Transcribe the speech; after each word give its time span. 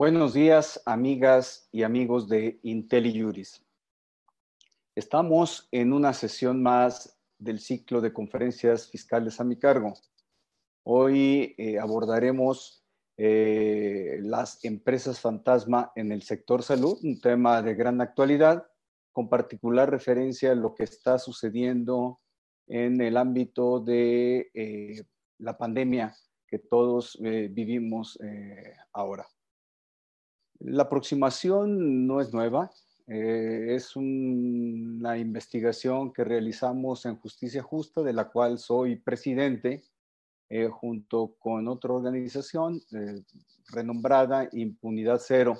Buenos 0.00 0.32
días, 0.32 0.80
amigas 0.86 1.68
y 1.72 1.82
amigos 1.82 2.26
de 2.26 2.58
IntelliJuris. 2.62 3.62
Estamos 4.94 5.68
en 5.72 5.92
una 5.92 6.14
sesión 6.14 6.62
más 6.62 7.20
del 7.36 7.60
ciclo 7.60 8.00
de 8.00 8.10
conferencias 8.10 8.88
fiscales 8.88 9.38
a 9.40 9.44
mi 9.44 9.58
cargo. 9.58 9.92
Hoy 10.84 11.54
eh, 11.58 11.78
abordaremos 11.78 12.82
eh, 13.18 14.20
las 14.22 14.64
empresas 14.64 15.20
fantasma 15.20 15.92
en 15.94 16.12
el 16.12 16.22
sector 16.22 16.62
salud, 16.62 16.98
un 17.02 17.20
tema 17.20 17.60
de 17.60 17.74
gran 17.74 18.00
actualidad, 18.00 18.66
con 19.12 19.28
particular 19.28 19.90
referencia 19.90 20.52
a 20.52 20.54
lo 20.54 20.74
que 20.74 20.84
está 20.84 21.18
sucediendo 21.18 22.22
en 22.68 23.02
el 23.02 23.18
ámbito 23.18 23.80
de 23.80 24.50
eh, 24.54 25.04
la 25.36 25.58
pandemia 25.58 26.16
que 26.48 26.58
todos 26.58 27.18
vivimos 27.20 28.18
ahora. 28.94 29.28
La 30.60 30.82
aproximación 30.82 32.06
no 32.06 32.20
es 32.20 32.34
nueva, 32.34 32.70
eh, 33.06 33.74
es 33.74 33.96
una 33.96 35.16
investigación 35.16 36.12
que 36.12 36.22
realizamos 36.22 37.06
en 37.06 37.16
Justicia 37.16 37.62
Justa, 37.62 38.02
de 38.02 38.12
la 38.12 38.28
cual 38.28 38.58
soy 38.58 38.96
presidente, 38.96 39.82
eh, 40.50 40.68
junto 40.68 41.34
con 41.38 41.66
otra 41.66 41.94
organización 41.94 42.80
eh, 42.92 43.22
renombrada 43.70 44.50
Impunidad 44.52 45.18
Cero. 45.24 45.58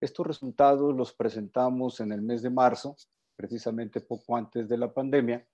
Estos 0.00 0.26
resultados 0.26 0.94
los 0.94 1.14
presentamos 1.14 2.00
en 2.00 2.12
el 2.12 2.20
mes 2.20 2.42
de 2.42 2.50
marzo, 2.50 2.94
precisamente 3.36 4.02
poco 4.02 4.36
antes 4.36 4.68
de 4.68 4.76
la 4.76 4.92
pandemia, 4.92 5.46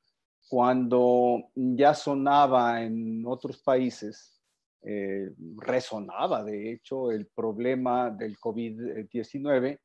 cuando 0.48 1.50
ya 1.54 1.94
sonaba 1.94 2.82
en 2.82 3.24
otros 3.26 3.58
países 3.58 4.41
eh, 4.82 5.30
resonaba, 5.56 6.42
de 6.42 6.72
hecho, 6.72 7.10
el 7.10 7.26
problema 7.26 8.10
del 8.10 8.38
COVID-19 8.38 9.78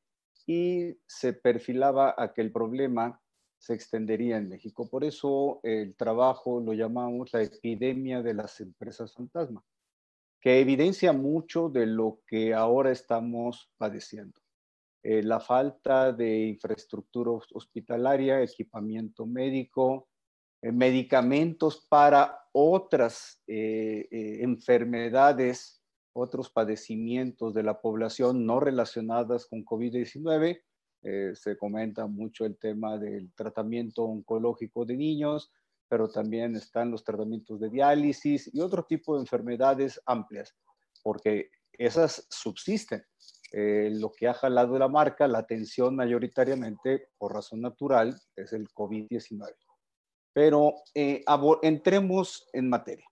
y 0.46 0.96
se 1.06 1.34
perfilaba 1.34 2.14
a 2.16 2.32
que 2.32 2.40
el 2.40 2.50
problema 2.50 3.20
se 3.58 3.74
extendería 3.74 4.38
en 4.38 4.48
México. 4.48 4.88
Por 4.88 5.04
eso 5.04 5.60
el 5.62 5.94
trabajo 5.96 6.60
lo 6.60 6.72
llamamos 6.72 7.32
la 7.32 7.42
epidemia 7.42 8.22
de 8.22 8.34
las 8.34 8.60
empresas 8.60 9.12
fantasma, 9.12 9.62
que 10.40 10.60
evidencia 10.60 11.12
mucho 11.12 11.68
de 11.68 11.86
lo 11.86 12.20
que 12.26 12.54
ahora 12.54 12.90
estamos 12.90 13.70
padeciendo. 13.76 14.40
Eh, 15.02 15.22
la 15.22 15.38
falta 15.38 16.12
de 16.12 16.46
infraestructura 16.46 17.30
hospitalaria, 17.52 18.42
equipamiento 18.42 19.26
médico, 19.26 20.07
medicamentos 20.62 21.86
para 21.88 22.40
otras 22.52 23.40
eh, 23.46 24.08
eh, 24.10 24.38
enfermedades, 24.42 25.82
otros 26.12 26.50
padecimientos 26.50 27.54
de 27.54 27.62
la 27.62 27.80
población 27.80 28.44
no 28.44 28.58
relacionadas 28.58 29.46
con 29.46 29.64
COVID-19. 29.64 30.60
se 31.34 31.56
comenta 31.56 32.08
mucho 32.08 32.44
el 32.44 32.58
tema 32.58 32.98
del 32.98 33.32
tratamiento 33.34 34.02
oncológico 34.02 34.84
de 34.84 34.96
niños, 34.96 35.52
pero 35.88 36.10
también 36.10 36.56
están 36.56 36.90
los 36.90 37.04
tratamientos 37.04 37.60
de 37.60 37.70
diálisis 37.70 38.52
y 38.52 38.60
otro 38.60 38.82
tipo 38.82 39.14
de 39.14 39.20
enfermedades 39.20 40.00
amplias, 40.06 40.56
porque 41.04 41.50
esas 41.72 42.26
subsisten. 42.30 43.04
lo 43.52 44.10
que 44.10 44.26
ha 44.26 44.34
jalado 44.34 44.76
la 44.76 44.88
marca, 44.88 45.28
la 45.28 45.38
atención 45.38 45.94
mayoritariamente 45.94 47.10
por 47.16 47.32
razón 47.32 47.60
natural, 47.60 48.18
es 48.34 48.52
el 48.52 48.68
COVID-19. 48.70 49.67
Pero 50.38 50.84
eh, 50.94 51.24
entremos 51.62 52.48
en 52.52 52.68
materia. 52.68 53.04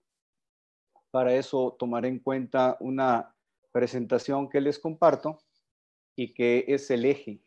Para 1.10 1.34
eso 1.34 1.74
tomaré 1.76 2.06
en 2.06 2.20
cuenta 2.20 2.76
una 2.78 3.34
presentación 3.72 4.48
que 4.48 4.60
les 4.60 4.78
comparto 4.78 5.36
y 6.14 6.32
que 6.32 6.64
es 6.68 6.88
el 6.92 7.04
eje 7.04 7.42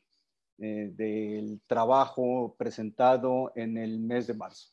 eh, 0.57 0.91
del 0.93 1.61
trabajo 1.65 2.57
presentado 2.57 3.53
en 3.55 3.77
el 3.77 3.99
mes 3.99 4.27
de 4.27 4.33
marzo. 4.33 4.67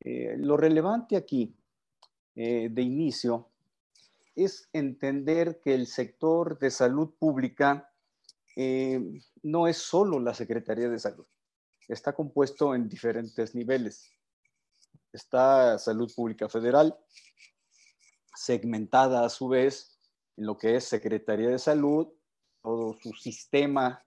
Eh, 0.00 0.36
lo 0.36 0.58
relevante 0.58 1.16
aquí 1.16 1.56
de 2.34 2.82
inicio 2.82 3.48
es 4.34 4.68
entender 4.74 5.62
que 5.62 5.74
el 5.74 5.86
sector 5.86 6.58
de 6.58 6.70
salud 6.70 7.14
pública 7.18 7.90
no 9.42 9.66
es 9.66 9.78
solo 9.78 10.20
la 10.20 10.34
Secretaría 10.34 10.90
de 10.90 10.98
Salud 10.98 11.26
está 11.92 12.12
compuesto 12.12 12.74
en 12.74 12.88
diferentes 12.88 13.54
niveles. 13.54 14.10
Está 15.12 15.78
Salud 15.78 16.10
Pública 16.14 16.48
Federal, 16.48 16.96
segmentada 18.34 19.24
a 19.24 19.28
su 19.28 19.48
vez 19.48 19.98
en 20.36 20.46
lo 20.46 20.56
que 20.56 20.76
es 20.76 20.84
Secretaría 20.84 21.48
de 21.48 21.58
Salud, 21.58 22.08
todo 22.62 22.94
su 23.02 23.12
sistema 23.12 24.04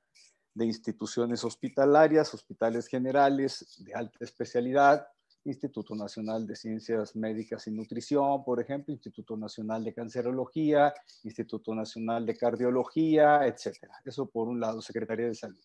de 0.54 0.66
instituciones 0.66 1.44
hospitalarias, 1.44 2.34
hospitales 2.34 2.88
generales 2.88 3.84
de 3.84 3.94
alta 3.94 4.18
especialidad, 4.22 5.08
Instituto 5.46 5.94
Nacional 5.94 6.48
de 6.48 6.56
Ciencias 6.56 7.18
Médicas 7.18 7.68
y 7.68 7.72
Nutrición, 7.72 8.46
por 8.46 8.62
ejemplo, 8.62 8.94
Instituto 8.94 9.36
Nacional 9.36 9.84
de 9.84 9.94
Cancerología, 9.94 10.94
Instituto 11.24 11.76
Nacional 11.76 12.26
de 12.26 12.38
Cardiología, 12.38 13.46
etcétera. 13.46 14.00
Eso 14.06 14.30
por 14.30 14.48
un 14.48 14.62
lado, 14.62 14.82
Secretaría 14.82 15.28
de 15.28 15.36
Salud. 15.36 15.60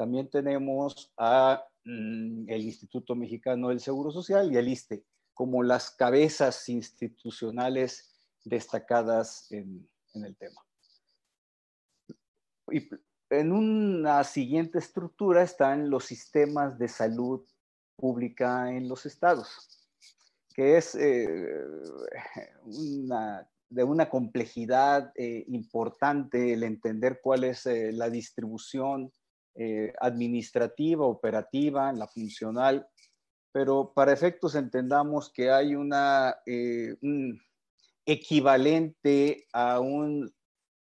También 0.00 0.30
tenemos 0.30 1.12
a 1.18 1.62
mm, 1.84 2.48
el 2.48 2.62
Instituto 2.62 3.14
Mexicano 3.14 3.68
del 3.68 3.80
Seguro 3.80 4.10
Social 4.10 4.50
y 4.50 4.56
el 4.56 4.66
ISTE 4.66 5.04
como 5.34 5.62
las 5.62 5.90
cabezas 5.90 6.70
institucionales 6.70 8.10
destacadas 8.42 9.52
en, 9.52 9.86
en 10.14 10.24
el 10.24 10.34
tema. 10.38 10.64
Y 12.70 12.88
en 13.28 13.52
una 13.52 14.24
siguiente 14.24 14.78
estructura 14.78 15.42
están 15.42 15.90
los 15.90 16.06
sistemas 16.06 16.78
de 16.78 16.88
salud 16.88 17.44
pública 17.94 18.72
en 18.72 18.88
los 18.88 19.04
estados, 19.04 19.86
que 20.54 20.78
es 20.78 20.94
eh, 20.94 21.62
una, 22.64 23.46
de 23.68 23.84
una 23.84 24.08
complejidad 24.08 25.12
eh, 25.14 25.44
importante 25.48 26.54
el 26.54 26.62
entender 26.62 27.20
cuál 27.22 27.44
es 27.44 27.66
eh, 27.66 27.92
la 27.92 28.08
distribución 28.08 29.12
eh, 29.54 29.92
administrativa, 30.00 31.04
operativa, 31.04 31.92
la 31.92 32.06
funcional, 32.06 32.86
pero 33.52 33.92
para 33.92 34.12
efectos 34.12 34.54
entendamos 34.54 35.32
que 35.32 35.50
hay 35.50 35.74
una, 35.74 36.36
eh, 36.46 36.94
un 37.02 37.40
equivalente 38.06 39.46
a 39.52 39.80
un, 39.80 40.32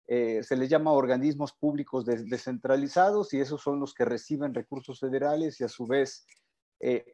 eh, 0.07 0.41
se 0.43 0.55
les 0.55 0.69
llama 0.69 0.93
organismos 0.93 1.51
públicos 1.53 2.05
descentralizados 2.05 3.33
y 3.33 3.41
esos 3.41 3.61
son 3.61 3.79
los 3.79 3.93
que 3.93 4.05
reciben 4.05 4.53
recursos 4.53 4.99
federales 4.99 5.59
y 5.59 5.63
a 5.63 5.69
su 5.69 5.85
vez 5.85 6.25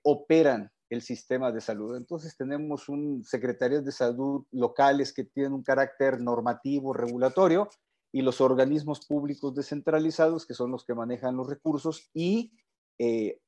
operan 0.03 0.71
el 0.89 1.03
sistema 1.03 1.51
de 1.51 1.61
salud. 1.61 1.95
Entonces 1.95 2.35
tenemos 2.35 2.89
un 2.89 3.23
secretario 3.23 3.81
de 3.81 3.91
salud 3.91 4.45
locales 4.51 5.13
que 5.13 5.25
tienen 5.25 5.53
un 5.53 5.63
carácter 5.63 6.19
normativo, 6.19 6.93
regulatorio, 6.93 7.69
y 8.11 8.21
los 8.21 8.41
organismos 8.41 9.05
públicos 9.05 9.53
descentralizados, 9.53 10.45
que 10.45 10.53
son 10.53 10.71
los 10.71 10.83
que 10.83 10.95
manejan 10.95 11.37
los 11.37 11.47
recursos 11.47 12.09
y 12.13 12.53
eh, 12.97 13.39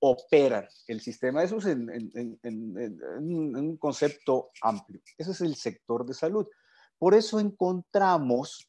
operan 0.00 0.66
el 0.86 1.00
sistema. 1.00 1.42
Eso 1.42 1.58
es 1.58 1.66
en, 1.66 2.38
un 2.44 3.76
concepto 3.78 4.50
amplio. 4.60 5.00
Ese 5.16 5.30
es 5.32 5.40
el 5.40 5.56
sector 5.56 6.04
de 6.04 6.14
salud. 6.14 6.46
Por 6.98 7.14
eso 7.14 7.40
encontramos 7.40 8.66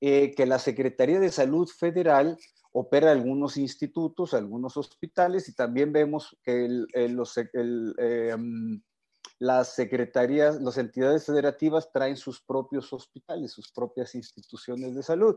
eh, 0.00 0.34
que 0.34 0.46
la 0.46 0.58
Secretaría 0.58 1.18
de 1.18 1.30
Salud 1.30 1.68
Federal 1.68 2.38
opera 2.72 3.12
algunos 3.12 3.56
institutos, 3.56 4.34
algunos 4.34 4.76
hospitales 4.76 5.48
y 5.48 5.54
también 5.54 5.92
vemos 5.92 6.36
que 6.42 6.68
los, 7.08 7.36
el, 7.36 7.94
eh, 7.98 8.36
mm, 8.36 8.82
las 9.38 9.74
secretarías, 9.74 10.60
las 10.60 10.78
entidades 10.78 11.26
federativas 11.26 11.90
traen 11.92 12.16
sus 12.16 12.40
propios 12.40 12.92
hospitales, 12.92 13.52
sus 13.52 13.72
propias 13.72 14.14
instituciones 14.14 14.94
de 14.94 15.02
salud. 15.02 15.36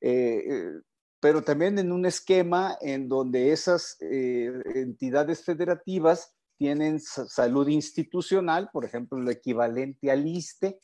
Eh, 0.00 0.44
eh, 0.48 0.80
pero 1.20 1.42
también 1.42 1.78
en 1.78 1.92
un 1.92 2.04
esquema 2.06 2.76
en 2.80 3.08
donde 3.08 3.52
esas 3.52 3.96
eh, 4.00 4.52
entidades 4.74 5.44
federativas 5.44 6.34
tienen 6.58 7.00
salud 7.00 7.68
institucional, 7.68 8.70
por 8.72 8.84
ejemplo, 8.84 9.18
lo 9.18 9.30
equivalente 9.30 10.10
al 10.10 10.26
ISTE, 10.26 10.80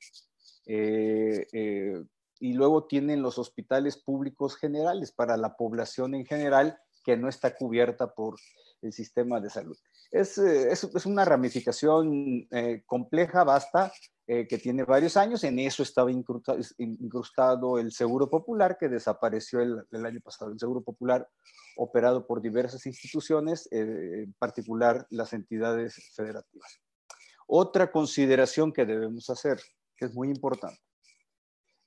y 2.40 2.52
luego 2.52 2.86
tienen 2.86 3.22
los 3.22 3.38
hospitales 3.38 3.96
públicos 3.96 4.56
generales 4.56 5.12
para 5.12 5.36
la 5.36 5.56
población 5.56 6.14
en 6.14 6.26
general 6.26 6.78
que 7.04 7.16
no 7.16 7.28
está 7.28 7.56
cubierta 7.56 8.12
por 8.14 8.36
el 8.82 8.92
sistema 8.92 9.40
de 9.40 9.50
salud. 9.50 9.76
Es, 10.10 10.38
eh, 10.38 10.70
es, 10.70 10.84
es 10.84 11.06
una 11.06 11.24
ramificación 11.24 12.46
eh, 12.50 12.82
compleja, 12.86 13.44
vasta, 13.44 13.92
eh, 14.26 14.46
que 14.46 14.58
tiene 14.58 14.84
varios 14.84 15.16
años. 15.16 15.44
En 15.44 15.58
eso 15.58 15.82
estaba 15.82 16.10
incrustado, 16.10 17.78
el 17.78 17.92
Seguro 17.92 18.30
Popular, 18.30 18.76
que 18.78 18.88
desapareció 18.88 19.60
el, 19.60 19.84
el, 19.90 20.06
año 20.06 20.20
pasado. 20.20 20.52
El 20.52 20.58
Seguro 20.58 20.82
Popular, 20.82 21.28
operado 21.76 22.26
por 22.26 22.40
diversas 22.40 22.86
instituciones, 22.86 23.68
en 23.70 24.32
particular 24.38 25.06
las 25.10 25.32
entidades 25.32 26.12
federativas. 26.14 26.80
Otra 27.46 27.90
consideración 27.90 28.72
que 28.72 28.84
debemos 28.84 29.30
hacer, 29.30 29.60
que 29.96 30.06
es 30.06 30.14
muy 30.14 30.28
importante. 30.28 30.80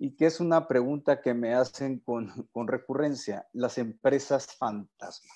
y 0.03 0.15
que 0.15 0.25
es 0.25 0.39
una 0.39 0.67
pregunta 0.67 1.21
que 1.21 1.35
me 1.35 1.53
hacen 1.53 1.99
con, 1.99 2.47
con 2.51 2.67
recurrencia, 2.67 3.47
las 3.53 3.77
empresas 3.77 4.47
fantasma. 4.57 5.31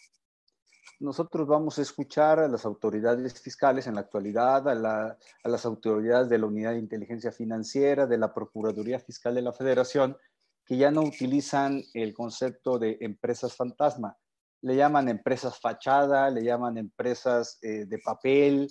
Nosotros 1.00 1.46
vamos 1.48 1.78
a 1.78 1.82
escuchar 1.82 2.40
a 2.40 2.48
las 2.48 2.66
autoridades 2.66 3.42
fiscales 3.42 3.86
en 3.88 3.96
la 3.96 4.02
actualidad, 4.02 4.68
a, 4.70 5.18
las 5.44 5.66
autoridades 5.66 6.30
de 6.30 6.38
la 6.38 6.46
Unidad 6.46 6.72
de 6.72 6.80
Inteligencia 6.80 7.32
Financiera, 7.32 8.08
de 8.08 8.18
la 8.18 8.34
Procuraduría 8.34 9.00
Fiscal 9.00 9.36
de 9.36 9.42
la 9.42 9.52
Federación, 9.52 10.18
que 10.66 10.78
ya 10.78 10.92
no 10.92 11.02
utilizan 11.02 11.84
el 11.94 12.14
concepto 12.14 12.80
de 12.80 12.98
empresas 13.02 13.56
fantasma. 13.56 14.18
Le 14.62 14.76
llaman 14.78 15.10
empresas 15.10 15.60
fachada, 15.60 16.30
le 16.30 16.44
llaman 16.44 16.78
empresas 16.78 17.60
eh, 17.62 17.86
de 17.86 18.00
papel, 18.00 18.70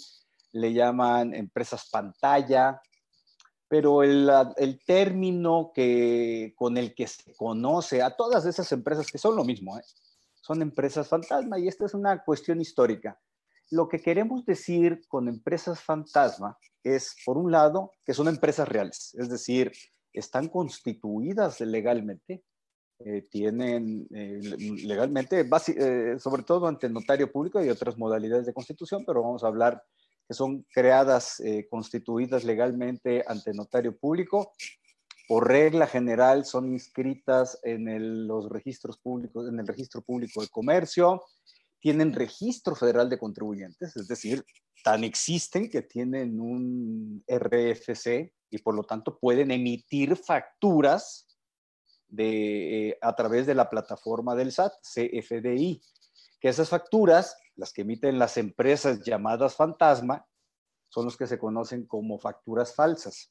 le 0.52 0.72
llaman 0.72 1.34
empresas 1.34 1.88
pantalla, 1.90 2.80
pero 3.68 4.02
el, 4.02 4.30
el, 4.56 4.82
término 4.84 5.72
que, 5.74 6.54
con 6.56 6.78
el 6.78 6.94
que 6.94 7.06
se 7.06 7.34
conoce 7.34 8.02
a 8.02 8.16
todas 8.16 8.46
esas 8.46 8.70
empresas, 8.72 9.10
que 9.10 9.18
son 9.18 9.36
lo 9.36 9.44
mismo, 9.44 9.78
¿eh? 9.78 9.82
Son 10.44 10.60
empresas 10.60 11.08
fantasma, 11.08 11.58
y 11.58 11.68
esta 11.68 11.86
es 11.86 11.94
una 11.94 12.22
cuestión 12.22 12.60
histórica. 12.60 13.18
Lo 13.70 13.88
que 13.88 13.98
queremos 13.98 14.44
decir 14.44 15.00
con 15.08 15.26
empresas 15.26 15.80
fantasma 15.80 16.58
es, 16.82 17.16
por 17.24 17.38
un 17.38 17.50
lado, 17.50 17.92
que 18.04 18.12
son 18.12 18.28
empresas 18.28 18.68
reales, 18.68 19.14
es 19.18 19.30
decir, 19.30 19.72
están 20.12 20.48
constituidas 20.48 21.62
legalmente, 21.62 22.44
eh, 22.98 23.22
tienen 23.30 24.06
eh, 24.14 24.38
legalmente, 24.84 25.48
eh, 25.68 26.16
sobre 26.18 26.42
todo 26.42 26.66
ante 26.66 26.90
notario 26.90 27.32
público 27.32 27.64
y 27.64 27.70
otras 27.70 27.96
modalidades 27.96 28.44
de 28.44 28.52
constitución, 28.52 29.02
pero 29.06 29.22
vamos 29.22 29.44
a 29.44 29.46
hablar 29.46 29.82
que 30.28 30.34
son 30.34 30.66
creadas, 30.74 31.42
constituidas 31.70 32.44
legalmente 32.44 33.24
ante 33.26 33.52
notario 33.52 33.96
público. 33.96 34.52
Por 35.26 35.48
regla 35.48 35.86
general 35.86 36.44
son 36.44 36.72
inscritas 36.72 37.58
en 37.62 38.26
los 38.26 38.48
registros 38.48 38.98
públicos, 38.98 39.48
en 39.48 39.58
el 39.58 39.66
registro 39.66 40.02
público 40.02 40.42
de 40.42 40.48
comercio, 40.48 41.22
tienen 41.80 42.12
registro 42.12 42.74
federal 42.74 43.08
de 43.08 43.18
contribuyentes, 43.18 43.96
es 43.96 44.08
decir, 44.08 44.44
tan 44.82 45.04
existen 45.04 45.70
que 45.70 45.82
tienen 45.82 46.40
un 46.40 47.24
RFC 47.26 48.32
y 48.50 48.58
por 48.58 48.74
lo 48.74 48.84
tanto 48.84 49.18
pueden 49.18 49.50
emitir 49.50 50.16
facturas 50.16 51.26
eh, 52.16 52.96
a 53.00 53.16
través 53.16 53.46
de 53.46 53.54
la 53.54 53.68
plataforma 53.68 54.34
del 54.34 54.52
SAT, 54.52 54.72
CFDI, 54.82 55.80
que 56.40 56.48
esas 56.48 56.68
facturas, 56.68 57.36
las 57.56 57.72
que 57.72 57.82
emiten 57.82 58.18
las 58.18 58.36
empresas 58.36 59.00
llamadas 59.02 59.56
fantasma, 59.56 60.26
son 60.88 61.06
los 61.06 61.16
que 61.16 61.26
se 61.26 61.38
conocen 61.38 61.86
como 61.86 62.18
facturas 62.18 62.74
falsas. 62.74 63.30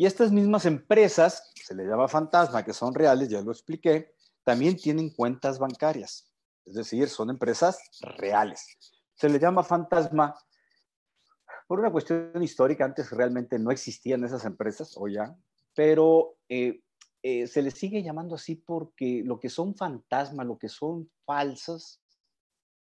Y 0.00 0.06
estas 0.06 0.32
mismas 0.32 0.64
empresas, 0.64 1.52
se 1.54 1.74
les 1.74 1.86
llama 1.86 2.08
fantasma, 2.08 2.64
que 2.64 2.72
son 2.72 2.94
reales, 2.94 3.28
ya 3.28 3.42
lo 3.42 3.52
expliqué, 3.52 4.14
también 4.42 4.74
tienen 4.74 5.10
cuentas 5.10 5.58
bancarias, 5.58 6.32
es 6.64 6.72
decir, 6.72 7.06
son 7.10 7.28
empresas 7.28 7.78
reales. 8.16 8.78
Se 9.12 9.28
les 9.28 9.38
llama 9.42 9.62
fantasma 9.62 10.34
por 11.68 11.80
una 11.80 11.92
cuestión 11.92 12.42
histórica, 12.42 12.86
antes 12.86 13.10
realmente 13.10 13.58
no 13.58 13.70
existían 13.70 14.24
esas 14.24 14.46
empresas, 14.46 14.94
o 14.96 15.06
ya, 15.06 15.36
pero 15.74 16.38
eh, 16.48 16.80
eh, 17.22 17.46
se 17.46 17.60
les 17.60 17.74
sigue 17.74 18.02
llamando 18.02 18.36
así 18.36 18.54
porque 18.54 19.22
lo 19.22 19.38
que 19.38 19.50
son 19.50 19.74
fantasmas, 19.74 20.46
lo 20.46 20.56
que 20.56 20.70
son 20.70 21.10
falsas, 21.26 22.00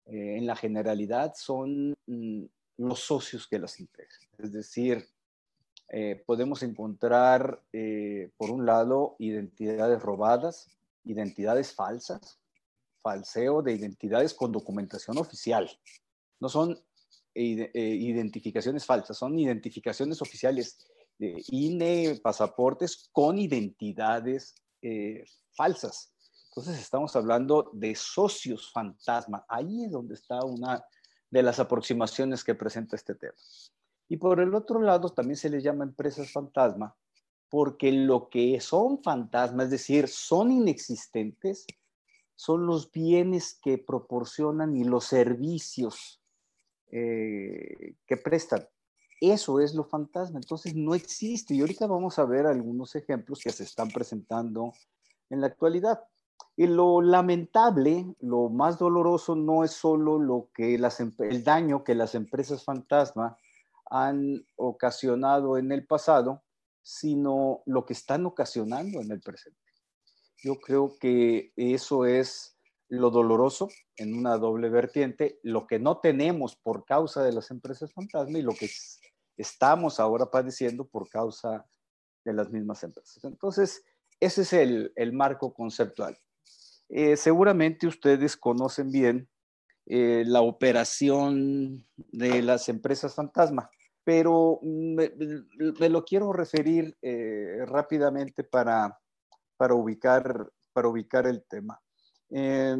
eh, 0.05 0.37
en 0.37 0.47
la 0.47 0.55
generalidad 0.55 1.33
son 1.35 1.95
mm, 2.07 2.45
los 2.77 3.01
socios 3.01 3.49
que 3.49 3.59
las 3.59 3.81
integran. 3.81 4.21
Es 4.39 4.53
decir, 4.53 5.05
podemos 6.27 6.63
encontrar, 6.63 7.63
por 8.37 8.51
un 8.51 8.65
lado, 8.65 9.17
identidades 9.19 10.01
robadas, 10.01 10.69
identidades 11.05 11.75
falsas, 11.75 12.39
falseo 13.03 13.63
de 13.63 13.73
identidades 13.75 14.33
con 14.33 14.53
documentación 14.53 15.19
oficial. 15.19 15.71
No 16.41 16.49
son 16.49 16.79
eh, 17.35 17.71
identificaciones 17.75 18.85
falsas, 18.85 19.17
son 19.17 19.39
identificaciones 19.39 20.21
oficiales 20.21 20.87
de 21.19 21.43
INE, 21.49 22.21
pasaportes 22.23 23.09
con 23.13 23.39
identidades 23.39 24.55
eh, 24.83 25.25
falsas. 25.55 26.13
Entonces 26.49 26.79
estamos 26.79 27.17
hablando 27.17 27.71
de 27.73 27.95
socios 27.95 28.71
fantasma. 28.71 29.45
Ahí 29.49 29.85
es 29.85 29.91
donde 29.91 30.15
está 30.15 30.45
una 30.45 30.85
de 31.31 31.43
las 31.43 31.59
aproximaciones 31.59 32.45
que 32.45 32.55
presenta 32.55 32.97
este 32.97 33.15
tema. 33.15 33.35
Y 34.13 34.19
por 34.19 34.41
el 34.41 34.55
otro 34.55 34.83
lado, 34.83 35.09
también 35.09 35.39
se 35.39 35.49
les 35.49 35.65
llama 35.65 35.85
empresas 35.85 36.31
fantasma, 36.31 36.95
porque 37.49 37.91
lo 37.91 38.29
que 38.29 38.61
son 38.61 39.03
fantasmas, 39.03 39.65
es 39.65 39.71
decir, 39.71 40.07
son 40.07 40.53
inexistentes, 40.53 41.65
son 42.35 42.67
los 42.67 42.93
bienes 42.93 43.59
que 43.63 43.79
proporcionan 43.79 44.77
y 44.77 44.85
los 44.85 45.07
servicios 45.07 46.23
eh, 46.91 47.95
que 48.07 48.19
prestan. 48.19 48.69
Eso 49.19 49.61
es 49.61 49.75
lo 49.75 49.85
fantasma. 49.85 50.41
Entonces 50.41 50.75
no 50.75 50.95
existe. 50.95 51.55
Y 51.55 51.63
ahorita 51.63 51.87
vamos 51.87 52.19
a 52.19 52.27
ver 52.27 52.45
algunos 52.45 52.95
ejemplos 52.95 53.41
que 53.43 53.51
se 53.51 53.65
están 53.65 53.89
presentando 53.89 54.75
en 55.31 55.41
la 55.41 55.47
actualidad. 55.47 56.05
Y 56.55 56.67
lo 56.67 57.01
lamentable, 57.01 58.15
lo 58.21 58.51
más 58.51 58.79
doloroso 58.79 59.37
no 59.37 59.65
es 59.65 59.71
solo 59.71 60.19
lo 60.19 60.51
que 60.53 60.77
las, 60.77 61.01
el 61.01 61.45
daño 61.45 61.83
que 61.83 61.95
las 61.95 62.15
empresas 62.15 62.63
fantasma 62.63 63.39
han 63.95 64.47
ocasionado 64.57 65.59
en 65.59 65.71
el 65.71 65.87
pasado, 65.87 66.43
sino 66.83 67.63
lo 67.67 67.85
que 67.85 67.93
están 67.93 68.25
ocasionando 68.25 69.03
en 69.03 69.13
el 69.13 69.21
presente. 69.21 69.61
Yo 70.43 70.59
creo 70.59 70.97
que 70.99 71.53
eso 71.57 72.07
es 72.07 72.57
lo 72.89 73.11
doloroso 73.11 73.69
en 73.97 74.15
una 74.17 74.39
doble 74.39 74.71
vertiente, 74.71 75.39
lo 75.43 75.67
que 75.67 75.79
no 75.79 75.99
tenemos 75.99 76.57
por 76.57 76.87
causa 76.87 77.23
de 77.23 77.33
las 77.33 77.51
empresas 77.51 77.93
fantasma 77.93 78.39
y 78.39 78.43
lo 78.43 78.55
que 78.55 78.71
estamos 79.37 80.01
ahora 80.01 80.31
padeciendo 80.31 80.87
por 80.87 81.11
causa 81.11 81.67
de 82.25 82.33
las 82.33 82.51
mismas 82.51 82.83
empresas. 82.85 83.23
Entonces, 83.25 83.85
ese 84.21 84.43
es 84.43 84.53
el, 84.55 85.13
marco 85.13 85.53
conceptual. 85.53 86.17
Eh, 86.89 87.19
seguramente 87.19 87.87
ustedes 87.87 88.39
conocen 88.39 88.91
bien 88.91 89.29
eh, 89.87 90.25
la 90.27 90.41
operación 90.41 91.87
de 91.97 92.41
las 92.41 92.69
empresas 92.69 93.15
fantasma, 93.15 93.71
pero 94.05 94.59
me, 94.63 95.11
lo 95.89 96.05
quiero 96.05 96.33
referir 96.33 96.97
eh, 97.03 97.65
rápidamente 97.67 98.45
para, 98.45 98.99
para, 99.57 99.75
ubicar, 99.75 100.53
para 100.73 100.89
ubicar 100.89 101.27
el 101.27 101.45
tema. 101.45 101.81
Eh, 102.31 102.77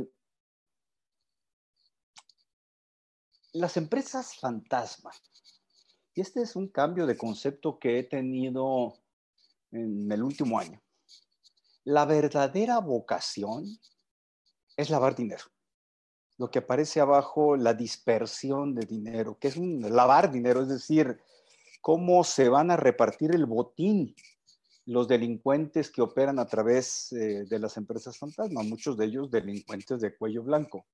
las 3.53 3.77
empresas 3.77 4.37
fantasma. 4.37 5.11
Y 6.15 6.21
este 6.21 6.43
es 6.43 6.57
un 6.57 6.69
cambio 6.69 7.07
de 7.07 7.17
concepto 7.17 7.79
que 7.79 7.99
he 7.99 8.03
tenido 8.03 8.95
en 9.71 10.11
el 10.11 10.23
último 10.23 10.59
año. 10.59 10.83
La 11.85 12.05
verdadera 12.05 12.79
vocación 12.79 13.65
es 14.77 14.91
lavar 14.91 15.15
dinero. 15.15 15.45
Lo 16.39 16.51
que 16.51 16.61
aparece 16.61 17.01
abajo, 17.01 17.57
la 17.57 17.75
dispersión 17.75 18.75
de 18.75 18.87
dinero, 18.87 19.39
que 19.39 19.49
es 19.49 19.57
un 19.57 19.81
lavar 19.95 20.31
dinero, 20.31 20.63
es 20.63 20.69
decir, 20.69 21.19
cómo 21.81 22.25
se 22.25 22.49
van 22.49 22.71
a 22.71 22.77
repartir 22.77 23.35
el 23.35 23.47
botín 23.47 24.15
los 24.87 25.07
delincuentes 25.07 25.91
que 25.91 26.03
operan 26.03 26.39
a 26.39 26.47
través 26.47 27.13
eh, 27.13 27.45
de 27.49 27.59
las 27.59 27.77
empresas 27.77 28.19
fantasma, 28.19 28.63
muchos 28.63 28.97
de 28.97 29.07
ellos 29.07 29.31
delincuentes 29.31 30.01
de 30.01 30.17
cuello 30.17 30.43
blanco. 30.43 30.87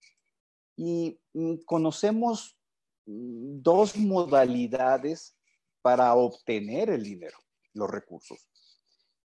Y 0.76 1.18
mm, 1.33 1.57
conocemos 1.64 2.59
mm, 3.07 3.62
dos 3.62 3.97
modalidades 3.97 5.37
para 5.80 6.14
obtener 6.14 6.90
el 6.90 7.02
dinero, 7.02 7.38
los 7.73 7.90
recursos. 7.90 8.47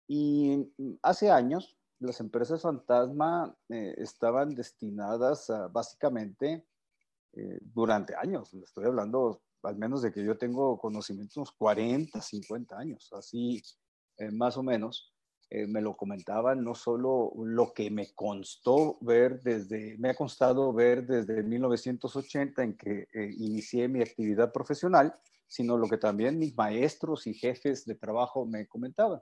Y 0.07 0.69
mm, 0.77 0.91
hace 1.01 1.31
años 1.31 1.77
las 2.01 2.19
empresas 2.19 2.61
fantasma 2.61 3.55
eh, 3.69 3.95
estaban 3.97 4.53
destinadas 4.55 5.49
a, 5.49 5.67
básicamente 5.67 6.65
eh, 7.33 7.59
durante 7.61 8.15
años, 8.15 8.53
estoy 8.53 8.85
hablando 8.85 9.41
al 9.63 9.77
menos 9.77 10.01
de 10.01 10.11
que 10.11 10.23
yo 10.23 10.37
tengo 10.37 10.77
conocimientos 10.77 11.51
40, 11.51 12.19
50 12.21 12.77
años, 12.77 13.09
así 13.13 13.61
eh, 14.17 14.31
más 14.31 14.57
o 14.57 14.63
menos, 14.63 15.13
eh, 15.53 15.67
me 15.67 15.81
lo 15.81 15.97
comentaban, 15.97 16.63
no 16.63 16.73
solo 16.73 17.33
lo 17.35 17.73
que 17.73 17.91
me 17.91 18.13
constó 18.13 18.97
ver 19.01 19.41
desde, 19.41 19.97
me 19.97 20.11
ha 20.11 20.15
constado 20.15 20.71
ver 20.71 21.05
desde 21.05 21.43
1980 21.43 22.63
en 22.63 22.77
que 22.77 23.07
eh, 23.13 23.35
inicié 23.37 23.89
mi 23.89 24.01
actividad 24.01 24.53
profesional, 24.53 25.13
sino 25.47 25.75
lo 25.75 25.89
que 25.89 25.97
también 25.97 26.39
mis 26.39 26.55
maestros 26.55 27.27
y 27.27 27.33
jefes 27.33 27.85
de 27.85 27.95
trabajo 27.95 28.45
me 28.45 28.65
comentaban. 28.65 29.19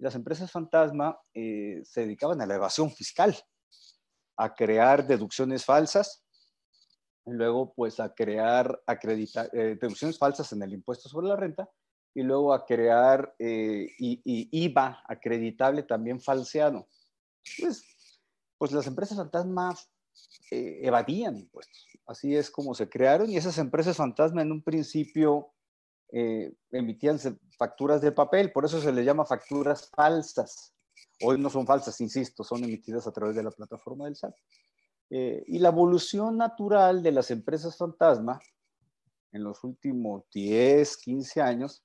Las 0.00 0.14
empresas 0.14 0.50
fantasma 0.50 1.18
se 1.32 2.00
dedicaban 2.00 2.40
a 2.40 2.46
la 2.46 2.54
evasión 2.56 2.90
fiscal, 2.90 3.36
a 4.36 4.54
crear 4.54 5.06
deducciones 5.06 5.64
falsas, 5.64 6.24
luego 7.26 7.74
pues 7.74 8.00
a 8.00 8.12
crear 8.14 8.82
deducciones 8.86 10.18
falsas 10.18 10.52
en 10.52 10.62
el 10.62 10.72
impuesto 10.72 11.08
sobre 11.08 11.28
la 11.28 11.36
renta 11.36 11.68
y 12.14 12.22
luego 12.22 12.52
a 12.52 12.64
crear 12.64 13.34
eh, 13.38 13.88
y, 13.98 14.20
IVA 14.64 15.02
acreditable 15.06 15.82
también 15.82 16.20
falseado. 16.20 16.88
Pues, 17.58 17.84
pues 18.58 18.72
las 18.72 18.86
empresas 18.86 19.16
fantasmas 19.16 19.90
eh, 20.50 20.80
evadían 20.82 21.36
impuestos. 21.36 21.86
Así 22.06 22.34
es 22.34 22.50
como 22.50 22.74
se 22.74 22.88
crearon 22.88 23.30
y 23.30 23.36
esas 23.36 23.58
empresas 23.58 23.96
fantasma 23.96 24.42
en 24.42 24.52
un 24.52 24.62
principio 24.62 25.52
eh, 26.12 26.52
emitían 26.72 27.18
facturas 27.60 28.00
de 28.00 28.10
papel, 28.10 28.52
por 28.52 28.64
eso 28.64 28.80
se 28.80 28.90
les 28.90 29.04
llama 29.04 29.26
facturas 29.26 29.90
falsas. 29.94 30.74
Hoy 31.22 31.38
no 31.38 31.50
son 31.50 31.66
falsas, 31.66 32.00
insisto, 32.00 32.42
son 32.42 32.64
emitidas 32.64 33.06
a 33.06 33.12
través 33.12 33.36
de 33.36 33.42
la 33.42 33.50
plataforma 33.50 34.06
del 34.06 34.16
SAT. 34.16 34.34
Eh, 35.10 35.44
y 35.46 35.58
la 35.58 35.68
evolución 35.68 36.38
natural 36.38 37.02
de 37.02 37.12
las 37.12 37.30
empresas 37.30 37.76
fantasma 37.76 38.40
en 39.32 39.44
los 39.44 39.62
últimos 39.62 40.24
10, 40.32 40.96
15 40.96 41.42
años 41.42 41.84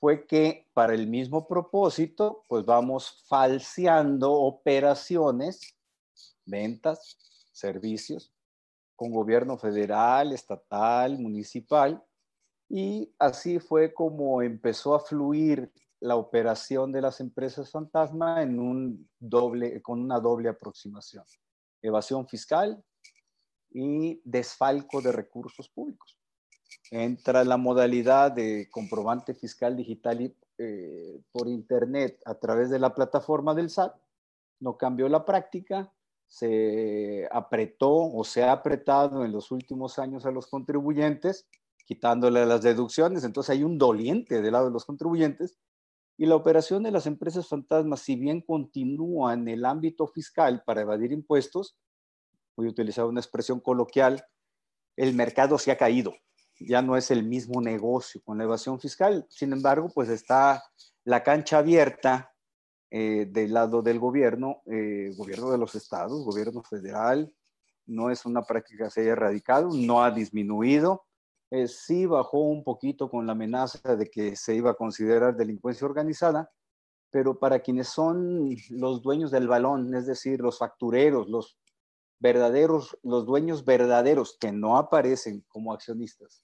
fue 0.00 0.26
que 0.26 0.70
para 0.72 0.94
el 0.94 1.06
mismo 1.06 1.46
propósito, 1.46 2.42
pues 2.48 2.64
vamos 2.64 3.24
falseando 3.28 4.32
operaciones, 4.32 5.76
ventas, 6.46 7.18
servicios 7.52 8.32
con 8.96 9.10
gobierno 9.10 9.58
federal, 9.58 10.32
estatal, 10.32 11.18
municipal, 11.18 12.02
y 12.76 13.14
así 13.20 13.60
fue 13.60 13.94
como 13.94 14.42
empezó 14.42 14.96
a 14.96 14.98
fluir 14.98 15.70
la 16.00 16.16
operación 16.16 16.90
de 16.90 17.02
las 17.02 17.20
empresas 17.20 17.70
fantasma 17.70 18.42
en 18.42 18.58
un 18.58 19.08
doble, 19.20 19.80
con 19.80 20.00
una 20.00 20.18
doble 20.18 20.48
aproximación. 20.48 21.22
Evasión 21.80 22.26
fiscal 22.26 22.82
y 23.70 24.20
desfalco 24.24 25.00
de 25.00 25.12
recursos 25.12 25.68
públicos. 25.68 26.18
Entra 26.90 27.44
la 27.44 27.58
modalidad 27.58 28.32
de 28.32 28.68
comprobante 28.72 29.34
fiscal 29.34 29.76
digital 29.76 30.34
eh, 30.58 31.20
por 31.30 31.46
Internet 31.46 32.20
a 32.24 32.34
través 32.34 32.70
de 32.70 32.80
la 32.80 32.92
plataforma 32.92 33.54
del 33.54 33.70
SAT. 33.70 33.94
No 34.58 34.76
cambió 34.76 35.08
la 35.08 35.24
práctica, 35.24 35.92
se 36.26 37.28
apretó 37.30 37.92
o 37.92 38.24
se 38.24 38.42
ha 38.42 38.50
apretado 38.50 39.24
en 39.24 39.30
los 39.30 39.52
últimos 39.52 40.00
años 40.00 40.26
a 40.26 40.32
los 40.32 40.48
contribuyentes, 40.48 41.46
quitándole 41.84 42.46
las 42.46 42.62
deducciones. 42.62 43.24
Entonces 43.24 43.50
hay 43.50 43.62
un 43.62 43.78
doliente 43.78 44.42
del 44.42 44.52
lado 44.52 44.66
de 44.66 44.72
los 44.72 44.84
contribuyentes. 44.84 45.58
Y 46.16 46.26
la 46.26 46.36
operación 46.36 46.82
de 46.82 46.92
las 46.92 47.06
empresas 47.06 47.48
fantasmas, 47.48 48.00
si 48.00 48.16
bien 48.16 48.40
continúa 48.40 49.34
en 49.34 49.48
el 49.48 49.64
ámbito 49.64 50.06
fiscal 50.06 50.62
para 50.64 50.82
evadir 50.82 51.12
impuestos, 51.12 51.76
voy 52.56 52.68
a 52.68 52.70
utilizar 52.70 53.04
una 53.04 53.20
expresión 53.20 53.60
coloquial, 53.60 54.24
el 54.96 55.14
mercado 55.14 55.58
se 55.58 55.72
ha 55.72 55.76
caído. 55.76 56.14
Ya 56.60 56.82
no 56.82 56.96
es 56.96 57.10
el 57.10 57.24
mismo 57.24 57.60
negocio 57.60 58.20
con 58.24 58.38
la 58.38 58.44
evasión 58.44 58.78
fiscal. 58.78 59.26
Sin 59.28 59.52
embargo, 59.52 59.90
pues 59.92 60.08
está 60.08 60.62
la 61.02 61.24
cancha 61.24 61.58
abierta 61.58 62.32
eh, 62.90 63.26
del 63.28 63.52
lado 63.52 63.82
del 63.82 63.98
gobierno, 63.98 64.62
eh, 64.66 65.10
gobierno 65.16 65.50
de 65.50 65.58
los 65.58 65.74
estados, 65.74 66.24
gobierno 66.24 66.62
federal, 66.62 67.34
no 67.86 68.10
es 68.10 68.24
una 68.24 68.42
práctica 68.42 68.84
que 68.84 68.90
se 68.92 69.00
haya 69.00 69.12
erradicado, 69.12 69.70
no 69.74 70.04
ha 70.04 70.12
disminuido, 70.12 71.04
eh, 71.50 71.68
sí 71.68 72.06
bajó 72.06 72.40
un 72.40 72.64
poquito 72.64 73.10
con 73.10 73.26
la 73.26 73.32
amenaza 73.32 73.96
de 73.96 74.10
que 74.10 74.36
se 74.36 74.54
iba 74.54 74.72
a 74.72 74.74
considerar 74.74 75.36
delincuencia 75.36 75.86
organizada, 75.86 76.50
pero 77.10 77.38
para 77.38 77.60
quienes 77.60 77.88
son 77.88 78.56
los 78.70 79.02
dueños 79.02 79.30
del 79.30 79.46
balón, 79.46 79.94
es 79.94 80.06
decir, 80.06 80.40
los 80.40 80.58
factureros, 80.58 81.28
los 81.28 81.58
verdaderos, 82.18 82.98
los 83.02 83.26
dueños 83.26 83.64
verdaderos 83.64 84.36
que 84.40 84.50
no 84.50 84.76
aparecen 84.78 85.44
como 85.48 85.72
accionistas 85.72 86.42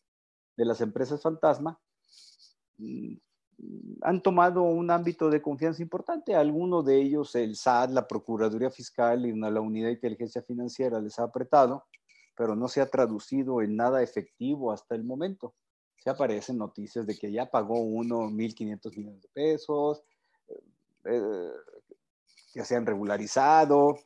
de 0.57 0.64
las 0.64 0.80
empresas 0.80 1.23
fantasma, 1.23 1.80
mm, 2.78 3.14
han 4.02 4.23
tomado 4.23 4.62
un 4.62 4.90
ámbito 4.90 5.28
de 5.28 5.42
confianza 5.42 5.83
importante. 5.83 6.35
Algunos 6.35 6.85
de 6.85 7.00
ellos, 7.00 7.35
el 7.35 7.57
SAT, 7.57 7.90
la 7.90 8.07
Procuraduría 8.07 8.71
Fiscal 8.71 9.26
y 9.26 9.33
la 9.38 9.61
Unidad 9.61 9.88
de 9.88 9.95
Inteligencia 9.95 10.42
Financiera 10.42 11.00
les 11.00 11.19
ha 11.19 11.25
apretado, 11.25 11.85
pero 12.41 12.57
no 12.57 12.69
se 12.69 12.81
ha 12.81 12.87
traducido 12.87 13.61
en 13.61 13.77
nada 13.77 14.03
efectivo 14.03 14.73
hasta 14.73 14.95
el 14.95 15.05
momento. 15.05 15.53
Se 15.99 16.09
aparecen 16.09 16.57
noticias 16.57 17.07
de 17.07 17.15
que 17.19 17.31
ya 17.31 17.51
pagó 17.51 17.79
uno 17.81 18.31
1.500 18.31 18.97
millones 18.97 19.21
de 19.21 19.29
pesos, 19.29 20.03
eh, 20.49 20.63
eh, 21.05 21.53
que 22.55 22.65
se 22.65 22.77
han 22.77 22.87
regularizado. 22.87 23.99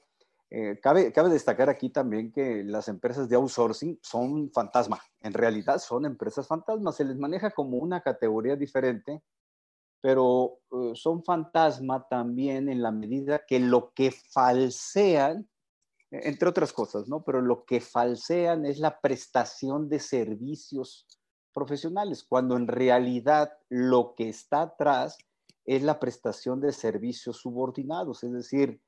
Eh, 0.50 0.80
cabe, 0.82 1.12
cabe 1.12 1.28
destacar 1.28 1.70
aquí 1.70 1.90
también 1.90 2.32
que 2.32 2.64
las 2.64 2.88
empresas 2.88 3.28
de 3.28 3.36
outsourcing 3.36 4.00
son 4.02 4.50
fantasma. 4.50 5.00
En 5.20 5.32
realidad 5.32 5.78
son 5.78 6.04
empresas 6.04 6.48
fantasmas. 6.48 6.96
Se 6.96 7.04
les 7.04 7.16
maneja 7.16 7.52
como 7.52 7.76
una 7.76 8.00
categoría 8.00 8.56
diferente 8.56 9.22
pero 10.04 10.58
eh, 10.70 10.92
son 10.94 11.24
fantasma 11.24 12.06
también 12.10 12.68
en 12.68 12.82
la 12.82 12.90
medida 12.90 13.46
que 13.46 13.58
lo 13.58 13.94
que 13.94 14.10
falsean, 14.10 15.48
entre 16.22 16.48
otras 16.48 16.72
cosas, 16.72 17.08
¿no? 17.08 17.22
Pero 17.24 17.40
lo 17.40 17.64
que 17.64 17.80
falsean 17.80 18.66
es 18.66 18.78
la 18.78 19.00
prestación 19.00 19.88
de 19.88 19.98
servicios 19.98 21.06
profesionales, 21.52 22.24
cuando 22.24 22.56
en 22.56 22.66
realidad 22.66 23.52
lo 23.68 24.14
que 24.16 24.28
está 24.28 24.62
atrás 24.62 25.18
es 25.64 25.82
la 25.82 25.98
prestación 25.98 26.60
de 26.60 26.72
servicios 26.72 27.38
subordinados, 27.38 28.22
es 28.22 28.32
decir, 28.32 28.80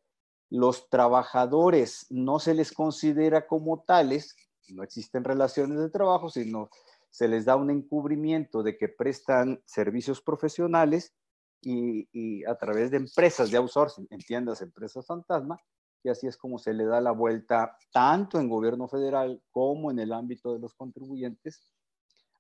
los 0.51 0.89
trabajadores 0.89 2.07
no 2.11 2.39
se 2.39 2.55
les 2.55 2.73
considera 2.73 3.47
como 3.47 3.83
tales, 3.83 4.37
no 4.69 4.83
existen 4.83 5.25
relaciones 5.25 5.79
de 5.79 5.91
trabajo, 5.91 6.29
sino 6.29 6.71
se 7.11 7.29
les 7.29 7.45
da 7.45 7.57
un 7.57 7.71
encubrimiento 7.71 8.63
de 8.63 8.77
que 8.77 8.89
prestan 8.89 9.61
servicios 9.65 10.21
profesionales 10.21 11.15
y, 11.63 12.45
a 12.45 12.57
través 12.57 12.91
de 12.91 12.99
empresas 12.99 13.51
de 13.51 13.57
outsourcing, 13.57 14.07
entiendas, 14.11 14.61
empresas 14.61 15.07
fantasma, 15.07 15.59
y 16.03 16.09
así 16.09 16.27
es 16.27 16.37
como 16.37 16.59
se 16.59 16.73
le 16.73 16.85
da 16.85 17.01
la 17.01 17.11
vuelta 17.11 17.77
tanto 17.93 18.39
en 18.39 18.49
gobierno 18.49 18.89
federal 18.89 19.43
como 19.51 19.91
en 19.91 19.99
el 19.99 20.13
ámbito 20.13 20.53
de 20.53 20.61
los 20.61 20.75
contribuyentes 20.75 21.63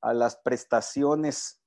a 0.01 0.15
las 0.15 0.37
prestaciones 0.37 1.61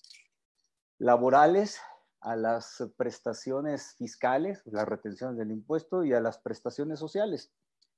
laborales, 0.97 1.79
a 2.21 2.35
las 2.35 2.83
prestaciones 2.97 3.95
fiscales, 3.97 4.61
las 4.65 4.87
retenciones 4.87 5.37
del 5.37 5.51
impuesto 5.51 6.03
y 6.03 6.13
a 6.13 6.19
las 6.19 6.37
prestaciones 6.37 6.99
sociales, 6.99 7.51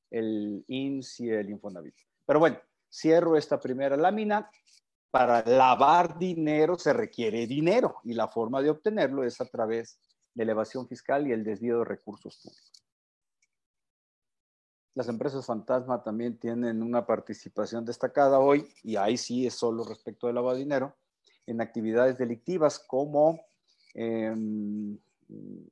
el 0.10 0.64
IMSS 0.68 1.20
y 1.22 1.30
el 1.30 1.50
Infonavit. 1.50 1.96
Pero 2.26 2.40
bueno, 2.40 2.60
cierro 2.90 3.38
esta 3.38 3.60
primera 3.60 3.98
lámina 3.98 4.50
para 5.12 5.44
lavar 5.46 6.18
dinero 6.18 6.78
se 6.78 6.94
requiere 6.94 7.46
dinero 7.46 7.98
y 8.04 8.14
la 8.14 8.30
forma 8.30 8.62
de 8.62 8.70
obtenerlo 8.70 9.24
es 9.24 9.42
a 9.42 9.46
través 9.46 10.00
de 10.34 10.46
la 10.46 10.54
evasión 10.54 10.88
fiscal 10.88 11.28
y 11.28 11.34
el 11.34 11.44
desvío 11.44 11.80
de 11.80 11.86
recursos 11.86 12.38
públicos. 12.38 12.81
Las 14.94 15.08
empresas 15.08 15.46
fantasma 15.46 16.04
también 16.04 16.38
tienen 16.38 16.84
una 16.84 17.06
participación 17.06 17.86
destacada 17.86 18.40
hoy, 18.40 18.68
y 18.84 18.98
ahí 18.98 19.18
sí 19.18 19.48
es 19.48 19.56
solo 19.56 19.84
respecto 19.86 20.28
del 20.28 20.36
lavado 20.36 20.56
de 20.56 20.64
dinero, 20.64 20.96
en 21.48 21.62
actividades 21.62 22.18
delictivas 22.18 22.80
como 22.80 23.40
em, 23.94 24.98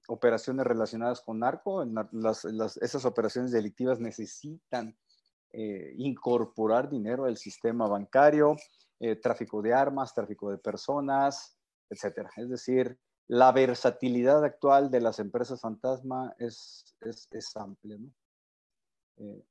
operaciones 0.07 0.65
relacionadas 0.65 1.21
con 1.21 1.39
narco. 1.39 1.83
esas 2.81 3.05
operaciones 3.05 3.51
delictivas 3.51 3.99
necesitan 3.99 4.97
eh, 5.51 5.93
incorporar 5.97 6.89
dinero 6.89 7.25
al 7.25 7.37
sistema 7.37 7.87
bancario, 7.87 8.55
eh, 8.99 9.15
tráfico 9.15 9.61
de 9.61 9.73
armas, 9.73 10.13
tráfico 10.13 10.51
de 10.51 10.57
personas, 10.57 11.57
etcétera. 11.89 12.29
Es 12.37 12.49
decir, 12.49 12.97
la 13.27 13.51
versatilidad 13.51 14.43
actual 14.43 14.91
de 14.91 15.01
las 15.01 15.19
empresas 15.19 15.61
fantasma 15.61 16.33
es, 16.37 16.95
es, 17.01 17.55
amplia. 17.55 17.97
Eh, 19.19 19.43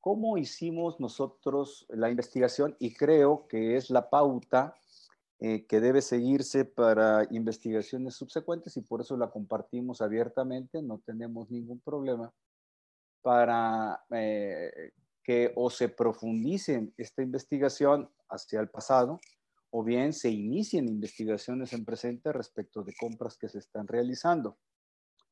¿Cómo 0.00 0.38
hicimos 0.38 1.00
nosotros 1.00 1.84
la 1.88 2.10
investigación? 2.10 2.76
Y 2.78 2.94
creo 2.94 3.48
que 3.48 3.76
es 3.76 3.90
la 3.90 4.08
pauta 4.08 4.76
eh, 5.40 5.66
que 5.66 5.80
debe 5.80 6.00
seguirse 6.00 6.64
para 6.64 7.26
investigaciones 7.30 8.14
subsecuentes 8.14 8.76
y 8.76 8.82
por 8.82 9.00
eso 9.00 9.16
la 9.16 9.30
compartimos 9.30 10.00
abiertamente, 10.00 10.80
no 10.80 11.02
tenemos 11.04 11.50
ningún 11.50 11.80
problema 11.80 12.32
para 13.20 14.00
que 15.24 15.52
o 15.56 15.68
se 15.68 15.88
profundice 15.88 16.92
esta 16.96 17.20
investigación 17.20 18.08
hacia 18.28 18.60
el 18.60 18.68
pasado 18.68 19.18
o 19.70 19.82
bien 19.82 20.12
se 20.12 20.30
inicien 20.30 20.88
investigaciones 20.88 21.72
en 21.72 21.84
presente 21.84 22.32
respecto 22.32 22.82
de 22.82 22.94
compras 22.94 23.36
que 23.36 23.48
se 23.48 23.58
están 23.58 23.88
realizando. 23.88 24.56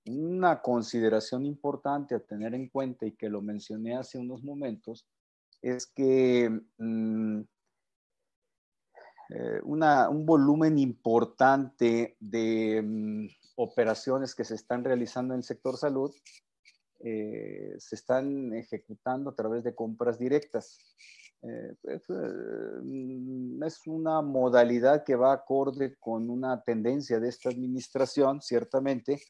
Una 0.06 0.61
consideración 0.61 1.46
importante 1.46 2.14
a 2.14 2.20
tener 2.20 2.54
en 2.54 2.68
cuenta 2.68 3.06
y 3.06 3.12
que 3.12 3.30
lo 3.30 3.40
mencioné 3.40 3.96
hace 3.96 4.18
unos 4.18 4.42
momentos 4.42 5.06
es 5.62 5.87
que 5.87 6.50
mm, 6.76 7.40
eh, 9.30 9.61
un 9.64 10.26
volumen 10.26 10.78
importante 10.78 12.16
de 12.20 12.82
mm, 12.82 13.26
operaciones 13.56 14.34
que 14.34 14.44
se 14.44 14.54
están 14.54 14.84
realizando 14.84 15.32
en 15.32 15.38
el 15.38 15.44
sector 15.44 15.78
salud 15.78 16.14
eh, 17.00 17.75
se 17.78 17.96
están 17.96 18.54
ejecutando 18.54 19.30
a 19.30 19.34
través 19.34 19.64
de 19.64 19.75
compras 19.75 20.18
directas. 20.18 20.78
Eh, 21.42 21.75
es, 21.84 22.08
es, 22.08 23.87
una 23.87 24.23
modalidad 24.23 25.04
que 25.04 25.14
va 25.14 25.32
acorde 25.32 25.96
con 25.99 26.30
una 26.30 26.62
tendencia 26.62 27.20
de 27.20 27.28
esta 27.28 27.50
administración, 27.50 28.40
ciertamente, 28.40 29.20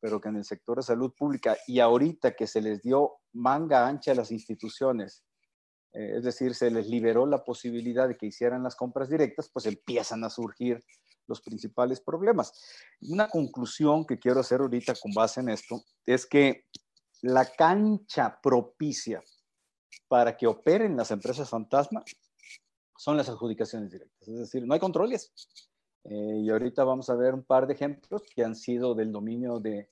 pero 0.00 0.20
que 0.20 0.28
en 0.28 0.36
el 0.36 0.44
sector 0.44 0.78
de 0.78 0.82
salud 0.82 1.12
pública 1.16 1.56
y 1.66 1.80
ahorita 1.80 2.32
que 2.32 2.46
se 2.46 2.62
les 2.62 2.82
dio 2.82 3.18
manga 3.32 3.86
ancha 3.86 4.12
a 4.12 4.14
las 4.14 4.30
instituciones, 4.30 5.24
eh, 5.92 6.16
es 6.16 6.24
decir, 6.24 6.54
se 6.54 6.70
les 6.70 6.88
liberó 6.88 7.26
la 7.26 7.44
posibilidad 7.44 8.08
de 8.08 8.16
que 8.16 8.26
hicieran 8.26 8.62
las 8.62 8.76
compras 8.76 9.10
directas, 9.10 9.50
pues 9.52 9.66
empiezan 9.66 10.24
a 10.24 10.30
surgir 10.30 10.82
los 11.26 11.40
principales 11.42 12.00
problemas. 12.00 12.52
Una 13.02 13.28
conclusión 13.28 14.04
que 14.04 14.18
quiero 14.18 14.40
hacer 14.40 14.60
ahorita 14.60 14.94
con 15.00 15.12
base 15.12 15.40
en 15.40 15.50
esto 15.50 15.82
es 16.06 16.26
que 16.26 16.64
la 17.22 17.44
cancha 17.44 18.38
propicia 18.42 19.22
para 20.08 20.36
que 20.36 20.46
operen 20.46 20.96
las 20.96 21.10
empresas 21.10 21.48
fantasma 21.48 22.02
son 22.96 23.16
las 23.16 23.28
adjudicaciones 23.28 23.90
directas, 23.90 24.28
es 24.28 24.38
decir, 24.38 24.66
no 24.66 24.74
hay 24.74 24.80
controles. 24.80 25.32
Eh, 26.04 26.40
y 26.42 26.50
ahorita 26.50 26.84
vamos 26.84 27.10
a 27.10 27.14
ver 27.14 27.34
un 27.34 27.42
par 27.42 27.66
de 27.66 27.74
ejemplos 27.74 28.22
que 28.34 28.44
han 28.44 28.54
sido 28.54 28.94
del 28.94 29.12
dominio 29.12 29.60
de, 29.60 29.90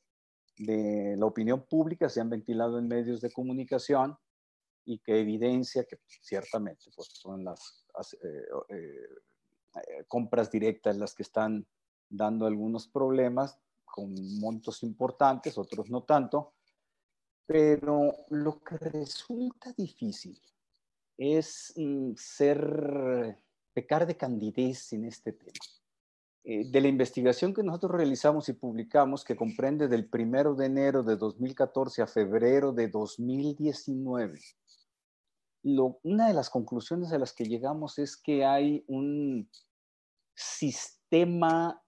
de 0.59 1.17
la 1.17 1.27
opinión 1.27 1.63
pública, 1.63 2.09
se 2.09 2.21
han 2.21 2.31
ventilado 2.31 2.79
en 2.79 2.89
medios 2.89 3.21
de 3.21 3.31
comunicación 3.31 4.17
y 4.85 4.99
que 4.99 5.21
evidencia 5.21 5.85
que 5.85 5.99
ciertamente 6.23 6.91
pues, 6.97 7.09
son 7.13 7.45
las 7.45 7.85
eh, 8.23 8.47
eh, 8.71 10.05
compras 10.07 10.51
directas 10.51 10.97
las 10.97 11.15
que 11.15 11.23
están 11.23 11.67
dando 12.09 12.47
algunos 12.47 12.89
problemas 12.89 13.59
con 13.85 14.15
montos 14.41 14.83
importantes, 14.83 15.59
otros 15.59 15.91
no 15.91 16.05
tanto, 16.05 16.55
pero 17.47 18.15
lo 18.31 18.63
que 18.63 18.77
resulta 18.77 19.73
difícil 19.73 20.41
es 21.17 21.73
mm, 21.77 22.13
ser, 22.17 23.39
pecar 23.73 24.07
de 24.07 24.17
candidez 24.17 24.93
en 24.93 25.05
este 25.05 25.33
tema. 25.33 25.53
Eh, 26.51 26.65
de 26.65 26.81
la 26.81 26.89
investigación 26.89 27.53
que 27.53 27.63
nosotros 27.63 27.93
realizamos 27.93 28.49
y 28.49 28.55
publicamos, 28.55 29.23
que 29.23 29.37
comprende 29.37 29.87
del 29.87 30.09
primero 30.09 30.55
de 30.55 30.65
enero 30.65 31.03
de 31.03 31.19
2014 31.19 32.01
a 32.01 32.07
febrero 32.07 32.73
de 32.73 32.89
2019, 32.89 34.41
una 35.63 36.29
de 36.29 36.33
las 36.33 36.49
conclusiones 36.49 37.13
a 37.13 37.19
las 37.19 37.35
que 37.35 37.45
llegamos 37.45 37.99
es 37.99 38.17
que 38.17 38.47
hay 38.47 38.83
un 38.87 39.51
sistema, 40.35 41.83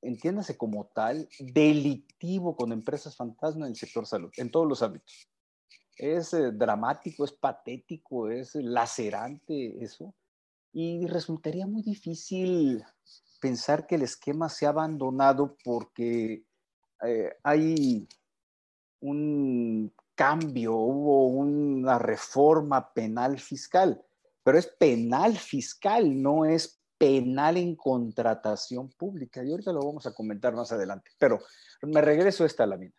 entiéndase 0.00 0.56
como 0.56 0.90
tal, 0.92 1.28
delictivo 1.38 2.56
con 2.56 2.72
empresas 2.72 3.14
fantasma 3.14 3.66
en 3.66 3.70
el 3.70 3.76
sector 3.76 4.04
salud, 4.04 4.32
en 4.36 4.50
todos 4.50 4.66
los 4.66 4.82
ámbitos. 4.82 5.30
Es 5.96 6.34
eh, 6.34 6.50
dramático, 6.50 7.24
es 7.24 7.30
patético, 7.30 8.28
es 8.28 8.56
lacerante 8.56 9.80
eso. 9.80 10.12
Y 10.72 11.06
resultaría 11.06 11.66
muy 11.66 11.82
difícil 11.82 12.82
pensar 13.40 13.86
que 13.86 13.96
el 13.96 14.02
esquema 14.02 14.48
se 14.48 14.66
ha 14.66 14.70
abandonado 14.70 15.56
porque 15.64 16.44
eh, 17.04 17.36
hay 17.42 18.08
un 19.00 19.92
cambio, 20.14 20.74
hubo 20.74 21.26
una 21.26 21.98
reforma 21.98 22.92
penal 22.92 23.38
fiscal, 23.38 24.02
pero 24.42 24.58
es 24.58 24.66
penal 24.66 25.36
fiscal, 25.36 26.22
no 26.22 26.44
es 26.44 26.80
penal 26.96 27.56
en 27.56 27.74
contratación 27.74 28.88
pública. 28.90 29.42
Y 29.42 29.50
ahorita 29.50 29.72
lo 29.72 29.80
vamos 29.80 30.06
a 30.06 30.14
comentar 30.14 30.54
más 30.54 30.70
adelante, 30.70 31.10
pero 31.18 31.40
me 31.82 32.00
regreso 32.00 32.44
a 32.44 32.46
esta 32.46 32.64
lámina. 32.64 32.94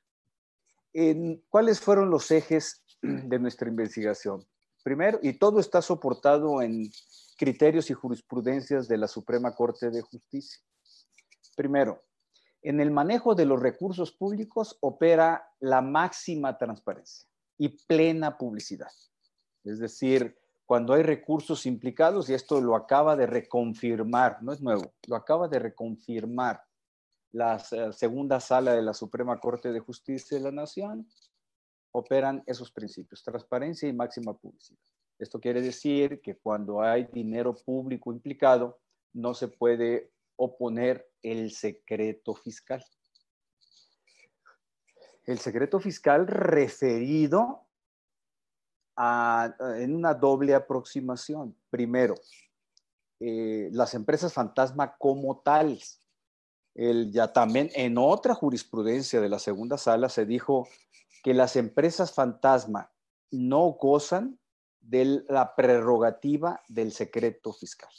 ¿Cuáles 1.50 1.80
fueron 1.80 2.10
los 2.10 2.30
ejes 2.30 2.84
de 3.02 3.40
nuestra 3.40 3.70
investigación? 3.70 4.46
Primero, 4.84 5.20
y 5.22 5.34
todo 5.34 5.60
está 5.60 5.82
soportado 5.82 6.62
en 6.62 6.92
criterios 7.38 7.90
y 7.90 7.94
jurisprudencias 7.94 8.88
de 8.88 8.98
la 8.98 9.08
Suprema 9.08 9.56
Corte 9.56 9.90
de 9.90 10.02
Justicia. 10.02 10.62
Primero, 11.56 12.04
en 12.62 12.80
el 12.80 12.92
manejo 12.92 13.34
de 13.34 13.46
los 13.46 13.62
recursos 13.62 14.12
públicos 14.12 14.78
opera 14.82 15.50
la 15.60 15.82
máxima 15.82 16.58
transparencia 16.58 17.28
y 17.58 17.70
plena 17.70 18.38
publicidad. 18.38 18.92
Es 19.64 19.80
decir, 19.80 20.38
cuando 20.66 20.94
hay 20.94 21.04
recursos 21.04 21.66
implicados, 21.66 22.30
y 22.30 22.34
esto 22.34 22.60
lo 22.62 22.76
acaba 22.76 23.16
de 23.16 23.26
reconfirmar, 23.26 24.42
no 24.42 24.54
es 24.54 24.62
nuevo, 24.62 24.94
lo 25.08 25.16
acaba 25.16 25.48
de 25.48 25.60
reconfirmar 25.60 26.62
la 27.32 27.62
eh, 27.72 27.92
segunda 27.92 28.40
sala 28.40 28.74
de 28.74 28.82
la 28.82 28.94
Suprema 28.94 29.40
Corte 29.40 29.72
de 29.72 29.80
Justicia 29.80 30.38
de 30.38 30.44
la 30.44 30.52
Nación, 30.52 31.08
operan 31.94 32.44
esos 32.46 32.72
principios, 32.72 33.24
transparencia 33.24 33.88
y 33.88 33.94
máxima 33.94 34.34
publicidad. 34.34 34.80
Esto 35.20 35.40
quiere 35.40 35.62
decir 35.62 36.22
que 36.22 36.36
cuando 36.36 36.82
hay 36.82 37.06
dinero 37.06 37.56
público 37.56 38.12
implicado, 38.12 38.80
no 39.14 39.34
se 39.34 39.48
puede 39.48 40.12
oponer 40.36 41.08
el 41.22 41.52
secreto 41.52 42.34
fiscal. 42.34 42.84
El 45.26 45.40
secreto 45.40 45.80
fiscal 45.80 46.28
referido 46.28 47.68
a, 48.98 49.56
en 49.78 49.96
una 49.96 50.14
doble 50.14 50.54
aproximación. 50.56 51.56
Primero, 51.70 52.16
eh, 53.20 53.70
las 53.72 53.94
empresas 53.94 54.34
fantasma 54.34 54.98
como 54.98 55.40
tales. 55.40 56.02
El, 56.76 57.12
ya 57.12 57.32
también 57.32 57.70
en 57.76 58.00
otra 58.00 58.34
jurisprudencia 58.34 59.22
de 59.22 59.30
la 59.30 59.38
segunda 59.38 59.78
sala 59.78 60.10
se 60.10 60.26
dijo 60.26 60.68
que 61.24 61.34
las 61.34 61.56
empresas 61.56 62.14
fantasma 62.14 62.92
no 63.32 63.72
gozan 63.72 64.40
de 64.82 65.24
la 65.30 65.56
prerrogativa 65.56 66.62
del 66.68 66.92
secreto 66.92 67.54
fiscal. 67.54 67.90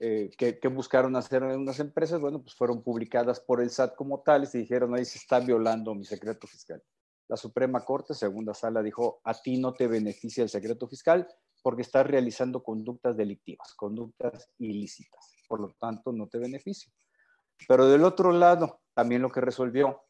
Eh, 0.00 0.30
¿qué, 0.36 0.68
buscaron 0.68 1.14
hacer 1.16 1.42
en 1.42 1.60
unas 1.60 1.78
empresas? 1.78 2.20
Bueno, 2.20 2.42
pues 2.42 2.54
fueron 2.54 2.82
publicadas 2.82 3.40
por 3.40 3.62
el 3.62 3.70
SAT 3.70 3.94
como 3.94 4.22
tales 4.22 4.54
y 4.54 4.58
dijeron, 4.58 4.94
ahí 4.94 5.04
se 5.04 5.18
está 5.18 5.40
violando 5.40 5.94
mi 5.94 6.04
secreto 6.04 6.46
fiscal. 6.46 6.82
La 7.28 7.36
Suprema 7.36 7.84
Corte, 7.84 8.14
segunda 8.14 8.52
sala, 8.52 8.82
dijo, 8.82 9.20
a 9.24 9.34
ti 9.34 9.58
no 9.58 9.72
te 9.72 9.86
beneficia 9.86 10.42
el 10.42 10.50
secreto 10.50 10.86
fiscal 10.88 11.26
porque 11.62 11.82
estás 11.82 12.06
realizando 12.06 12.62
conductas 12.62 13.16
delictivas, 13.16 13.74
conductas 13.74 14.50
ilícitas. 14.58 15.34
Por 15.48 15.60
lo 15.60 15.74
tanto, 15.78 16.12
no 16.12 16.28
te 16.28 16.38
beneficia. 16.38 16.92
Pero 17.66 17.88
del 17.88 18.04
otro 18.04 18.32
lado, 18.32 18.82
también 18.92 19.22
lo 19.22 19.30
que 19.30 19.40
resolvió, 19.40 20.02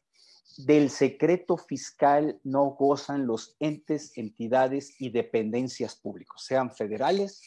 del 0.57 0.89
secreto 0.89 1.57
fiscal 1.57 2.39
no 2.43 2.65
gozan 2.71 3.27
los 3.27 3.55
entes, 3.59 4.17
entidades 4.17 4.99
y 4.99 5.09
dependencias 5.09 5.95
públicos, 5.95 6.43
sean 6.45 6.71
federales, 6.71 7.41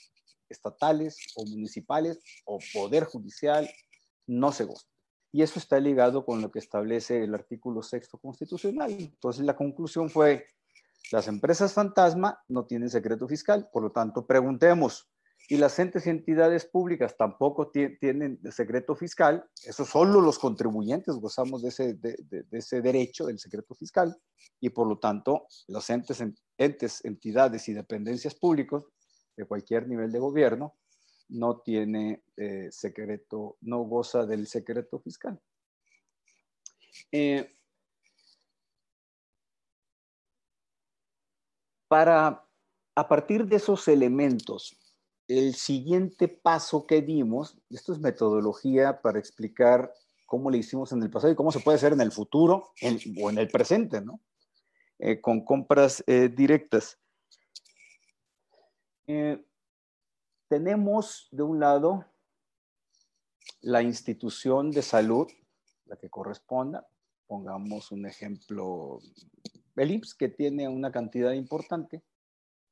estatales 0.48 1.16
o 1.36 1.44
municipales 1.46 2.20
o 2.44 2.58
poder 2.74 3.04
judicial, 3.04 3.68
no 4.26 4.52
se 4.52 4.64
gozan. 4.64 4.90
Y 5.32 5.42
eso 5.42 5.58
está 5.58 5.78
ligado 5.78 6.24
con 6.24 6.40
lo 6.40 6.50
que 6.50 6.58
establece 6.58 7.22
el 7.22 7.34
artículo 7.34 7.82
sexto 7.82 8.18
constitucional. 8.18 8.90
Entonces 8.92 9.44
la 9.44 9.56
conclusión 9.56 10.08
fue, 10.08 10.46
las 11.12 11.28
empresas 11.28 11.72
fantasma 11.72 12.42
no 12.48 12.64
tienen 12.64 12.90
secreto 12.90 13.28
fiscal, 13.28 13.68
por 13.72 13.82
lo 13.82 13.92
tanto 13.92 14.26
preguntemos, 14.26 15.08
y 15.50 15.56
las 15.56 15.78
entes 15.78 16.06
y 16.06 16.10
entidades 16.10 16.66
públicas 16.66 17.16
tampoco 17.16 17.70
tienen 17.70 18.38
secreto 18.52 18.94
fiscal, 18.94 19.48
eso 19.64 19.86
solo 19.86 20.20
los 20.20 20.38
contribuyentes 20.38 21.16
gozamos 21.16 21.62
de 21.62 21.68
ese, 21.70 21.94
de, 21.94 22.44
ese 22.52 22.82
derecho 22.82 23.24
del 23.24 23.38
secreto 23.38 23.74
fiscal 23.74 24.14
y 24.60 24.68
por 24.68 24.86
lo 24.86 24.98
tanto 24.98 25.46
los 25.68 25.88
entes, 25.88 26.22
entes, 26.58 27.02
entidades 27.02 27.66
y 27.68 27.72
dependencias 27.72 28.34
públicos 28.34 28.84
de 29.36 29.46
cualquier 29.46 29.88
nivel 29.88 30.12
de 30.12 30.18
gobierno 30.18 30.74
no 31.30 31.60
tiene 31.60 32.24
eh, 32.36 32.68
secreto, 32.70 33.56
no 33.62 33.78
goza 33.84 34.26
del 34.26 34.46
secreto 34.46 34.98
fiscal. 35.00 35.40
Eh, 37.10 37.56
para, 41.86 42.46
a 42.94 43.08
partir 43.08 43.46
de 43.46 43.56
esos 43.56 43.88
elementos, 43.88 44.76
el 45.28 45.54
siguiente 45.54 46.26
paso 46.26 46.86
que 46.86 47.02
dimos, 47.02 47.58
esto 47.70 47.92
es 47.92 48.00
metodología 48.00 49.00
para 49.02 49.18
explicar 49.18 49.92
cómo 50.24 50.50
le 50.50 50.58
hicimos 50.58 50.90
en 50.92 51.02
el 51.02 51.10
pasado 51.10 51.32
y 51.32 51.36
cómo 51.36 51.52
se 51.52 51.60
puede 51.60 51.76
hacer 51.76 51.92
en 51.92 52.00
el 52.00 52.12
futuro 52.12 52.72
o 53.22 53.30
en 53.30 53.38
el 53.38 53.48
presente, 53.48 54.00
¿no? 54.00 54.20
Eh, 54.98 55.20
con 55.20 55.44
compras 55.44 56.02
eh, 56.06 56.28
directas. 56.28 56.98
Eh, 59.06 59.44
tenemos 60.48 61.28
de 61.30 61.42
un 61.42 61.60
lado 61.60 62.04
la 63.60 63.82
institución 63.82 64.70
de 64.70 64.82
salud, 64.82 65.28
la 65.84 65.96
que 65.96 66.08
corresponda. 66.08 66.88
Pongamos 67.26 67.92
un 67.92 68.06
ejemplo, 68.06 69.00
el 69.76 69.90
IPS, 69.90 70.14
que 70.14 70.28
tiene 70.28 70.68
una 70.68 70.90
cantidad 70.90 71.32
importante 71.32 72.02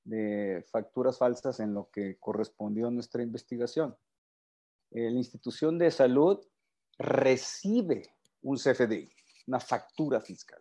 de 0.06 0.64
facturas 0.70 1.18
falsas 1.18 1.60
en 1.60 1.74
lo 1.74 1.90
que 1.90 2.16
correspondió 2.18 2.88
a 2.88 2.90
nuestra 2.90 3.22
investigación. 3.22 3.96
La 4.90 5.10
institución 5.10 5.78
de 5.78 5.90
salud 5.90 6.40
recibe 6.98 8.14
un 8.42 8.56
CFDI, 8.56 9.10
una 9.48 9.60
factura 9.60 10.20
fiscal. 10.20 10.60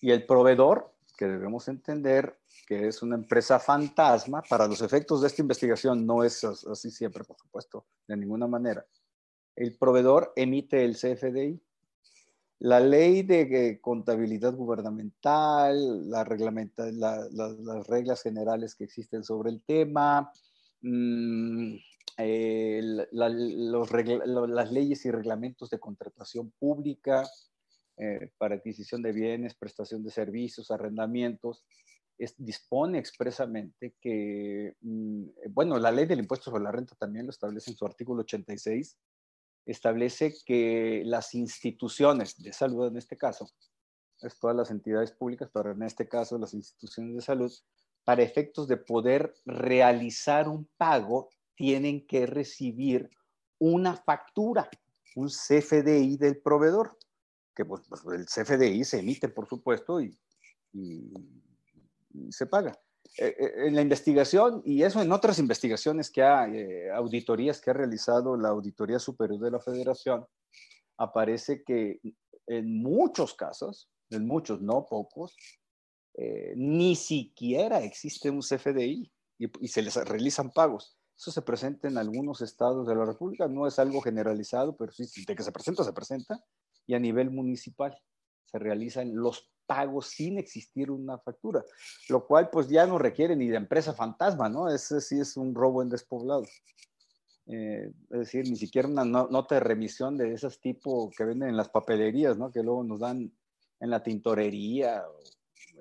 Y 0.00 0.10
el 0.12 0.24
proveedor, 0.24 0.94
que 1.16 1.26
debemos 1.26 1.68
entender 1.68 2.38
que 2.66 2.88
es 2.88 3.02
una 3.02 3.16
empresa 3.16 3.58
fantasma. 3.58 4.42
Para 4.42 4.66
los 4.66 4.80
efectos 4.80 5.20
de 5.20 5.26
esta 5.26 5.42
investigación 5.42 6.06
no 6.06 6.24
es 6.24 6.42
así 6.44 6.90
siempre, 6.90 7.24
por 7.24 7.36
supuesto, 7.36 7.86
de 8.06 8.16
ninguna 8.16 8.46
manera. 8.46 8.86
El 9.54 9.76
proveedor 9.76 10.32
emite 10.36 10.84
el 10.84 10.96
CFDI. 10.96 11.60
La 12.64 12.78
ley 12.78 13.24
de 13.24 13.80
contabilidad 13.80 14.54
gubernamental, 14.54 16.08
la 16.08 16.22
reglamenta, 16.22 16.92
las 16.92 17.86
reglas 17.88 18.22
generales 18.22 18.76
que 18.76 18.84
existen 18.84 19.24
sobre 19.24 19.50
el 19.50 19.62
tema, 19.62 20.30
mm, 20.80 21.74
las 23.10 24.70
leyes 24.70 25.04
y 25.04 25.10
reglamentos 25.10 25.70
de 25.70 25.80
contratación 25.80 26.52
pública 26.52 27.28
eh, 27.96 28.30
para 28.38 28.54
adquisición 28.54 29.02
de 29.02 29.10
bienes, 29.10 29.56
prestación 29.56 30.04
de 30.04 30.12
servicios, 30.12 30.70
arrendamientos, 30.70 31.64
dispone 32.36 32.98
expresamente 32.98 33.96
que, 34.00 34.76
mm, 34.82 35.24
bueno, 35.50 35.80
la 35.80 35.90
ley 35.90 36.06
del 36.06 36.20
impuesto 36.20 36.52
sobre 36.52 36.62
la 36.62 36.70
renta 36.70 36.94
también 36.94 37.26
lo 37.26 37.30
establece 37.30 37.72
en 37.72 37.76
su 37.76 37.84
artículo 37.84 38.20
86, 38.20 38.96
establece 39.66 40.34
que 40.44 41.02
las 41.04 41.34
instituciones 41.34 42.40
de 42.42 42.52
salud 42.52 42.88
en 42.88 42.96
este 42.96 43.16
caso, 43.16 43.48
es 44.20 44.38
todas 44.38 44.56
las 44.56 44.70
entidades 44.70 45.12
públicas, 45.12 45.50
pero 45.52 45.72
en 45.72 45.82
este 45.82 46.08
caso 46.08 46.38
las 46.38 46.54
instituciones 46.54 47.16
de 47.16 47.20
salud, 47.22 47.52
para 48.04 48.22
efectos 48.22 48.66
de 48.68 48.76
poder 48.76 49.34
realizar 49.44 50.48
un 50.48 50.68
pago, 50.76 51.30
tienen 51.54 52.06
que 52.06 52.26
recibir 52.26 53.08
una 53.58 53.96
factura, 53.96 54.68
un 55.14 55.28
CFDI 55.28 56.16
del 56.16 56.40
proveedor, 56.40 56.98
que 57.54 57.64
pues, 57.64 57.82
pues, 57.88 58.02
el 58.06 58.26
CFDI 58.26 58.84
se 58.84 59.00
emite, 59.00 59.28
por 59.28 59.46
supuesto, 59.46 60.00
y, 60.00 60.18
se 62.30 62.46
paga. 62.46 62.72
Eh, 63.18 63.36
eh, 63.38 63.52
en 63.66 63.74
la 63.74 63.82
investigación, 63.82 64.62
y 64.64 64.82
eso 64.82 65.02
en 65.02 65.12
otras 65.12 65.38
investigaciones 65.38 66.10
que 66.10 66.22
hay, 66.22 66.56
eh, 66.56 66.90
auditorías 66.92 67.60
que 67.60 67.70
ha 67.70 67.74
realizado 67.74 68.36
la 68.38 68.48
Auditoría 68.48 68.98
Superior 68.98 69.38
de 69.38 69.50
la 69.50 69.60
Federación, 69.60 70.26
aparece 70.96 71.62
que 71.62 72.00
en 72.46 72.82
muchos 72.82 73.34
casos, 73.34 73.90
en 74.10 74.26
muchos, 74.26 74.62
no 74.62 74.86
pocos, 74.86 75.36
ni 76.54 76.94
siquiera 76.94 77.82
existe 77.82 78.28
un 78.28 78.40
CFDI 78.40 79.10
y, 79.38 79.64
y 79.64 79.68
se 79.68 79.82
les 79.82 79.96
realizan 79.96 80.50
pagos. 80.50 80.98
Eso 81.16 81.30
se 81.30 81.42
presenta 81.42 81.88
en 81.88 81.96
algunos 81.96 82.42
estados 82.42 82.86
de 82.86 82.94
la 82.94 83.04
República, 83.04 83.48
no 83.48 83.66
es 83.66 83.78
algo 83.78 84.00
generalizado, 84.00 84.76
pero 84.76 84.92
sí, 84.92 85.06
de 85.26 85.36
que 85.36 85.42
se 85.42 85.52
presenta, 85.52 85.84
se 85.84 85.92
presenta, 85.92 86.44
y 86.86 86.94
a 86.94 86.98
nivel 86.98 87.30
municipal 87.30 87.96
se 88.44 88.58
realizan 88.58 89.14
los 89.14 89.51
pagos 89.66 90.08
sin 90.08 90.38
existir 90.38 90.90
una 90.90 91.18
factura, 91.18 91.64
lo 92.08 92.26
cual 92.26 92.50
pues 92.50 92.68
ya 92.68 92.86
no 92.86 92.98
requiere 92.98 93.36
ni 93.36 93.48
de 93.48 93.56
empresa 93.56 93.92
fantasma, 93.92 94.48
¿no? 94.48 94.68
Ese 94.68 95.00
sí 95.00 95.20
es 95.20 95.36
un 95.36 95.54
robo 95.54 95.82
en 95.82 95.88
despoblado. 95.88 96.44
Eh, 97.46 97.92
es 98.10 98.18
decir, 98.18 98.48
ni 98.48 98.56
siquiera 98.56 98.88
una 98.88 99.04
nota 99.04 99.56
de 99.56 99.60
remisión 99.60 100.16
de 100.16 100.32
esos 100.32 100.60
tipo 100.60 101.10
que 101.16 101.24
venden 101.24 101.48
en 101.48 101.56
las 101.56 101.68
papelerías, 101.68 102.38
¿no? 102.38 102.52
Que 102.52 102.62
luego 102.62 102.84
nos 102.84 103.00
dan 103.00 103.32
en 103.80 103.90
la 103.90 104.02
tintorería, 104.02 105.02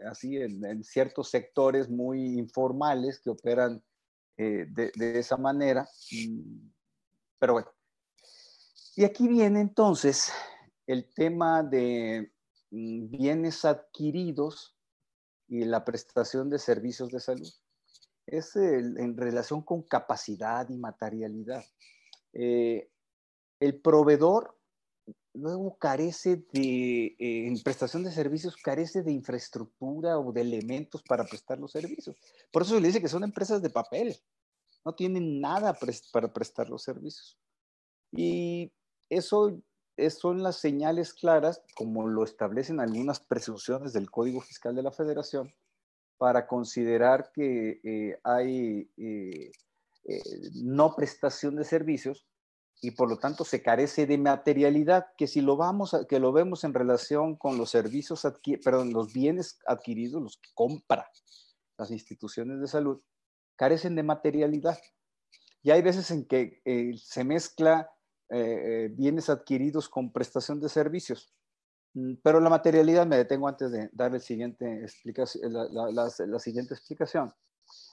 así, 0.09 0.37
en, 0.37 0.83
ciertos 0.83 1.29
sectores 1.29 1.89
muy 1.89 2.39
informales 2.39 3.19
que 3.19 3.29
operan 3.29 3.83
eh, 4.37 4.65
de, 4.69 4.91
de, 4.95 5.19
esa 5.19 5.37
manera. 5.37 5.87
Mm, 6.11 6.69
pero 7.37 7.53
bueno. 7.53 7.69
Y 8.95 9.03
aquí 9.03 9.27
viene 9.27 9.61
entonces 9.61 10.31
el 10.87 11.13
tema 11.13 11.63
de 11.63 12.31
bienes 12.71 13.65
adquiridos 13.65 14.75
y 15.47 15.65
la 15.65 15.83
prestación 15.83 16.49
de 16.49 16.57
servicios 16.59 17.09
de 17.11 17.19
salud. 17.19 17.51
Es 18.25 18.55
en 18.55 19.17
relación 19.17 19.61
con 19.61 19.83
capacidad 19.83 20.67
y 20.69 20.77
materialidad. 20.77 21.63
Eh, 22.33 22.89
el 23.59 23.81
proveedor 23.81 24.57
luego 25.33 25.77
carece 25.77 26.43
de, 26.51 27.15
eh, 27.19 27.47
en 27.47 27.61
prestación 27.61 28.03
de 28.03 28.11
servicios, 28.11 28.55
carece 28.57 29.03
de 29.03 29.11
infraestructura 29.11 30.17
o 30.17 30.31
de 30.31 30.41
elementos 30.41 31.03
para 31.03 31.25
prestar 31.25 31.59
los 31.59 31.71
servicios. 31.71 32.17
Por 32.51 32.63
eso 32.63 32.75
se 32.75 32.81
le 32.81 32.87
dice 32.87 33.01
que 33.01 33.07
son 33.07 33.23
empresas 33.23 33.61
de 33.61 33.69
papel. 33.69 34.15
No 34.83 34.93
tienen 34.93 35.39
nada 35.39 35.77
para 36.11 36.33
prestar 36.33 36.69
los 36.69 36.83
servicios. 36.83 37.37
Y 38.11 38.71
eso 39.09 39.61
son 40.09 40.41
las 40.41 40.57
señales 40.57 41.13
claras, 41.13 41.61
como 41.75 42.07
lo 42.07 42.23
establecen 42.23 42.79
algunas 42.79 43.19
presunciones 43.19 43.93
del 43.93 44.09
Código 44.09 44.41
Fiscal 44.41 44.75
de 44.75 44.83
la 44.83 44.91
Federación, 44.91 45.53
para 46.21 46.45
considerar 46.45 47.31
que 47.33 47.81
eh, 47.83 48.19
hay 48.23 48.91
eh, 48.95 49.51
eh, 50.03 50.21
no 50.53 50.95
prestación 50.95 51.55
de 51.55 51.63
servicios 51.63 52.27
y 52.79 52.91
por 52.91 53.09
lo 53.09 53.17
tanto 53.17 53.43
se 53.43 53.63
carece 53.63 54.05
de 54.05 54.19
materialidad, 54.19 55.07
que 55.17 55.25
si 55.25 55.41
lo 55.41 55.57
vamos 55.57 55.95
que 56.07 56.19
lo 56.19 56.31
vemos 56.31 56.63
en 56.63 56.75
relación 56.75 57.35
con 57.37 57.57
los 57.57 57.71
servicios 57.71 58.21
perdón, 58.63 58.93
los 58.93 59.11
bienes 59.13 59.57
adquiridos, 59.65 60.21
los 60.21 60.37
que 60.37 60.49
compra 60.53 61.09
las 61.79 61.89
instituciones 61.89 62.59
de 62.59 62.67
salud, 62.67 63.01
carecen 63.55 63.95
de 63.95 64.03
materialidad. 64.03 64.77
Y 65.63 65.71
hay 65.71 65.81
veces 65.81 66.11
en 66.11 66.25
que 66.25 66.61
se 67.03 67.23
mezcla 67.23 67.89
eh, 68.33 68.89
bienes 68.93 69.29
adquiridos 69.29 69.89
con 69.89 70.11
prestación 70.11 70.59
de 70.59 70.69
servicios. 70.69 71.33
Mm, 71.93 72.15
pero 72.23 72.39
la 72.39 72.49
materialidad, 72.49 73.05
me 73.05 73.17
detengo 73.17 73.47
antes 73.47 73.71
de 73.71 73.89
dar 73.91 74.15
explicación, 74.15 75.53
la, 75.53 76.39
siguiente 76.39 76.73
explicación. 76.73 77.33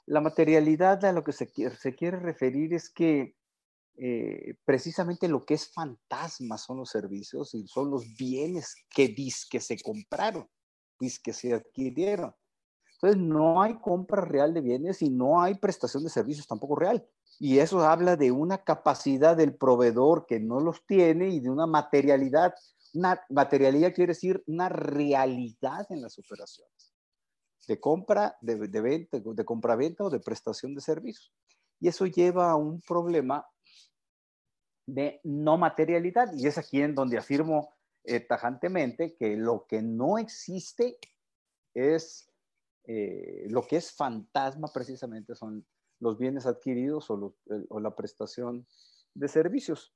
La 0.07 0.21
materialidad 0.21 1.05
a 1.05 1.13
lo 1.13 1.25
que 1.25 1.33
se 1.33 1.51
quiere, 1.51 2.19
referir 2.19 2.73
es 2.75 2.91
que 2.91 3.37
eh, 3.97 4.55
precisamente 4.65 5.27
lo 5.29 5.45
que 5.45 5.55
es 5.55 5.73
fantasma 5.73 6.57
son 6.57 6.79
los 6.79 6.91
servicios 6.91 7.55
y 7.55 7.67
son 7.67 7.91
los 7.91 8.05
bienes 8.17 8.77
que, 8.91 9.15
que 9.51 9.61
se 9.61 9.81
compraron, 9.81 10.49
que 10.99 11.33
se 11.33 11.53
adquirieron. 11.53 12.35
Entonces, 12.95 13.21
no 13.21 13.63
hay 13.63 13.79
compra 13.79 14.23
real 14.23 14.55
de 14.55 14.61
bienes 14.61 15.03
y 15.03 15.11
no 15.11 15.41
hay 15.41 15.55
prestación 15.55 16.03
de 16.05 16.11
servicios 16.11 16.47
tampoco 16.47 16.77
real. 16.77 17.05
Y 17.39 17.59
eso 17.61 17.81
habla 17.81 18.17
de 18.17 18.33
una 18.33 18.59
capacidad 18.59 19.37
del 19.37 19.55
proveedor 19.55 20.27
que 20.27 20.41
no 20.41 20.61
los 20.61 20.85
tiene 20.87 21.29
y 21.29 21.41
de 21.41 21.51
una 21.51 21.67
materialidad. 21.67 22.55
Una 22.95 23.21
materialidad 23.31 23.95
quiere 23.95 24.13
decir 24.13 24.43
una 24.47 24.69
realidad 24.69 25.87
en 25.91 26.03
las 26.03 26.19
operaciones 26.19 26.95
de 27.69 27.79
compra, 27.79 28.37
de, 28.41 28.57
venta, 28.81 29.21
de 29.21 29.45
compra-venta 29.45 30.05
o 30.05 30.11
de 30.11 30.21
prestación 30.21 30.75
de 30.75 30.81
servicios. 30.81 31.33
Y 31.79 31.89
eso 31.89 32.07
lleva 32.07 32.51
a 32.51 32.57
un 32.57 32.81
problema 32.81 33.47
de 34.87 35.21
no 35.23 35.59
materialidad. 35.59 36.33
Y 36.33 36.47
es 36.47 36.57
aquí 36.57 36.81
en 36.81 36.95
donde 36.95 37.19
afirmo 37.19 37.75
eh, 38.05 38.21
tajantemente 38.21 39.15
que 39.17 39.37
lo 39.37 39.67
que 39.69 39.83
no 39.83 40.17
existe 40.17 40.99
es 41.75 42.33
eh, 42.85 43.47
lo 43.51 43.63
que 43.63 43.77
es 43.77 43.93
fantasma 43.93 44.69
precisamente 44.73 45.35
son 45.35 45.67
los 46.01 46.19
bienes 46.19 46.47
adquiridos 46.47 47.11
o, 47.11 47.35
la 47.81 47.95
prestación 47.95 48.67
de 49.15 49.29
servicios. 49.29 49.93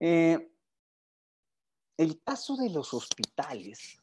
Eh, 0.00 0.50
el 1.96 2.22
caso 2.22 2.56
de 2.56 2.70
los 2.70 2.94
hospitales, 2.94 4.00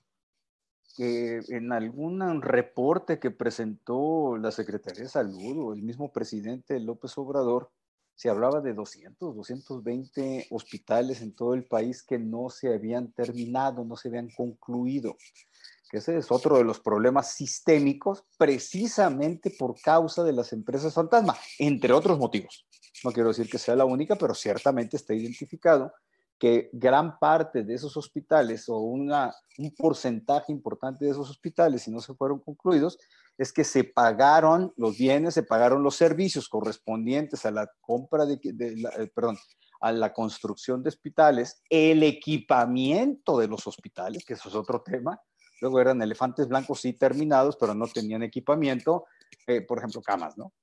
que 0.95 1.39
en 1.49 1.71
algún 1.71 2.41
reporte 2.41 3.19
que 3.19 3.31
presentó 3.31 4.37
la 4.37 4.51
Secretaría 4.51 5.03
de 5.03 5.09
Salud 5.09 5.57
o 5.59 5.73
el 5.73 5.81
mismo 5.81 6.11
presidente 6.11 6.79
López 6.79 7.17
Obrador, 7.17 7.71
se 8.15 8.29
hablaba 8.29 8.61
de 8.61 8.73
200, 8.73 9.35
220 9.35 10.47
hospitales 10.49 11.21
en 11.21 11.33
todo 11.33 11.53
el 11.53 11.65
país 11.65 12.01
que 12.01 12.17
no 12.17 12.49
se 12.49 12.73
habían 12.73 13.11
terminado, 13.11 13.83
no 13.83 13.97
se 13.97 14.07
habían 14.07 14.29
concluido 14.29 15.17
ese 15.97 16.17
es 16.17 16.31
otro 16.31 16.57
de 16.57 16.63
los 16.63 16.79
problemas 16.79 17.33
sistémicos 17.33 18.23
precisamente 18.37 19.51
por 19.51 19.79
causa 19.81 20.23
de 20.23 20.33
las 20.33 20.53
empresas 20.53 20.93
fantasma, 20.93 21.35
entre 21.59 21.93
otros 21.93 22.17
motivos. 22.17 22.65
No 23.03 23.11
quiero 23.11 23.29
decir 23.29 23.49
que 23.49 23.57
sea 23.57 23.75
la 23.75 23.85
única, 23.85 24.15
pero 24.15 24.33
ciertamente 24.33 24.97
está 24.97 25.13
identificado 25.13 25.91
que 26.37 26.69
gran 26.73 27.17
parte 27.17 27.63
de 27.63 27.73
esos 27.73 27.95
hospitales 27.95 28.67
o 28.67 28.79
un 28.79 29.11
porcentaje 29.77 30.51
importante 30.51 31.05
de 31.05 31.11
esos 31.11 31.29
hospitales, 31.29 31.83
si 31.83 31.91
no 31.91 32.01
se 32.01 32.13
fueron 32.13 32.39
concluidos, 32.39 32.97
es 33.37 33.51
que 33.51 33.63
se 33.63 33.83
pagaron 33.83 34.73
los 34.77 34.97
bienes, 34.97 35.33
se 35.33 35.43
pagaron 35.43 35.83
los 35.83 35.95
servicios 35.95 36.47
correspondientes 36.49 37.45
a 37.45 37.51
la 37.51 37.69
compra 37.81 38.25
de, 38.25 38.39
eh, 38.43 39.11
perdón, 39.13 39.37
a 39.81 39.91
la 39.91 40.13
construcción 40.13 40.81
de 40.83 40.89
hospitales, 40.89 41.61
el 41.69 42.03
equipamiento 42.03 43.37
de 43.39 43.47
los 43.47 43.67
hospitales, 43.67 44.25
que 44.25 44.33
eso 44.33 44.49
es 44.49 44.55
otro 44.55 44.81
tema, 44.81 45.19
Luego 45.65 45.81
eran 45.81 46.01
elefantes 46.01 46.47
blancos 46.47 46.81
sí 46.81 46.93
terminados, 46.93 47.57
pero 47.57 47.73
no 47.73 47.87
tenían 47.87 48.21
equipamiento, 48.21 49.05
eh, 49.47 49.61
por 49.61 49.79
ejemplo, 49.79 49.99
camas, 50.01 50.37
¿no? 50.37 50.53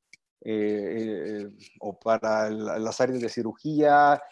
Eh, 0.45 1.43
eh, 1.45 1.51
o 1.81 1.99
para 1.99 2.49
las 2.51 3.01
áreas 3.01 3.21
de 3.21 3.29
cirugía, 3.29 4.23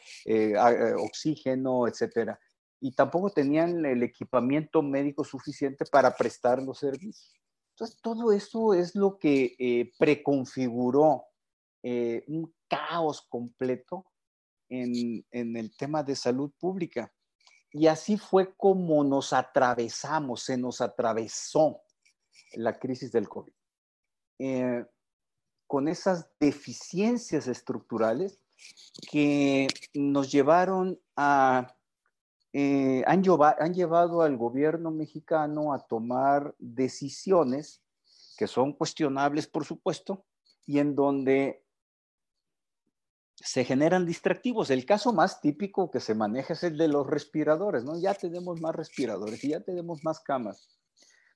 oxígeno, 0.97 1.89
etcétera. 1.89 2.39
Y 2.81 2.93
tampoco 2.93 3.31
tenían 3.31 3.85
el 3.85 4.05
equipamiento 4.05 4.81
médico 4.81 5.25
suficiente 5.25 5.85
para 5.91 6.17
prestar 6.17 6.63
los 6.63 6.79
servicios. 6.79 7.41
Entonces, 7.81 7.99
todo 8.01 8.31
eso 8.31 8.75
es 8.75 8.95
lo 8.95 9.19
que 9.19 9.57
eh, 9.59 9.91
preconfiguró 9.99 11.25
eh, 11.83 12.23
un 12.29 12.55
caos 12.69 13.27
completo 13.27 14.05
en, 14.69 15.25
en, 15.31 15.57
el 15.57 15.75
tema 15.75 16.03
de 16.03 16.15
salud 16.15 16.53
pública. 16.61 17.11
Y 17.73 17.87
así 17.87 18.17
fue 18.17 18.55
como 18.57 19.05
nos 19.05 19.33
atravesamos, 19.33 20.43
se 20.43 20.57
nos 20.57 20.81
atravesó 20.81 21.81
la 22.55 22.79
crisis 22.79 23.13
del 23.13 23.29
COVID. 23.29 23.53
Eh, 24.39 24.85
con 25.67 25.87
esas 25.87 26.29
deficiencias 26.41 27.47
estructurales 27.47 28.43
que 29.11 29.69
nos 29.95 30.33
llevaron 30.33 31.01
a, 31.17 31.77
eh, 32.53 33.05
han, 33.07 33.23
han 33.59 33.75
llevado 33.75 34.23
al 34.23 34.37
gobierno 34.37 34.91
mexicano 34.91 35.73
a 35.73 35.79
tomar 35.79 36.55
decisiones 36.59 37.83
que 38.37 38.49
son 38.49 38.73
cuestionables, 38.73 39.47
por 39.47 39.65
supuesto, 39.65 40.25
y 40.67 40.79
en 40.79 40.97
donde 40.97 41.63
se 43.43 43.65
generan 43.65 44.07
distractivos. 44.07 44.71
El 44.71 44.85
caso 44.85 45.13
más 45.13 45.41
típico 45.41 45.91
que 45.91 46.01
se 46.01 46.15
maneja 46.15 46.53
es 46.53 46.63
el 46.63 46.77
de 46.77 46.89
los 46.89 47.07
respiradores, 47.07 47.85
¿no? 47.85 47.99
Ya 47.99 48.15
tenemos 48.15 48.61
más 48.61 48.75
respiradores 48.75 49.43
y 49.45 49.51
ya 49.51 49.61
tenemos 49.61 50.05
más 50.05 50.21
camas. 50.21 50.69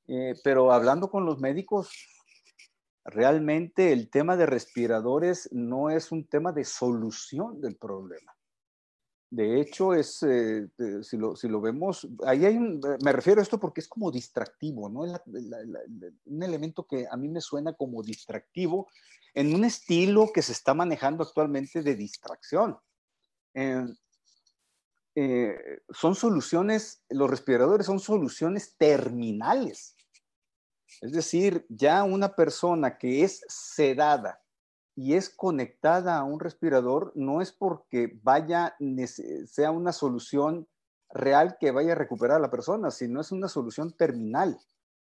Eh, 0.07 0.35
pero 0.45 0.71
hablando 0.71 1.11
con 1.11 1.25
los 1.25 1.41
médicos, 1.41 1.91
realmente 3.05 3.93
el 3.93 4.11
tema 4.11 4.37
de 4.37 4.47
respiradores 4.47 5.49
no 5.53 5.89
es 5.89 6.13
un 6.13 6.27
tema 6.27 6.53
de 6.53 6.65
solución 6.65 7.61
del 7.61 7.77
problema. 7.77 8.35
De 9.35 9.61
hecho, 9.61 9.95
es, 9.95 10.23
eh, 10.23 10.69
si, 11.03 11.17
lo, 11.17 11.35
si, 11.35 11.49
lo, 11.49 11.61
vemos, 11.61 12.07
ahí 12.25 12.45
un, 12.45 12.81
me 13.03 13.11
refiero 13.11 13.41
a 13.41 13.43
esto 13.43 13.59
porque 13.59 13.81
es 13.81 13.89
como 13.89 14.13
distractivo, 14.13 14.89
¿no? 14.89 15.01
un 15.01 16.43
elemento 16.45 16.87
que 16.87 17.09
a 17.11 17.17
mí 17.17 17.27
me 17.27 17.41
suena 17.41 17.73
como 17.73 18.01
distractivo 18.05 18.87
en 19.35 19.53
un 19.53 19.65
estilo 19.65 20.31
que 20.33 20.41
se 20.41 20.53
está 20.53 20.73
manejando 20.73 21.25
actualmente 21.25 21.83
de 21.83 21.97
distracción. 21.97 22.79
Eh, 23.55 23.85
eh, 25.17 25.81
son 25.91 26.15
soluciones, 26.15 27.03
los 27.09 27.29
respiradores 27.29 27.87
son 27.87 27.99
soluciones 27.99 28.77
terminales. 28.77 29.97
Es 31.01 31.11
decir, 31.11 31.67
ya 31.69 32.05
una 32.05 32.37
persona 32.37 32.99
que 32.99 33.25
es 33.25 33.45
sedada 33.49 34.44
y 34.97 35.15
es 35.15 35.29
conectada 35.29 36.19
a 36.19 36.25
un 36.25 36.41
respirador 36.41 37.13
no 37.15 37.41
es 37.41 37.53
porque 37.53 38.19
vaya, 38.23 38.77
sea 39.47 39.71
una 39.71 39.93
solución 39.93 40.69
real 41.11 41.57
que 41.59 41.71
vaya 41.71 41.93
a 41.93 41.97
recuperar 41.97 42.39
a 42.39 42.41
la 42.41 42.51
persona, 42.51 42.91
sino 42.91 43.21
es 43.21 43.33
una 43.33 43.49
solución 43.49 43.93
terminal, 43.93 44.59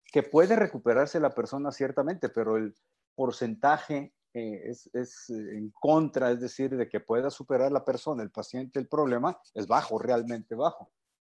que 0.04 0.22
puede 0.22 0.56
recuperarse 0.56 1.20
la 1.20 1.34
persona 1.34 1.72
ciertamente, 1.72 2.28
pero 2.28 2.56
el 2.56 2.74
porcentaje 3.14 4.14
eh, 4.34 4.62
es, 4.70 4.88
es, 4.94 5.30
en 5.30 5.70
contra, 5.70 6.30
es 6.30 6.40
decir, 6.40 6.76
de 6.76 6.88
que 6.88 7.00
pueda 7.00 7.30
superar 7.30 7.72
la 7.72 7.84
persona, 7.84 8.22
el 8.22 8.30
paciente, 8.30 8.78
el 8.78 8.88
problema, 8.88 9.38
es 9.54 9.66
bajo, 9.66 9.98
realmente 9.98 10.54
bajo. 10.54 10.90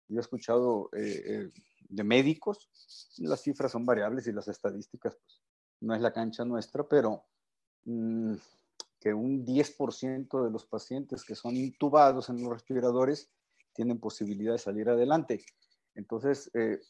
Yo 0.08 0.18
he 0.18 0.20
escuchado 0.20 0.88
eh, 0.92 1.22
eh, 1.26 1.52
de 1.88 2.04
médicos, 2.04 2.68
las 3.18 3.42
cifras 3.42 3.72
son 3.72 3.84
variables 3.84 4.26
y 4.26 4.32
las 4.32 4.48
estadísticas, 4.48 5.16
pues, 5.16 5.42
no 5.80 5.94
es 5.94 6.00
la 6.00 6.12
cancha 6.12 6.44
nuestra, 6.44 6.88
pero 6.88 7.24
Mm, 7.84 8.34
que 9.00 9.14
un 9.14 9.44
10% 9.44 10.44
de 10.44 10.50
los 10.50 10.66
pacientes 10.66 11.24
que 11.24 11.34
son 11.34 11.56
intubados 11.56 12.28
en 12.28 12.42
los 12.42 12.52
respiradores 12.52 13.30
tienen 13.72 14.00
posibilidad 14.00 14.52
de 14.52 14.58
salir 14.58 14.88
adelante. 14.88 15.44
Entonces, 15.94 16.50
eh, 16.54 16.80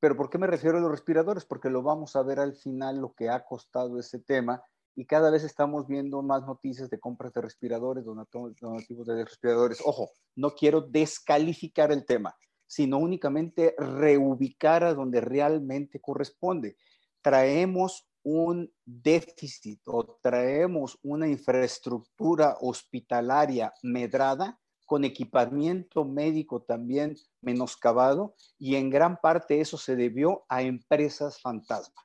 pero 0.00 0.16
¿por 0.16 0.30
qué 0.30 0.38
me 0.38 0.46
refiero 0.46 0.78
a 0.78 0.80
los 0.80 0.90
respiradores? 0.90 1.44
Porque 1.44 1.70
lo 1.70 1.82
vamos 1.82 2.16
a 2.16 2.22
ver 2.22 2.40
al 2.40 2.54
final 2.54 2.98
lo 2.98 3.12
que 3.14 3.28
ha 3.28 3.44
costado 3.44 3.98
ese 3.98 4.18
tema 4.18 4.62
y 4.94 5.06
cada 5.06 5.30
vez 5.30 5.44
estamos 5.44 5.86
viendo 5.86 6.22
más 6.22 6.44
noticias 6.44 6.90
de 6.90 6.98
compras 6.98 7.32
de 7.32 7.40
respiradores, 7.40 8.04
donativos 8.04 9.06
de 9.06 9.24
respiradores. 9.24 9.80
Ojo, 9.84 10.10
no 10.34 10.50
quiero 10.54 10.80
descalificar 10.80 11.92
el 11.92 12.04
tema, 12.04 12.34
sino 12.66 12.98
únicamente 12.98 13.74
reubicar 13.78 14.84
a 14.84 14.94
donde 14.94 15.20
realmente 15.20 16.00
corresponde. 16.00 16.76
Traemos 17.22 18.06
un 18.22 18.72
déficit 18.84 19.80
o 19.86 20.18
traemos 20.22 20.98
una 21.02 21.26
infraestructura 21.26 22.56
hospitalaria 22.60 23.72
medrada 23.82 24.58
con 24.86 25.04
equipamiento 25.04 26.04
médico 26.04 26.62
también 26.62 27.16
menoscabado 27.40 28.34
y 28.58 28.76
en 28.76 28.90
gran 28.90 29.16
parte 29.16 29.60
eso 29.60 29.76
se 29.78 29.96
debió 29.96 30.44
a 30.48 30.62
empresas 30.62 31.40
fantasma. 31.40 32.02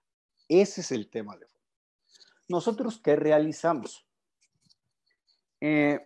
Ese 0.48 0.82
es 0.82 0.92
el 0.92 1.10
tema 1.10 1.36
de 1.36 1.46
fondo. 1.46 1.68
Nosotros, 2.48 3.00
¿qué 3.04 3.16
realizamos? 3.16 4.08
Eh, 5.60 6.00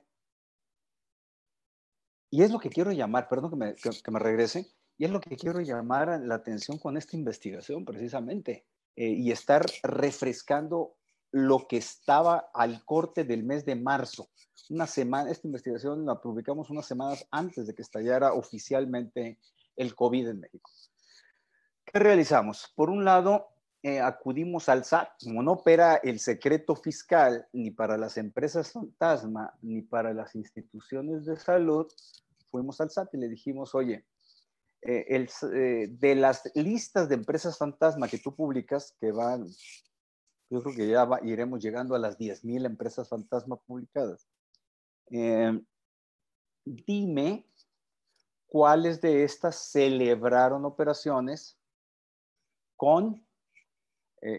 y 2.31 2.41
es 2.41 2.51
lo 2.51 2.59
que 2.59 2.69
quiero 2.69 2.91
llamar, 2.91 3.27
perdón 3.27 3.51
que 3.51 3.57
me, 3.57 3.75
que 3.75 4.11
me 4.11 4.19
regrese, 4.19 4.65
y 4.97 5.05
es 5.05 5.11
lo 5.11 5.19
que 5.19 5.35
quiero 5.35 5.61
llamar 5.61 6.19
la 6.21 6.35
atención 6.35 6.77
con 6.77 6.97
esta 6.97 7.15
investigación 7.15 7.85
precisamente. 7.85 8.65
Eh, 8.95 9.07
y 9.07 9.31
estar 9.31 9.65
refrescando 9.83 10.95
lo 11.31 11.65
que 11.67 11.77
estaba 11.77 12.49
al 12.53 12.83
corte 12.83 13.23
del 13.23 13.43
mes 13.43 13.65
de 13.65 13.75
marzo. 13.75 14.29
Una 14.69 14.85
semana, 14.85 15.31
esta 15.31 15.47
investigación 15.47 16.05
la 16.05 16.19
publicamos 16.19 16.69
unas 16.69 16.85
semanas 16.85 17.25
antes 17.31 17.67
de 17.67 17.73
que 17.73 17.83
estallara 17.83 18.33
oficialmente 18.33 19.39
el 19.77 19.95
COVID 19.95 20.27
en 20.27 20.39
México. 20.41 20.69
¿Qué 21.85 21.99
realizamos? 21.99 22.71
Por 22.75 22.89
un 22.89 23.05
lado, 23.05 23.47
eh, 23.81 24.01
acudimos 24.01 24.67
al 24.67 24.83
SAT. 24.83 25.09
Como 25.23 25.41
no 25.41 25.53
opera 25.53 25.95
el 26.03 26.19
secreto 26.19 26.75
fiscal 26.75 27.47
ni 27.53 27.71
para 27.71 27.97
las 27.97 28.17
empresas 28.17 28.73
fantasma 28.73 29.53
ni 29.61 29.81
para 29.81 30.13
las 30.13 30.35
instituciones 30.35 31.25
de 31.25 31.37
salud, 31.37 31.87
fuimos 32.49 32.79
al 32.81 32.91
SAT 32.91 33.13
y 33.15 33.17
le 33.17 33.29
dijimos, 33.29 33.73
oye, 33.73 34.05
eh, 34.83 35.05
el, 35.09 35.29
eh, 35.53 35.87
de 35.91 36.15
las 36.15 36.49
listas 36.55 37.07
de 37.07 37.15
empresas 37.15 37.57
fantasma 37.57 38.07
que 38.07 38.17
tú 38.17 38.35
publicas, 38.35 38.95
que 38.99 39.11
van, 39.11 39.47
yo 40.49 40.63
creo 40.63 40.75
que 40.75 40.87
ya 40.87 41.07
iremos 41.23 41.61
llegando 41.61 41.93
a 41.93 41.99
las 41.99 42.17
10.000 42.17 42.65
empresas 42.65 43.07
fantasma 43.07 43.57
publicadas. 43.57 44.27
Eh, 45.11 45.61
dime 46.65 47.45
cuáles 48.47 48.99
de 49.01 49.23
estas 49.23 49.55
celebraron 49.71 50.65
operaciones 50.65 51.57
con 52.75 53.25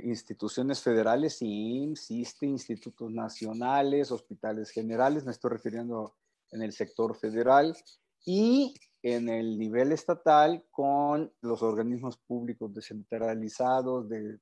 instituciones 0.05 0.81
federales, 0.81 1.39
IMSS, 1.41 2.13
ISTE, 2.13 2.47
institutos 2.47 3.11
nacionales, 3.11 4.13
hospitales 4.13 4.71
generales, 4.71 5.25
me 5.25 5.33
estoy 5.33 5.51
refiriendo 5.51 6.15
en 6.53 6.63
el 6.63 6.73
sector 6.73 7.17
federal, 7.17 7.77
y 8.25 8.75
en 9.03 9.29
el 9.29 9.59
nivel 9.59 9.91
estatal 9.91 10.65
con 10.71 11.33
los 11.41 11.63
organismos 11.63 12.17
públicos 12.19 12.73
descentralizados 12.73 14.09
de, 14.09 14.39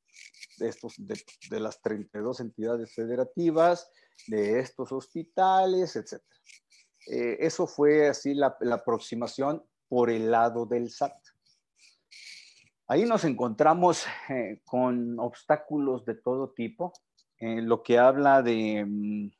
estos, 0.60 0.94
de, 0.98 1.60
las 1.60 1.80
32 1.80 2.40
entidades 2.40 2.94
federativas, 2.94 3.90
de 4.26 4.60
estos 4.60 4.92
hospitales, 4.92 5.96
etc. 5.96 6.22
Eh, 7.06 7.38
eso 7.40 7.66
fue 7.66 8.08
así 8.08 8.34
la, 8.34 8.58
aproximación 8.72 9.64
por 9.88 10.10
el 10.10 10.30
lado 10.30 10.66
del 10.66 10.90
SAT. 10.90 11.16
Ahí 12.86 13.04
nos 13.04 13.24
encontramos 13.24 14.04
eh, 14.28 14.60
con 14.66 15.18
obstáculos 15.18 16.04
de 16.04 16.16
todo 16.16 16.50
tipo, 16.50 16.92
eh, 17.38 17.62
lo 17.62 17.82
que 17.82 17.98
habla 17.98 18.42
de... 18.42 19.30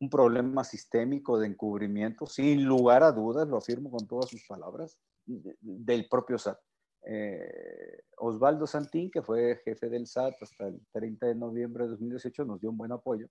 Un 0.00 0.10
problema 0.10 0.64
sistémico 0.64 1.38
de 1.38 1.46
encubrimiento, 1.46 2.26
sin 2.26 2.64
lugar 2.64 3.02
a 3.02 3.12
dudas, 3.12 3.46
lo 3.46 3.58
afirmo 3.58 3.90
con 3.90 4.06
todas 4.06 4.30
sus 4.30 4.46
palabras, 4.46 4.98
del 5.26 6.08
propio 6.08 6.38
SAT. 6.38 6.58
Eh, 7.06 8.02
Osvaldo 8.18 8.66
Santín, 8.66 9.10
que 9.10 9.22
fue 9.22 9.60
jefe 9.64 9.88
del 9.88 10.06
SAT 10.06 10.34
hasta 10.42 10.68
el 10.68 10.80
30 10.92 11.26
de 11.26 11.34
noviembre 11.34 11.84
de 11.84 11.90
2018, 11.90 12.44
nos 12.44 12.60
dio 12.60 12.70
un 12.70 12.76
buen 12.76 12.92
apoyo, 12.92 13.28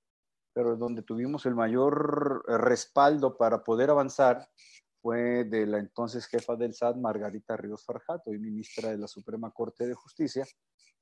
pero 0.53 0.75
donde 0.75 1.03
tuvimos 1.03 1.45
el 1.45 1.55
mayor 1.55 2.43
respaldo 2.47 3.38
para 3.38 3.63
poder 3.63 3.89
avanzar 3.89 4.47
fue 5.01 5.45
de 5.45 5.65
la 5.65 5.79
entonces 5.79 6.25
jefa 6.25 6.55
del 6.55 6.73
SAT, 6.73 6.97
Margarita 6.97 7.55
Ríos 7.55 7.86
Farjato, 7.86 8.34
y 8.34 8.39
ministra 8.39 8.89
de 8.89 8.97
la 8.97 9.08
Suprema 9.08 9.51
Corte 9.51 9.88
de 9.88 9.93
Justicia, 9.93 10.45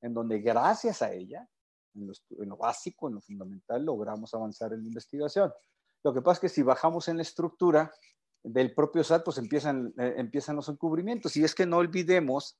en 0.00 0.14
donde 0.14 0.38
gracias 0.40 1.02
a 1.02 1.12
ella 1.12 1.48
en 1.94 2.48
lo, 2.48 2.56
básico, 2.56 3.08
en 3.08 3.14
lo 3.14 3.20
fundamental, 3.20 3.84
logramos 3.84 4.32
avanzar 4.34 4.72
en 4.72 4.82
la 4.82 4.88
investigación. 4.88 5.52
Lo 6.04 6.14
que 6.14 6.22
pasa 6.22 6.34
es 6.34 6.40
que 6.40 6.48
si 6.48 6.62
bajamos 6.62 7.08
en 7.08 7.16
la 7.16 7.22
estructura 7.22 7.92
del 8.42 8.74
propio 8.74 9.02
SAT, 9.02 9.24
pues 9.24 9.38
empiezan, 9.38 9.92
eh, 9.98 10.14
empiezan 10.16 10.56
los 10.56 10.68
encubrimientos. 10.68 11.36
Y 11.36 11.44
es 11.44 11.54
que 11.54 11.66
no 11.66 11.78
olvidemos 11.78 12.58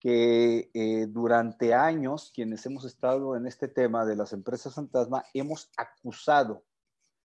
que 0.00 0.70
eh, 0.74 1.06
durante 1.08 1.74
años, 1.74 2.30
quienes 2.34 2.64
hemos 2.66 2.84
estado 2.84 3.36
en 3.36 3.46
este 3.46 3.66
tema 3.68 4.06
de 4.06 4.16
las 4.16 4.32
empresas 4.32 4.74
fantasma, 4.74 5.24
hemos 5.34 5.70
acusado 5.76 6.64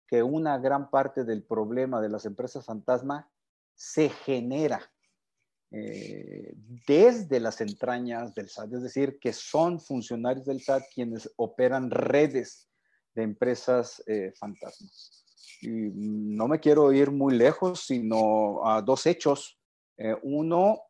que 0.08 0.24
una 0.24 0.58
gran 0.58 0.90
parte 0.90 1.24
del 1.24 1.44
problema 1.44 2.02
de 2.02 2.10
las 2.10 2.26
empresas 2.26 2.66
fantasma 2.66 3.30
se 3.76 4.10
genera 4.10 4.82
eh, 5.72 6.54
desde 6.88 7.40
las 7.40 7.60
entrañas 7.60 8.34
del 8.34 8.50
SAT, 8.50 8.74
es 8.74 8.84
decir, 8.84 9.20
que 9.20 9.34
son 9.34 9.80
funcionarios 9.80 10.46
del 10.46 10.62
SAT 10.62 10.84
quienes 10.94 11.30
operan 11.36 11.92
redes 11.92 12.70
de 13.14 13.24
empresas 13.24 14.02
eh, 14.08 14.32
fantasmas. 14.40 15.26
Y 15.62 15.70
no 15.70 16.48
me 16.48 16.60
quiero 16.60 16.94
ir 16.94 17.12
muy 17.12 17.36
lejos, 17.36 17.82
sino 17.82 18.66
a 18.66 18.82
dos 18.82 19.06
hechos. 19.06 19.60
Eh, 19.98 20.16
uno, 20.22 20.84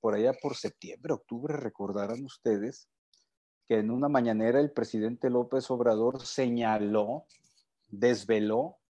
por 0.00 0.14
allá 0.14 0.32
por 0.32 0.56
septiembre, 0.56 1.12
octubre, 1.12 1.56
recordarán 1.56 2.24
ustedes 2.24 2.88
que 3.68 3.76
en 3.76 3.90
una 3.90 4.08
mañanera 4.08 4.58
el 4.58 4.72
presidente 4.72 5.30
López 5.30 5.70
Obrador 5.70 6.26
señaló, 6.26 7.26
desveló, 7.86 8.80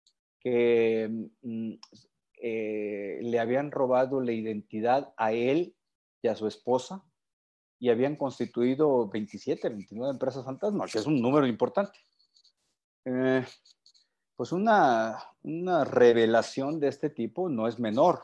que 0.41 1.29
mm, 1.43 1.75
eh, 2.43 3.19
le 3.23 3.39
habían 3.39 3.71
robado 3.71 4.21
la 4.21 4.33
identidad 4.33 5.13
a 5.17 5.33
él 5.33 5.75
y 6.23 6.29
a 6.29 6.35
su 6.35 6.47
esposa 6.47 7.05
y 7.79 7.89
habían 7.91 8.17
constituido 8.17 9.09
27, 9.09 9.69
29 9.69 10.13
empresas 10.13 10.45
fantasmas, 10.45 10.93
que 10.93 10.99
es 10.99 11.07
un 11.07 11.21
número 11.21 11.47
importante. 11.47 11.99
Eh, 13.05 13.45
pues 14.37 14.53
una, 14.53 15.19
una 15.43 15.85
revelación 15.85 16.81
de 16.81 16.89
este 16.89 17.11
tipo 17.11 17.49
no 17.49 17.69
es 17.69 17.79
menor. 17.79 18.21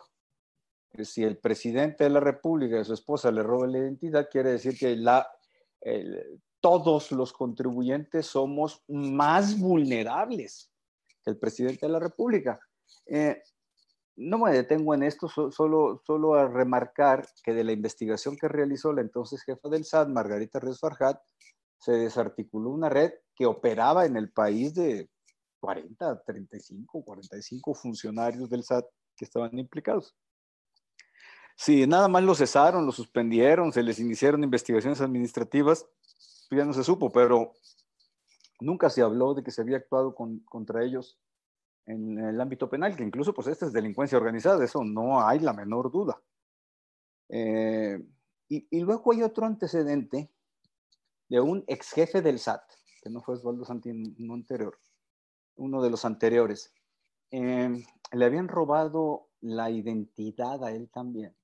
Si 1.03 1.23
el 1.23 1.39
presidente 1.39 2.05
de 2.05 2.11
la 2.11 2.21
República 2.21 2.81
y 2.81 2.85
su 2.85 2.95
esposa 2.95 3.31
le 3.31 3.43
roban 3.43 3.73
la 3.73 3.79
identidad, 3.79 4.29
quiere 4.31 4.53
decir 4.53 4.79
que 4.79 4.97
la, 4.97 5.29
todos 6.61 7.13
los 7.13 7.33
contribuyentes 7.33 8.27
somos 8.27 8.83
más 8.89 9.59
vulnerables 9.59 10.73
que 11.23 11.31
el 11.31 11.39
presidente 11.39 11.87
de 11.87 11.93
la 11.93 12.01
República. 12.01 12.59
Eh, 13.07 13.41
no 14.17 14.39
me 14.39 14.53
detengo 14.53 14.95
en 14.95 15.03
esto, 15.03 15.29
solo, 15.29 16.03
solo 16.07 16.35
a 16.35 16.49
remarcar 16.49 17.29
que 17.43 17.53
de 17.53 17.65
la 17.65 17.73
investigación 17.73 18.37
que 18.37 18.49
realizó 18.49 18.93
la 18.93 19.03
entonces 19.03 19.43
jefa 19.43 19.69
del 19.69 19.85
SAT, 19.85 20.09
Margarita 20.09 20.59
Ríos 20.59 20.81
Farjat, 20.81 21.21
se 21.79 21.93
desarticuló 21.93 22.71
una 22.71 22.89
red 22.89 23.13
que 23.35 23.45
operaba 23.45 24.07
en 24.07 24.17
el 24.17 24.33
país 24.33 24.75
de 24.75 25.11
40, 25.61 26.23
35, 26.23 27.05
45 27.05 27.75
funcionarios 27.75 28.49
del 28.49 28.65
SAT 28.65 28.87
que 29.17 29.27
estaban 29.27 29.59
implicados. 29.59 30.15
Si 31.55 31.87
nada 31.87 32.09
más 32.09 32.23
lo 32.23 32.35
cesaron, 32.35 32.87
lo 32.87 32.93
suspendieron, 32.93 33.73
se 33.73 33.83
les 33.83 33.99
iniciaron 33.99 34.45
investigaciones 34.45 35.01
administrativas, 35.01 35.87
pues 36.49 36.59
ya 36.59 36.65
no 36.65 36.73
se 36.73 36.85
supo, 36.85 37.11
pero 37.11 37.53
nunca 38.61 38.89
se 38.89 39.03
habló 39.03 39.35
de 39.35 39.43
que 39.43 39.51
se 39.51 39.61
había 39.61 39.79
actuado 39.79 40.15
contra 40.15 40.85
ellos 40.85 41.19
en 41.87 42.19
el 42.19 42.41
ámbito 42.41 42.69
penal, 42.69 42.97
que 42.97 43.05
incluso 43.05 43.33
pues 43.33 43.47
esta 43.47 43.67
es 43.67 43.73
delincuencia 43.73 44.19
organizada, 44.19 44.65
eso 44.65 44.85
no 44.85 45.27
hay 45.27 45.39
la 45.39 45.53
menor 45.53 45.91
duda. 45.91 46.21
Eh, 47.29 47.99
y, 48.49 48.81
luego 48.81 49.13
hay 49.13 49.23
otro 49.23 49.47
antecedente 49.47 50.31
de 51.29 51.41
un 51.41 51.65
ex 51.67 51.91
jefe 51.93 52.23
del 52.23 52.39
SAT, 52.39 52.63
que 53.03 53.11
no 53.11 53.23
fue 53.23 53.35
Osvaldo 53.35 53.65
Santín, 53.65 54.15
no 54.19 54.35
anterior, 54.35 54.79
uno 55.57 55.83
de 55.83 55.91
los 55.91 56.05
anteriores. 56.05 56.73
Eh, 57.31 57.85
le 58.13 58.25
habían 58.25 58.49
robado 58.49 59.29
la 59.41 59.71
identidad 59.71 60.63
a 60.65 60.71
él 60.71 60.89
también, 60.91 61.35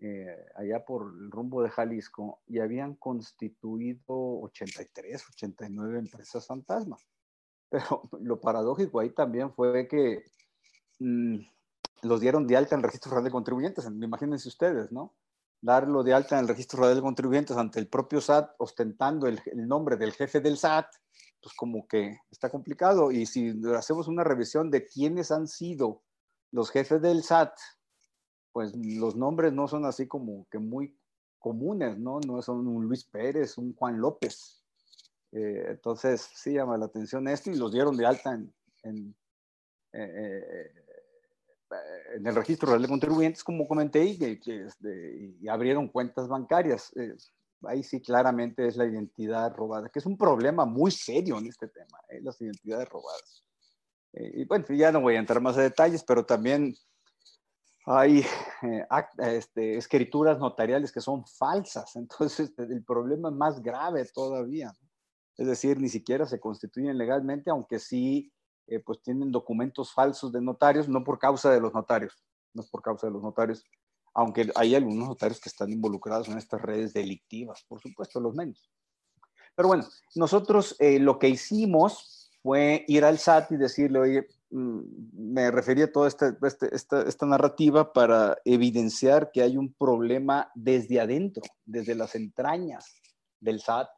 eh, 0.00 0.46
allá 0.56 0.84
por 0.84 1.14
el 1.20 1.30
rumbo 1.30 1.62
de 1.62 1.70
Jalisco, 1.70 2.40
y 2.46 2.58
habían 2.58 2.94
constituido 2.94 4.40
83, 4.40 5.24
89 5.30 5.98
empresas 5.98 6.46
fantasmas. 6.46 7.08
Pero 7.70 8.08
lo 8.20 8.40
paradójico 8.40 9.00
ahí 9.00 9.10
también 9.10 9.52
fue 9.52 9.88
que 9.88 10.24
mm, 10.98 11.38
los 12.02 12.20
dieron 12.20 12.46
de 12.46 12.56
alta 12.56 12.74
en 12.74 12.80
el 12.80 12.84
registro 12.84 13.10
federal 13.10 13.24
de 13.24 13.30
contribuyentes. 13.30 13.86
Imagínense 13.86 14.48
ustedes, 14.48 14.92
¿no? 14.92 15.14
Darlo 15.60 16.04
de 16.04 16.14
alta 16.14 16.36
en 16.36 16.42
el 16.42 16.48
registro 16.48 16.78
federal 16.78 16.96
de 16.96 17.02
contribuyentes 17.02 17.56
ante 17.56 17.80
el 17.80 17.88
propio 17.88 18.20
SAT, 18.20 18.54
ostentando 18.58 19.26
el, 19.26 19.40
nombre 19.66 19.96
del 19.96 20.12
jefe 20.12 20.40
del 20.40 20.56
SAT, 20.56 20.86
pues 21.42 21.54
como 21.56 21.86
que 21.88 22.18
está 22.30 22.48
complicado. 22.48 23.10
Y 23.10 23.26
si 23.26 23.52
hacemos 23.76 24.06
una 24.06 24.22
revisión 24.22 24.70
de 24.70 24.86
quiénes 24.86 25.32
han 25.32 25.48
sido 25.48 26.02
los 26.52 26.70
jefes 26.70 27.02
del 27.02 27.24
SAT, 27.24 27.52
pues 28.52 28.72
los 28.76 29.16
nombres 29.16 29.52
no 29.52 29.66
son 29.66 29.84
así 29.84 30.06
como 30.06 30.46
que 30.50 30.58
muy 30.58 30.96
comunes, 31.38 31.98
¿no? 31.98 32.20
No 32.20 32.40
son 32.42 32.66
un 32.66 32.84
Luis 32.84 33.04
Pérez, 33.04 33.58
un 33.58 33.74
Juan 33.74 34.00
López, 34.00 34.64
eh, 35.32 35.66
entonces, 35.68 36.22
sí 36.34 36.54
llama 36.54 36.78
la 36.78 36.86
atención 36.86 37.28
esto 37.28 37.50
y 37.50 37.56
los 37.56 37.72
dieron 37.72 37.96
de 37.96 38.06
alta 38.06 38.32
en, 38.32 38.54
en, 38.82 39.16
eh, 39.92 40.12
eh, 40.16 40.70
en 42.16 42.26
el 42.26 42.34
registro 42.34 42.78
de 42.78 42.88
contribuyentes, 42.88 43.44
como 43.44 43.68
comenté, 43.68 44.04
y, 44.04 44.40
que, 44.40 44.64
este, 44.64 45.36
y 45.40 45.48
abrieron 45.48 45.88
cuentas 45.88 46.28
bancarias. 46.28 46.92
ahí 47.64 47.82
sí 47.82 48.00
claramente 48.00 48.66
es 48.66 48.76
la 48.76 48.86
identidad 48.86 49.54
robada, 49.54 49.88
que 49.90 49.98
es 49.98 50.06
un 50.06 50.16
problema 50.16 50.64
muy 50.64 50.90
serio 50.90 51.38
en 51.38 51.46
este 51.46 51.68
tema, 51.68 51.98
las 52.22 52.40
identidades 52.40 52.88
robadas. 52.88 53.44
y 54.12 54.44
bueno, 54.46 54.64
ya 54.70 54.90
no 54.90 55.02
voy 55.02 55.16
a 55.16 55.18
entrar 55.18 55.42
más 55.42 55.58
a 55.58 55.62
detalles, 55.62 56.02
pero 56.04 56.24
también 56.24 56.74
hay 57.84 58.24
este, 59.18 59.76
escrituras 59.76 60.38
notariales 60.38 60.90
que 60.90 61.02
son 61.02 61.26
falsas, 61.26 61.96
entonces 61.96 62.54
el 62.56 62.82
problema 62.82 63.28
es 63.28 63.34
más 63.34 63.62
grave 63.62 64.06
todavía. 64.06 64.72
Es 65.38 65.46
decir, 65.46 65.80
ni 65.80 65.88
siquiera 65.88 66.26
se 66.26 66.40
constituyen 66.40 66.98
legalmente, 66.98 67.48
aunque 67.48 67.78
sí 67.78 68.32
eh, 68.66 68.80
pues 68.80 69.00
tienen 69.00 69.30
documentos 69.30 69.92
falsos 69.92 70.32
de 70.32 70.42
notarios, 70.42 70.88
no 70.88 71.04
por 71.04 71.18
causa 71.18 71.50
de 71.50 71.60
los 71.60 71.72
notarios, 71.72 72.12
no 72.52 72.62
es 72.62 72.68
por 72.68 72.82
causa 72.82 73.06
de 73.06 73.12
los 73.12 73.22
notarios, 73.22 73.64
aunque 74.14 74.50
hay 74.56 74.74
algunos 74.74 75.08
notarios 75.08 75.40
que 75.40 75.48
están 75.48 75.70
involucrados 75.70 76.28
en 76.28 76.38
estas 76.38 76.60
redes 76.60 76.92
delictivas, 76.92 77.64
por 77.68 77.80
supuesto, 77.80 78.20
los 78.20 78.34
menos. 78.34 78.68
Pero 79.54 79.68
bueno, 79.68 79.84
nosotros 80.16 80.74
eh, 80.80 80.98
lo 80.98 81.18
que 81.20 81.28
hicimos 81.28 82.30
fue 82.42 82.84
ir 82.88 83.04
al 83.04 83.18
SAT 83.18 83.52
y 83.52 83.56
decirle, 83.56 84.00
oye, 84.00 84.28
mm, 84.50 84.80
me 85.12 85.50
refería 85.52 85.84
a 85.84 85.92
toda 85.92 86.08
esta, 86.08 86.36
este, 86.42 86.74
esta, 86.74 87.02
esta, 87.02 87.26
narrativa 87.26 87.92
para 87.92 88.38
evidenciar 88.44 89.30
que 89.32 89.42
hay 89.42 89.56
un 89.56 89.72
problema 89.72 90.50
desde 90.54 91.00
adentro, 91.00 91.42
desde 91.64 91.94
las 91.94 92.14
entrañas 92.16 92.86
del 93.40 93.60
SAT, 93.60 93.88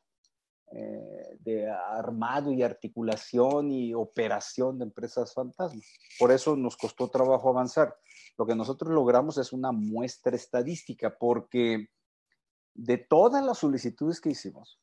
eh, 0.73 1.37
de 1.41 1.69
armado 1.69 2.53
y 2.53 2.63
articulación 2.63 3.73
y 3.73 3.93
operación 3.93 4.79
de 4.79 4.85
empresas 4.85 5.35
fantasmas. 5.35 5.85
Por 6.17 6.31
eso 6.31 6.55
nos 6.55 6.77
costó 6.77 7.09
trabajo 7.09 7.49
avanzar. 7.49 7.97
Lo 8.39 8.47
que 8.47 8.55
nosotros 8.55 8.93
logramos 8.93 9.37
es 9.39 9.53
una 9.53 9.73
muestra 9.73 10.37
estadística, 10.37 11.19
porque 11.19 11.89
de 12.73 12.99
todas 12.99 13.45
las 13.45 13.59
solicitudes 13.59 14.21
que 14.21 14.31
hicimos, 14.31 14.79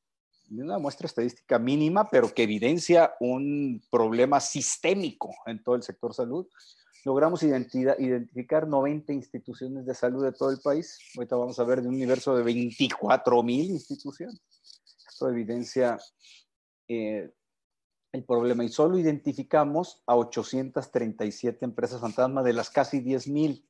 una 0.50 0.78
muestra 0.78 1.08
estadística 1.08 1.58
mínima, 1.58 2.10
pero 2.10 2.34
que 2.34 2.43
evidencia 2.43 3.13
un 3.21 3.82
problema 3.89 4.41
sistémico 4.41 5.34
en 5.45 5.63
todo 5.63 5.76
el 5.76 5.84
sector 5.84 6.13
salud, 6.13 6.47
logramos 7.06 7.43
identificar 7.43 8.67
90 8.67 9.13
instituciones 9.13 9.86
de 9.86 9.93
salud 9.93 10.26
de 10.26 10.34
todo 10.34 10.52
el 10.52 10.60
país. 10.60 11.00
Ahorita 11.15 11.38
vamos 11.38 11.58
a 11.60 11.63
ver 11.63 11.82
de 11.82 11.88
un 11.88 11.95
universo 11.95 12.36
de 12.36 12.43
24 12.43 13.41
mil 13.41 13.71
instituciones 13.71 14.41
evidencia 15.21 15.97
eh, 16.88 17.32
el 18.12 18.23
problema 18.23 18.63
y 18.63 18.69
solo 18.69 18.97
identificamos 18.97 20.01
a 20.06 20.15
837 20.15 21.65
empresas 21.65 22.01
fantasma 22.01 22.43
de 22.43 22.53
las 22.53 22.69
casi 22.69 23.01
10.000. 23.01 23.63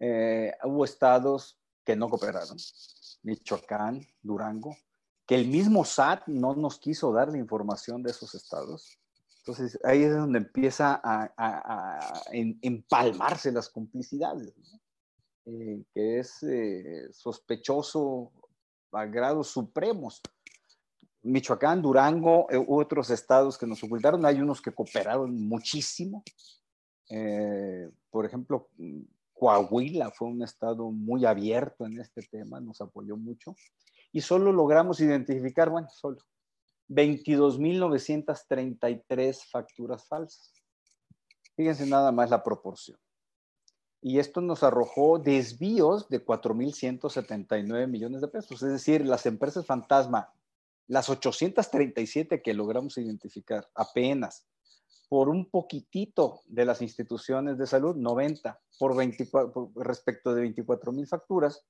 Eh, 0.00 0.52
hubo 0.64 0.84
estados 0.84 1.58
que 1.84 1.94
no 1.94 2.08
cooperaron, 2.08 2.56
Michoacán, 3.22 4.06
Durango, 4.22 4.76
que 5.26 5.34
el 5.34 5.48
mismo 5.48 5.84
SAT 5.84 6.26
no 6.28 6.54
nos 6.54 6.78
quiso 6.78 7.12
dar 7.12 7.28
la 7.28 7.38
información 7.38 8.02
de 8.02 8.10
esos 8.10 8.34
estados. 8.34 8.98
Entonces 9.38 9.78
ahí 9.84 10.02
es 10.02 10.14
donde 10.14 10.38
empieza 10.38 11.00
a, 11.02 12.00
empalmarse 12.62 13.52
las 13.52 13.68
complicidades, 13.68 14.54
eh, 15.44 15.82
que 15.92 16.20
es 16.20 16.40
sospechoso 17.12 18.32
a 18.92 19.06
grados 19.06 19.48
supremos. 19.48 20.20
Michoacán, 21.22 21.80
Durango, 21.80 22.46
eh, 22.50 22.62
otros 22.66 23.08
estados 23.10 23.56
que 23.56 23.66
nos 23.66 23.82
ocultaron, 23.82 24.26
hay 24.26 24.40
unos 24.40 24.60
que 24.60 24.72
cooperaron 24.72 25.34
muchísimo. 25.46 26.22
Eh, 27.08 27.88
por 28.10 28.26
ejemplo, 28.26 28.68
Coahuila 29.32 30.10
fue 30.10 30.28
un 30.28 30.42
estado 30.42 30.90
muy 30.90 31.24
abierto 31.24 31.86
en 31.86 32.00
este 32.00 32.22
tema, 32.22 32.60
nos 32.60 32.80
apoyó 32.80 33.16
mucho. 33.16 33.54
Y 34.12 34.20
solo 34.20 34.52
logramos 34.52 35.00
identificar, 35.00 35.70
bueno, 35.70 35.88
solo 35.90 36.18
22.933 36.88 39.44
facturas 39.48 40.04
falsas. 40.06 40.52
Fíjense 41.54 41.86
nada 41.86 42.10
más 42.12 42.30
la 42.30 42.42
proporción 42.42 42.98
y 44.02 44.18
esto 44.18 44.40
nos 44.40 44.64
arrojó 44.64 45.20
desvíos 45.20 46.08
de 46.08 46.26
4.179 46.26 47.86
millones 47.86 48.20
de 48.20 48.28
pesos. 48.28 48.60
Es 48.62 48.72
decir, 48.72 49.06
las 49.06 49.26
empresas 49.26 49.64
fantasma, 49.64 50.34
las 50.88 51.08
837 51.08 52.42
que 52.42 52.52
logramos 52.52 52.98
identificar 52.98 53.70
apenas, 53.76 54.44
por 55.08 55.28
un 55.28 55.48
poquitito 55.48 56.40
de 56.46 56.64
las 56.64 56.82
instituciones 56.82 57.58
de 57.58 57.66
salud, 57.66 57.94
90 57.94 58.60
por 58.78 58.96
24, 58.96 59.72
respecto 59.76 60.34
de 60.34 60.40
24 60.40 60.90
mil 60.90 61.06
facturas, 61.06 61.64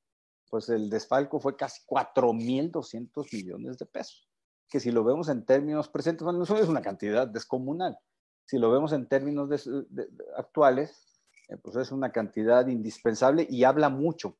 pues 0.48 0.70
el 0.70 0.88
desfalco 0.88 1.38
fue 1.38 1.54
casi 1.54 1.82
4.200 1.86 3.26
millones 3.32 3.76
de 3.76 3.86
pesos, 3.86 4.30
que 4.70 4.80
si 4.80 4.90
lo 4.90 5.04
vemos 5.04 5.28
en 5.28 5.44
términos 5.44 5.88
presentes, 5.88 6.24
bueno, 6.24 6.44
eso 6.44 6.56
es 6.56 6.68
una 6.68 6.82
cantidad 6.82 7.26
descomunal. 7.26 7.98
Si 8.46 8.58
lo 8.58 8.70
vemos 8.70 8.92
en 8.92 9.06
términos 9.06 9.50
actuales, 10.36 11.11
pues 11.58 11.76
es 11.76 11.92
una 11.92 12.12
cantidad 12.12 12.66
indispensable 12.66 13.46
y 13.48 13.64
habla 13.64 13.88
mucho 13.88 14.38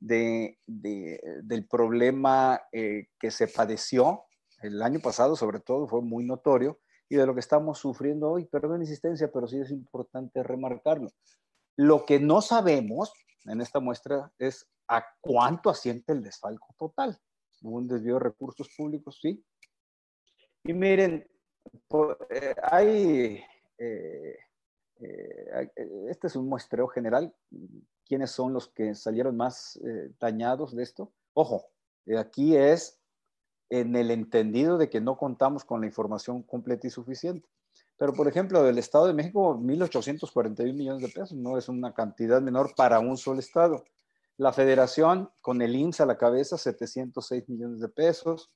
de, 0.00 0.58
del 0.66 1.66
problema 1.66 2.60
eh, 2.72 3.08
que 3.18 3.30
se 3.30 3.48
padeció 3.48 4.24
el 4.62 4.82
año 4.82 5.00
pasado, 5.00 5.36
sobre 5.36 5.60
todo, 5.60 5.88
fue 5.88 6.02
muy 6.02 6.24
notorio, 6.24 6.80
y 7.08 7.16
de 7.16 7.26
lo 7.26 7.34
que 7.34 7.40
estamos 7.40 7.78
sufriendo 7.78 8.30
hoy. 8.30 8.46
Perdón 8.46 8.80
insistencia, 8.80 9.30
pero 9.32 9.46
sí 9.46 9.60
es 9.60 9.70
importante 9.70 10.42
remarcarlo. 10.42 11.10
Lo 11.76 12.04
que 12.06 12.18
no 12.18 12.40
sabemos 12.40 13.12
en 13.44 13.60
esta 13.60 13.80
muestra 13.80 14.32
es 14.38 14.66
a 14.88 15.04
cuánto 15.20 15.70
asiente 15.70 16.12
el 16.12 16.22
desfalco 16.22 16.74
total. 16.78 17.18
un 17.62 17.88
desvío 17.88 18.14
de 18.14 18.20
recursos 18.20 18.68
públicos, 18.76 19.18
sí. 19.20 19.42
Y 20.64 20.72
miren, 20.72 21.26
eh, 22.30 22.54
hay, 22.62 23.42
eh, 23.78 24.36
eh, 25.00 25.70
este 26.08 26.26
es 26.26 26.36
un 26.36 26.48
muestreo 26.48 26.88
general. 26.88 27.34
¿Quiénes 28.06 28.30
son 28.30 28.52
los 28.52 28.68
que 28.68 28.94
salieron 28.94 29.36
más 29.36 29.80
dañados 30.20 30.76
de 30.76 30.82
esto? 30.82 31.10
Ojo, 31.32 31.70
aquí 32.18 32.56
es 32.56 33.00
en 33.70 33.96
el 33.96 34.10
entendido 34.10 34.78
de 34.78 34.90
que 34.90 35.00
no 35.00 35.16
contamos 35.16 35.64
con 35.64 35.80
la 35.80 35.86
información 35.86 36.42
completa 36.42 36.86
y 36.86 36.90
suficiente. 36.90 37.48
Pero, 37.96 38.12
por 38.12 38.28
ejemplo, 38.28 38.62
del 38.62 38.78
Estado 38.78 39.06
de 39.06 39.14
México, 39.14 39.56
1.841 39.56 40.74
millones 40.74 41.02
de 41.02 41.08
pesos, 41.08 41.32
no 41.32 41.56
es 41.58 41.68
una 41.68 41.94
cantidad 41.94 42.40
menor 42.42 42.74
para 42.76 42.98
un 43.00 43.16
solo 43.16 43.40
Estado. 43.40 43.84
La 44.36 44.52
Federación, 44.52 45.30
con 45.40 45.62
el 45.62 45.76
IMSS 45.76 46.00
a 46.00 46.06
la 46.06 46.18
cabeza, 46.18 46.58
706 46.58 47.48
millones 47.48 47.80
de 47.80 47.88
pesos. 47.88 48.50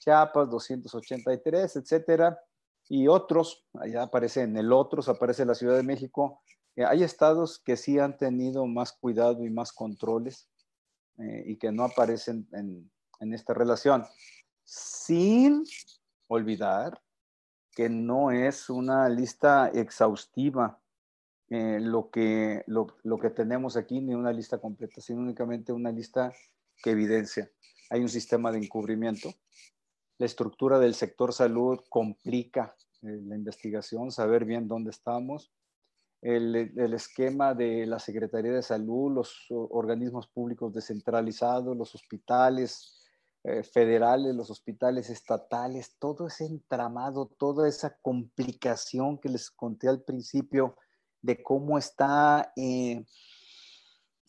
Chiapas, 0.00 0.48
283, 0.48 1.76
etcétera. 1.76 2.40
Y 2.88 3.06
otros, 3.08 3.66
allá 3.74 4.02
aparece 4.04 4.42
en 4.42 4.56
el 4.56 4.72
otros, 4.72 5.08
aparece 5.08 5.44
la 5.44 5.54
Ciudad 5.54 5.76
de 5.76 5.82
México. 5.82 6.40
Eh, 6.74 6.84
hay 6.84 7.02
estados 7.02 7.58
que 7.58 7.76
sí 7.76 7.98
han 7.98 8.16
tenido 8.16 8.66
más 8.66 8.92
cuidado 8.92 9.44
y 9.44 9.50
más 9.50 9.72
controles 9.72 10.48
eh, 11.18 11.44
y 11.46 11.56
que 11.56 11.72
no 11.72 11.84
aparecen 11.84 12.48
en, 12.52 12.90
esta 13.34 13.52
relación 13.52 14.04
sin 14.62 15.64
olvidar 16.28 17.02
que 17.72 17.88
no 17.88 18.30
es 18.30 18.70
una 18.70 19.08
lista 19.08 19.68
exhaustiva 19.68 20.80
eh, 21.50 21.80
lo, 21.80 22.10
que, 22.10 22.62
lo, 22.66 23.18
que 23.18 23.30
tenemos 23.30 23.76
aquí, 23.76 24.00
ni 24.00 24.14
una 24.14 24.32
lista 24.32 24.58
completa, 24.58 25.00
sino 25.00 25.20
únicamente 25.20 25.72
una 25.72 25.90
lista 25.90 26.32
que 26.82 26.90
evidencia. 26.90 27.50
Hay 27.90 28.02
un 28.02 28.08
sistema 28.08 28.52
de 28.52 28.58
encubrimiento. 28.58 29.30
La 30.18 30.26
estructura 30.26 30.78
del 30.78 30.94
sector 30.94 31.32
salud 31.32 31.80
complica 31.88 32.76
eh, 33.02 33.20
la 33.24 33.36
investigación, 33.36 34.10
saber 34.10 34.44
bien 34.44 34.68
dónde 34.68 34.90
estamos. 34.90 35.52
El, 36.20 36.56
el, 36.76 36.94
esquema 36.94 37.54
de 37.54 37.86
la 37.86 38.00
Secretaría 38.00 38.52
de 38.52 38.62
Salud, 38.62 39.14
los 39.14 39.46
organismos 39.50 40.26
públicos 40.26 40.72
descentralizados, 40.72 41.76
los 41.76 41.94
hospitales, 41.94 42.98
eh, 43.44 43.62
federales, 43.62 44.34
los 44.34 44.50
hospitales 44.50 45.08
estatales, 45.10 45.94
todo 46.00 46.26
ese 46.26 46.44
entramado, 46.44 47.30
toda 47.38 47.68
esa 47.68 47.96
complicación 48.02 49.16
que 49.16 49.28
les 49.28 49.50
conté 49.50 49.88
al 49.88 50.02
principio 50.02 50.76
de 51.22 51.40
cómo 51.40 51.78
está 51.78 52.52
eh, 52.56 53.06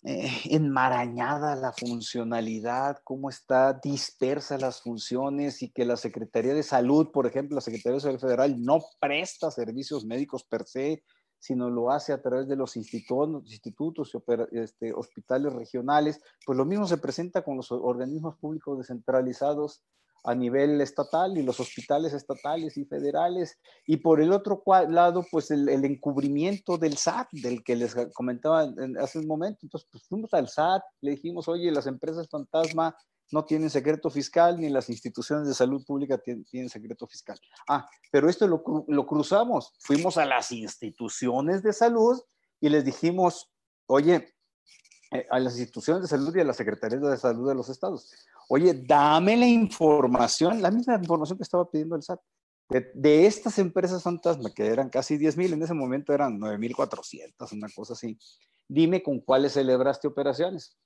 eh, 0.02 0.32
enmarañada 0.46 1.56
la 1.56 1.74
funcionalidad, 1.74 3.00
cómo 3.04 3.30
está 3.30 3.74
dispersa 3.74 4.58
las 4.58 4.82
funciones 4.82 5.62
y 5.62 5.72
que 5.72 5.84
la 5.84 5.98
Secretaría 5.98 6.54
de 6.54 6.64
Salud, 6.64 7.12
por 7.12 7.28
ejemplo, 7.28 7.56
la 7.56 7.62
Secretaría 7.62 7.96
de 7.96 8.02
Salud 8.02 8.20
Federal 8.20 8.62
no 8.62 8.80
presta 9.02 9.52
servicios 9.52 10.06
médicos 10.06 10.46
per 10.46 10.66
se, 10.66 11.04
sino 11.38 11.70
lo 11.70 11.92
hace 11.92 12.14
a 12.14 12.22
través 12.22 12.48
de 12.48 12.56
los 12.56 12.78
institutos, 12.78 14.14
y 14.14 14.58
este, 14.58 14.94
hospitales 14.94 15.54
regionales, 15.54 16.22
pues 16.46 16.58
lo 16.58 16.66
mismo 16.66 16.86
se 16.88 16.98
presenta 16.98 17.44
con 17.44 17.58
los 17.58 17.72
organismos 17.72 18.38
públicos 18.38 18.78
descentralizados 18.78 19.84
a 20.24 20.36
nivel 20.36 20.82
estatal 20.82 21.38
y 21.38 21.44
los 21.44 21.60
hospitales 21.60 22.14
estatales 22.14 22.78
y 22.78 22.86
federales. 22.86 23.58
Y 23.86 23.98
por 23.98 24.22
el 24.22 24.32
otro 24.32 24.62
lado, 24.88 25.26
pues 25.32 25.52
el, 25.52 25.70
encubrimiento 25.86 26.78
del 26.78 26.98
SAT, 26.98 27.28
del 27.32 27.64
que 27.64 27.76
les 27.76 27.96
comentaba 28.14 28.72
hace 29.00 29.20
un 29.20 29.28
momento. 29.28 29.60
Entonces, 29.64 29.88
pues 29.92 30.04
fuimos 30.08 30.34
al 30.34 30.48
SAT, 30.48 30.82
le 31.02 31.12
dijimos, 31.12 31.48
oye, 31.48 31.72
las 31.72 31.88
empresas 31.88 32.28
fantasma 32.30 32.96
no 33.32 33.46
tienen 33.46 33.70
secreto 33.70 34.10
fiscal, 34.10 34.60
ni 34.60 34.70
las 34.70 34.90
instituciones 34.90 35.48
de 35.48 35.54
salud 35.54 35.84
pública 35.86 36.18
tienen, 36.18 36.70
secreto 36.70 37.08
fiscal. 37.08 37.40
Ah, 37.68 37.88
pero 38.12 38.30
esto 38.30 38.48
lo, 38.48 38.64
lo, 38.88 39.06
cruzamos. 39.06 39.74
Fuimos 39.80 40.18
a 40.18 40.26
las 40.26 40.52
instituciones 40.52 41.62
de 41.62 41.74
salud 41.74 42.20
y 42.60 42.70
les 42.70 42.84
dijimos, 42.84 43.52
oye, 43.86 44.34
a 45.30 45.40
las 45.40 45.54
instituciones 45.58 46.04
de 46.04 46.08
salud 46.08 46.36
y 46.36 46.40
a 46.40 46.44
la 46.44 46.54
Secretaría 46.54 47.00
de 47.00 47.18
Salud 47.18 47.48
de 47.48 47.56
los 47.56 47.70
estados, 47.70 48.12
oye, 48.48 48.74
dame 48.74 49.36
la 49.38 49.48
información, 49.48 50.62
la 50.62 50.72
misma 50.72 50.96
información 50.96 51.38
que 51.38 51.44
estaba 51.44 51.70
pidiendo 51.70 51.96
el 51.96 52.04
SAT. 52.04 52.20
De, 52.94 53.26
estas 53.26 53.58
empresas 53.58 54.04
fantasma, 54.04 54.52
que 54.54 54.68
eran 54.68 54.90
casi 54.90 55.18
10 55.18 55.38
mil, 55.38 55.54
en 55.54 55.64
ese 55.64 55.74
momento 55.74 56.14
eran 56.14 56.40
9.400, 56.40 57.52
una 57.54 57.68
cosa 57.76 57.94
así. 57.94 58.20
Dime 58.68 59.02
con 59.02 59.20
cuáles 59.22 59.54
celebraste 59.54 60.08
operaciones 60.08 60.78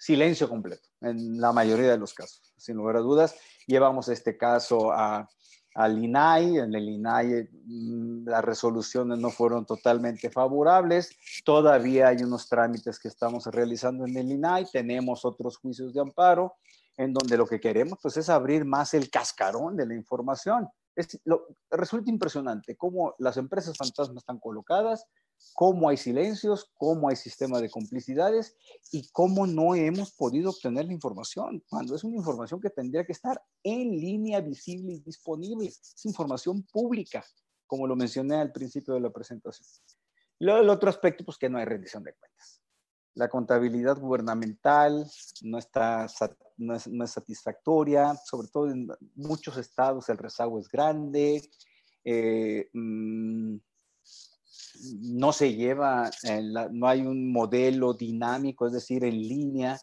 silencio 0.00 0.48
completo 0.48 0.88
en 1.02 1.38
la 1.38 1.52
mayoría 1.52 1.90
de 1.90 1.98
los 1.98 2.14
casos. 2.14 2.54
Sin 2.56 2.76
lugar 2.76 2.96
a 2.96 3.00
dudas, 3.00 3.36
llevamos 3.66 4.08
este 4.08 4.38
caso 4.38 4.92
a, 4.92 5.28
al 5.74 6.02
INAI. 6.02 6.58
En 6.58 6.74
el 6.74 6.88
INAI 6.88 7.48
mm, 7.64 8.28
las 8.28 8.44
resoluciones 8.44 9.18
no 9.18 9.30
fueron 9.30 9.66
totalmente 9.66 10.30
favorables. 10.30 11.16
Todavía 11.44 12.08
hay 12.08 12.22
unos 12.22 12.48
trámites 12.48 12.98
que 12.98 13.08
estamos 13.08 13.46
realizando 13.46 14.06
en 14.06 14.16
el 14.16 14.30
INAI. 14.30 14.66
Tenemos 14.72 15.24
otros 15.24 15.56
juicios 15.58 15.92
de 15.92 16.00
amparo 16.00 16.54
en 16.96 17.14
donde 17.14 17.36
lo 17.36 17.46
que 17.46 17.60
queremos 17.60 17.98
pues, 18.02 18.16
es 18.16 18.28
abrir 18.28 18.64
más 18.64 18.92
el 18.94 19.10
cascarón 19.10 19.76
de 19.76 19.86
la 19.86 19.94
información. 19.94 20.68
Es, 20.94 21.18
lo, 21.24 21.46
resulta 21.70 22.10
impresionante 22.10 22.76
cómo 22.76 23.14
las 23.18 23.36
empresas 23.36 23.76
fantasmas 23.76 24.18
están 24.18 24.38
colocadas, 24.38 25.06
cómo 25.54 25.88
hay 25.88 25.96
silencios, 25.96 26.70
cómo 26.76 27.08
hay 27.08 27.16
sistema 27.16 27.60
de 27.60 27.70
complicidades 27.70 28.56
y 28.90 29.08
cómo 29.10 29.46
no 29.46 29.74
hemos 29.74 30.12
podido 30.12 30.50
obtener 30.50 30.86
la 30.86 30.92
información, 30.92 31.62
cuando 31.68 31.94
es 31.94 32.04
una 32.04 32.16
información 32.16 32.60
que 32.60 32.70
tendría 32.70 33.04
que 33.04 33.12
estar 33.12 33.42
en 33.62 33.90
línea, 33.90 34.40
visible 34.40 34.94
y 34.94 35.00
disponible. 35.00 35.66
Es 35.66 36.04
información 36.04 36.62
pública, 36.72 37.24
como 37.66 37.86
lo 37.86 37.96
mencioné 37.96 38.36
al 38.36 38.52
principio 38.52 38.94
de 38.94 39.00
la 39.00 39.10
presentación. 39.10 39.66
Luego 40.38 40.60
el 40.60 40.70
otro 40.70 40.88
aspecto, 40.88 41.24
pues 41.24 41.36
que 41.36 41.50
no 41.50 41.58
hay 41.58 41.66
rendición 41.66 42.02
de 42.02 42.14
cuentas. 42.14 42.62
La 43.14 43.28
contabilidad 43.28 43.98
gubernamental 43.98 45.04
no, 45.42 45.58
está, 45.58 46.06
no, 46.56 46.74
es, 46.74 47.10
satisfactoria, 47.10 48.14
sobre 48.24 48.48
todo 48.48 48.70
en 48.70 48.88
muchos 49.14 49.58
estados 49.58 50.08
el 50.08 50.16
rezago 50.16 50.58
es 50.58 50.68
grande. 50.68 51.42
Eh, 52.04 52.70
mm, 52.72 53.56
no 55.00 55.32
se 55.32 55.54
lleva, 55.54 56.10
no 56.70 56.88
hay 56.88 57.02
un 57.02 57.32
modelo 57.32 57.94
dinámico, 57.94 58.66
es 58.66 58.72
decir, 58.72 59.04
en 59.04 59.18
línea 59.18 59.78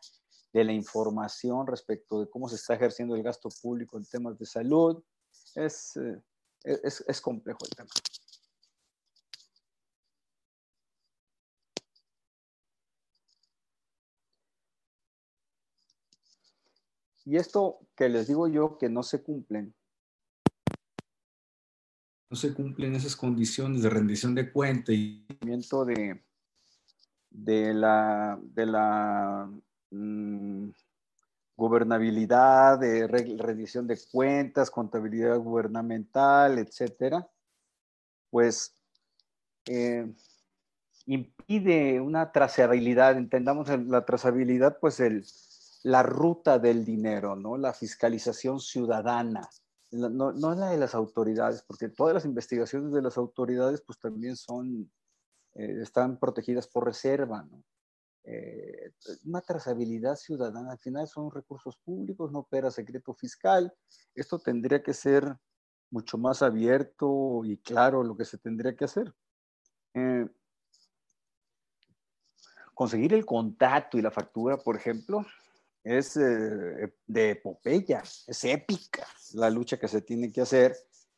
de 0.53 0.63
la 0.63 0.73
información 0.73 1.67
respecto 1.67 2.19
de 2.19 2.29
cómo 2.29 2.49
se 2.49 2.55
está 2.55 2.73
ejerciendo 2.73 3.15
el 3.15 3.23
gasto 3.23 3.49
público 3.61 3.97
en 3.97 4.05
temas 4.05 4.37
de 4.37 4.45
salud. 4.45 5.03
Es, 5.55 5.97
eh, 5.97 6.21
es, 6.63 7.21
complejo 7.21 7.59
el 7.63 7.75
tema. 7.75 7.89
Y 17.25 17.35
esto 17.35 17.79
que 17.95 18.07
les 18.07 18.27
digo 18.27 18.47
yo 18.47 18.77
que 18.77 18.89
no 18.89 19.03
se 19.03 19.21
cumplen, 19.21 19.75
no 22.29 22.35
se 22.35 22.53
cumplen 22.53 22.95
esas 22.95 23.15
condiciones 23.15 23.81
de 23.81 23.89
rendición 23.89 24.35
de 24.35 24.51
cuenta 24.51 24.91
y 24.91 25.25
de, 25.39 26.21
de 27.29 27.73
la, 27.73 28.37
de 28.41 28.65
la 28.65 29.49
mm, 29.91 30.69
gobernabilidad, 31.55 32.79
de 32.79 33.07
rendición 33.07 33.87
de 33.87 33.99
cuentas, 34.11 34.69
contabilidad 34.69 35.37
gubernamental, 35.39 36.59
etcétera, 36.59 37.29
pues 38.29 38.75
eh, 39.65 40.13
impide 41.05 42.01
una 42.01 42.31
trazabilidad, 42.31 43.17
entendamos 43.17 43.69
la 43.87 44.05
trazabilidad, 44.05 44.77
pues 44.79 44.99
el, 44.99 45.25
la 45.83 46.03
ruta 46.03 46.59
del 46.59 46.83
dinero, 46.83 47.37
¿no? 47.37 47.57
La 47.57 47.73
fiscalización 47.73 48.59
ciudadana 48.59 49.49
no, 49.91 50.31
no 50.31 50.55
la 50.55 50.69
de 50.69 50.77
las 50.77 50.95
autoridades, 50.95 51.63
porque 51.63 51.89
todas 51.89 52.13
las 52.13 52.25
investigaciones 52.25 52.91
de 52.91 53.01
las 53.01 53.17
autoridades 53.17 53.81
pues 53.81 53.99
también 53.99 54.35
son, 54.35 54.91
eh, 55.55 55.79
están 55.81 56.19
protegidas 56.19 56.67
por 56.67 56.85
reserva, 56.85 57.43
¿no? 57.43 57.63
Eh, 58.29 58.91
una 59.23 59.39
trazabilidad 59.39 60.17
ciudadana, 60.17 60.73
al 60.73 60.79
final 60.79 61.07
son 61.07 61.31
recursos 61.31 61.77
públicos, 61.77 62.29
no 62.29 62.39
opera 62.39 62.69
secreto 62.69 63.13
fiscal, 63.13 63.73
esto 64.13 64.37
tendría 64.37 64.83
que 64.83 64.93
ser 64.93 65.37
mucho 65.89 66.17
más 66.17 66.41
abierto 66.41 67.45
y 67.45 67.57
claro 67.59 68.03
lo 68.03 68.17
que 68.17 68.25
se 68.25 68.37
tendría 68.37 68.75
que 68.75 68.83
hacer. 68.83 69.13
Eh, 69.93 70.27
conseguir 72.73 73.13
el 73.13 73.25
contacto 73.25 73.97
y 73.97 74.01
la 74.01 74.11
factura, 74.11 74.57
por 74.57 74.75
ejemplo, 74.75 75.25
es 75.87 76.17
eh, 76.17 76.93
de 77.07 77.29
epopeya, 77.31 78.03
es 78.27 78.43
épica 78.43 79.07
la 79.33 79.49
lucha 79.49 79.77
que 79.77 79.87
se 79.87 80.01
tiene 80.01 80.31
que 80.31 80.41
hacer. 80.41 80.75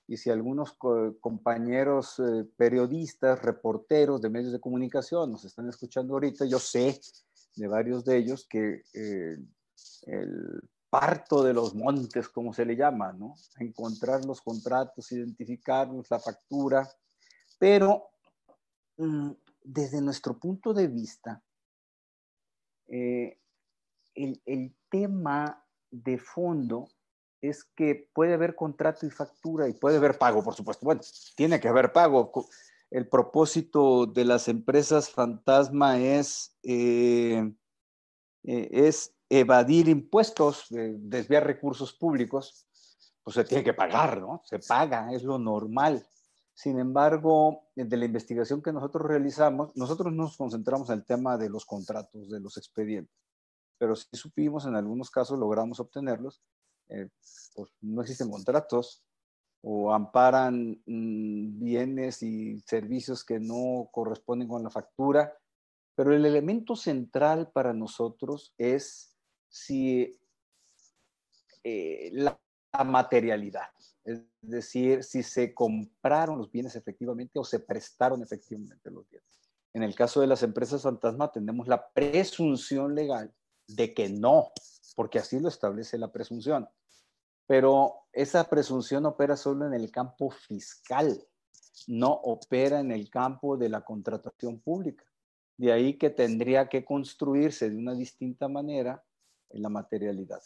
Y 0.07 0.17
si 0.17 0.29
algunos 0.29 0.73
compañeros 0.73 2.19
eh, 2.19 2.45
periodistas, 2.55 3.41
reporteros 3.41 4.21
de 4.21 4.29
medios 4.29 4.51
de 4.51 4.59
comunicación 4.59 5.31
nos 5.31 5.45
están 5.45 5.69
escuchando 5.69 6.13
ahorita, 6.13 6.45
yo 6.45 6.59
sé 6.59 6.99
de 7.55 7.67
varios 7.67 8.05
de 8.05 8.17
ellos 8.17 8.47
que 8.47 8.83
eh, 8.93 9.37
el 10.03 10.61
parto 10.89 11.43
de 11.43 11.53
los 11.53 11.73
montes, 11.73 12.29
como 12.29 12.53
se 12.53 12.65
le 12.65 12.75
llama, 12.75 13.11
¿no? 13.13 13.35
Encontrar 13.59 14.23
los 14.25 14.41
contratos, 14.41 15.11
identificarlos, 15.11 16.09
la 16.09 16.19
factura, 16.19 16.87
pero 17.59 18.09
mm, 18.97 19.31
desde 19.63 20.01
nuestro 20.01 20.39
punto 20.39 20.73
de 20.73 20.87
vista, 20.87 21.43
el, 24.19 24.75
tema 24.89 25.63
de 25.91 26.17
fondo 26.17 26.87
es 27.41 27.63
que 27.75 28.09
puede 28.13 28.33
haber 28.33 28.55
contrato 28.55 29.05
y 29.05 29.11
factura 29.11 29.67
y 29.69 29.73
puede 29.73 29.97
haber 29.97 30.17
pago, 30.17 30.43
por 30.43 30.55
supuesto. 30.55 30.83
Bueno, 30.83 31.01
tiene 31.35 31.59
que 31.59 31.67
haber 31.67 31.93
pago. 31.93 32.31
El 32.89 33.07
propósito 33.07 34.07
de 34.07 34.25
las 34.25 34.47
empresas 34.47 35.09
fantasma 35.09 35.99
es, 35.99 36.57
eh, 36.63 37.53
eh, 38.43 38.69
es 38.71 39.15
evadir 39.29 39.87
impuestos, 39.87 40.65
desviar 40.69 41.45
recursos 41.45 41.93
públicos, 41.93 42.65
pues 43.23 43.35
se 43.35 43.43
tiene 43.43 43.63
que 43.63 43.73
pagar, 43.73 44.19
¿no? 44.19 44.41
Se 44.43 44.57
paga, 44.57 45.13
es 45.13 45.23
lo 45.23 45.37
normal. 45.37 46.03
Sin 46.55 46.79
embargo, 46.79 47.67
de 47.75 47.95
la 47.95 48.05
investigación 48.05 48.61
que 48.61 48.73
nosotros 48.73 49.07
realizamos, 49.07 49.77
nosotros 49.77 50.11
nos 50.11 50.35
concentramos 50.35 50.89
en 50.89 50.95
el 50.95 51.05
tema 51.05 51.37
de 51.37 51.49
los 51.49 51.63
contratos, 51.63 52.29
de 52.29 52.39
los 52.39 52.57
expedientes 52.57 53.28
pero 53.79 53.95
si 53.95 54.07
supimos, 54.13 54.65
en 54.65 54.75
algunos 54.75 55.09
casos 55.09 55.39
logramos 55.39 55.79
obtenerlos, 55.79 56.43
eh, 56.89 57.09
pues 57.55 57.71
no 57.81 58.01
existen 58.01 58.29
contratos 58.29 59.03
o 59.61 59.93
amparan 59.93 60.81
mm, 60.85 61.59
bienes 61.59 62.21
y 62.21 62.59
servicios 62.61 63.23
que 63.23 63.39
no 63.39 63.89
corresponden 63.91 64.47
con 64.47 64.63
la 64.63 64.69
factura, 64.69 65.33
pero 65.95 66.13
el 66.13 66.25
elemento 66.25 66.75
central 66.75 67.51
para 67.51 67.73
nosotros 67.73 68.53
es 68.57 69.17
si 69.49 70.19
eh, 71.63 72.09
la, 72.13 72.39
materialidad, 72.85 73.67
es 74.05 74.21
decir, 74.41 75.03
si 75.03 75.23
se 75.23 75.53
compraron 75.55 76.37
los 76.37 76.51
bienes 76.51 76.75
efectivamente 76.75 77.39
o 77.39 77.43
se 77.43 77.59
prestaron 77.59 78.21
efectivamente 78.21 78.91
los 78.91 79.09
bienes. 79.09 79.27
En 79.73 79.83
el 79.83 79.95
caso 79.95 80.21
de 80.21 80.27
las 80.27 80.43
empresas 80.43 80.83
fantasma 80.83 81.31
tenemos 81.31 81.67
la 81.67 81.89
presunción 81.91 82.93
legal 82.93 83.33
de 83.69 83.93
que 83.93 84.09
no, 84.09 84.51
porque 84.95 85.19
así 85.19 85.39
lo 85.39 85.49
establece 85.49 85.97
la 85.97 86.11
presunción. 86.11 86.67
Pero 87.47 88.05
esa 88.13 88.43
presunción 88.43 89.05
opera 89.05 89.35
solo 89.35 89.65
en 89.65 89.73
el 89.73 89.91
campo 89.91 90.29
fiscal, 90.29 91.25
no 91.87 92.11
opera 92.11 92.79
en 92.79 92.91
el 92.91 93.09
campo 93.09 93.57
de 93.57 93.69
la 93.69 93.81
contratación 93.81 94.59
pública. 94.59 95.05
De 95.57 95.71
ahí 95.71 95.97
que 95.97 96.09
tendría 96.09 96.69
que 96.69 96.85
construirse 96.85 97.69
de 97.69 97.77
una 97.77 97.93
distinta 97.93 98.47
manera 98.47 99.03
en 99.49 99.61
la 99.61 99.69
materialidad. 99.69 100.41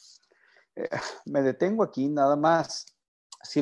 Eh, 0.75 0.89
me 1.25 1.41
detengo 1.41 1.83
aquí 1.83 2.07
nada 2.07 2.35
más. 2.35 2.85
Si 3.41 3.61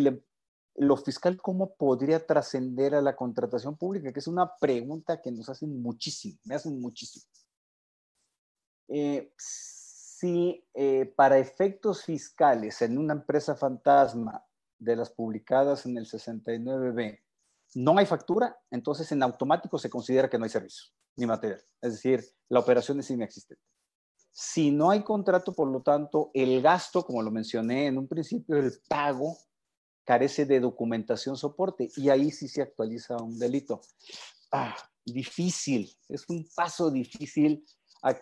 lo 0.75 0.97
fiscal, 0.97 1.41
¿cómo 1.41 1.75
podría 1.75 2.25
trascender 2.25 2.95
a 2.95 3.01
la 3.01 3.15
contratación 3.15 3.75
pública? 3.75 4.13
Que 4.13 4.19
es 4.19 4.27
una 4.27 4.55
pregunta 4.57 5.21
que 5.21 5.31
nos 5.31 5.49
hacen 5.49 5.81
muchísimo, 5.81 6.37
me 6.45 6.55
hacen 6.55 6.79
muchísimo. 6.79 7.25
Eh, 8.93 9.31
si 9.37 10.67
eh, 10.73 11.05
para 11.15 11.37
efectos 11.37 12.03
fiscales 12.03 12.81
en 12.81 12.97
una 12.97 13.13
empresa 13.13 13.55
fantasma 13.55 14.45
de 14.77 14.97
las 14.97 15.09
publicadas 15.09 15.85
en 15.85 15.97
el 15.97 16.05
69B 16.05 17.21
no 17.75 17.97
hay 17.97 18.05
factura, 18.05 18.59
entonces 18.69 19.09
en 19.13 19.23
automático 19.23 19.77
se 19.77 19.89
considera 19.89 20.29
que 20.29 20.37
no 20.37 20.43
hay 20.43 20.49
servicio 20.49 20.91
ni 21.15 21.25
material. 21.25 21.61
Es 21.81 21.93
decir, 21.93 22.25
la 22.49 22.59
operación 22.59 22.99
es 22.99 23.09
inexistente. 23.09 23.63
Si 24.33 24.71
no 24.71 24.91
hay 24.91 25.03
contrato, 25.03 25.53
por 25.53 25.69
lo 25.69 25.81
tanto, 25.81 26.31
el 26.33 26.61
gasto, 26.61 27.05
como 27.05 27.21
lo 27.21 27.31
mencioné 27.31 27.87
en 27.87 27.97
un 27.97 28.09
principio, 28.09 28.57
el 28.57 28.73
pago, 28.89 29.37
carece 30.03 30.45
de 30.45 30.59
documentación 30.59 31.37
soporte 31.37 31.89
y 31.95 32.09
ahí 32.09 32.31
sí 32.31 32.49
se 32.49 32.61
actualiza 32.61 33.15
un 33.17 33.39
delito. 33.39 33.81
Ah, 34.51 34.75
difícil, 35.05 35.89
es 36.09 36.27
un 36.27 36.45
paso 36.53 36.91
difícil 36.91 37.65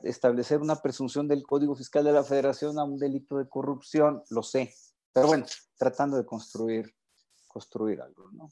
establecer 0.03 0.61
una 0.61 0.75
presunción 0.75 1.27
del 1.27 1.45
Código 1.45 1.75
Fiscal 1.75 2.03
de 2.03 2.11
la 2.11 2.23
Federación 2.23 2.77
a 2.79 2.83
un 2.83 2.97
delito 2.97 3.37
de 3.37 3.47
corrupción, 3.47 4.23
lo 4.29 4.43
sé, 4.43 4.73
pero 5.13 5.27
bueno, 5.27 5.45
tratando 5.77 6.17
de 6.17 6.25
construir, 6.25 6.93
construir 7.47 8.01
algo, 8.01 8.31
¿no? 8.31 8.51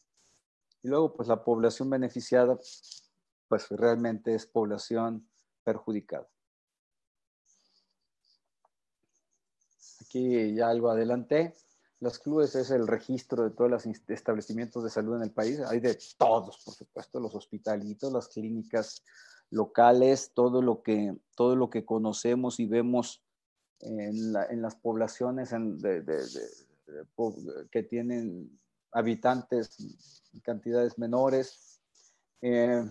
Y 0.83 0.87
luego, 0.87 1.13
pues 1.13 1.27
la 1.27 1.43
población 1.43 1.89
beneficiada, 1.89 2.57
pues 3.47 3.69
realmente 3.69 4.33
es 4.35 4.45
población 4.45 5.27
perjudicada. 5.63 6.27
Aquí 10.01 10.55
ya 10.55 10.69
algo 10.69 10.89
adelanté. 10.89 11.53
Los 11.99 12.19
clubes 12.19 12.55
es 12.55 12.69
el 12.71 12.87
registro 12.87 13.43
de 13.43 13.49
todos 13.49 13.69
los 13.69 13.85
establecimientos 14.07 14.83
de 14.83 14.89
salud 14.89 15.15
en 15.17 15.23
el 15.23 15.31
país. 15.31 15.59
Hay 15.61 15.79
de 15.79 15.97
todos, 16.17 16.63
por 16.63 16.73
supuesto, 16.73 17.19
los 17.19 17.33
hospitalitos, 17.33 18.13
las 18.13 18.27
clínicas 18.27 19.03
locales, 19.49 20.31
todo 20.33 20.61
lo 20.61 20.81
que, 20.81 21.15
todo 21.35 21.55
lo 21.55 21.69
que 21.69 21.85
conocemos 21.85 22.59
y 22.59 22.65
vemos 22.65 23.23
en, 23.79 24.33
las 24.33 24.75
poblaciones 24.75 25.53
que 27.71 27.83
tienen 27.83 28.59
habitantes 28.91 29.77
en 30.33 30.39
cantidades 30.41 30.97
menores. 30.97 31.79
Eh, 32.41 32.83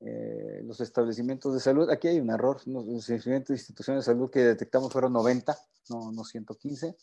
eh, 0.00 0.60
los 0.64 0.80
establecimientos 0.80 1.54
de 1.54 1.60
salud, 1.60 1.88
aquí 1.90 2.08
hay 2.08 2.20
un 2.20 2.30
error, 2.30 2.60
los 2.66 2.86
establecimientos 2.86 3.56
instituciones 3.56 4.04
de 4.04 4.12
salud 4.12 4.30
que 4.30 4.40
detectamos 4.40 4.92
fueron 4.92 5.12
90, 5.14 5.56
no, 5.88 6.12
no 6.12 6.24
115. 6.24 6.96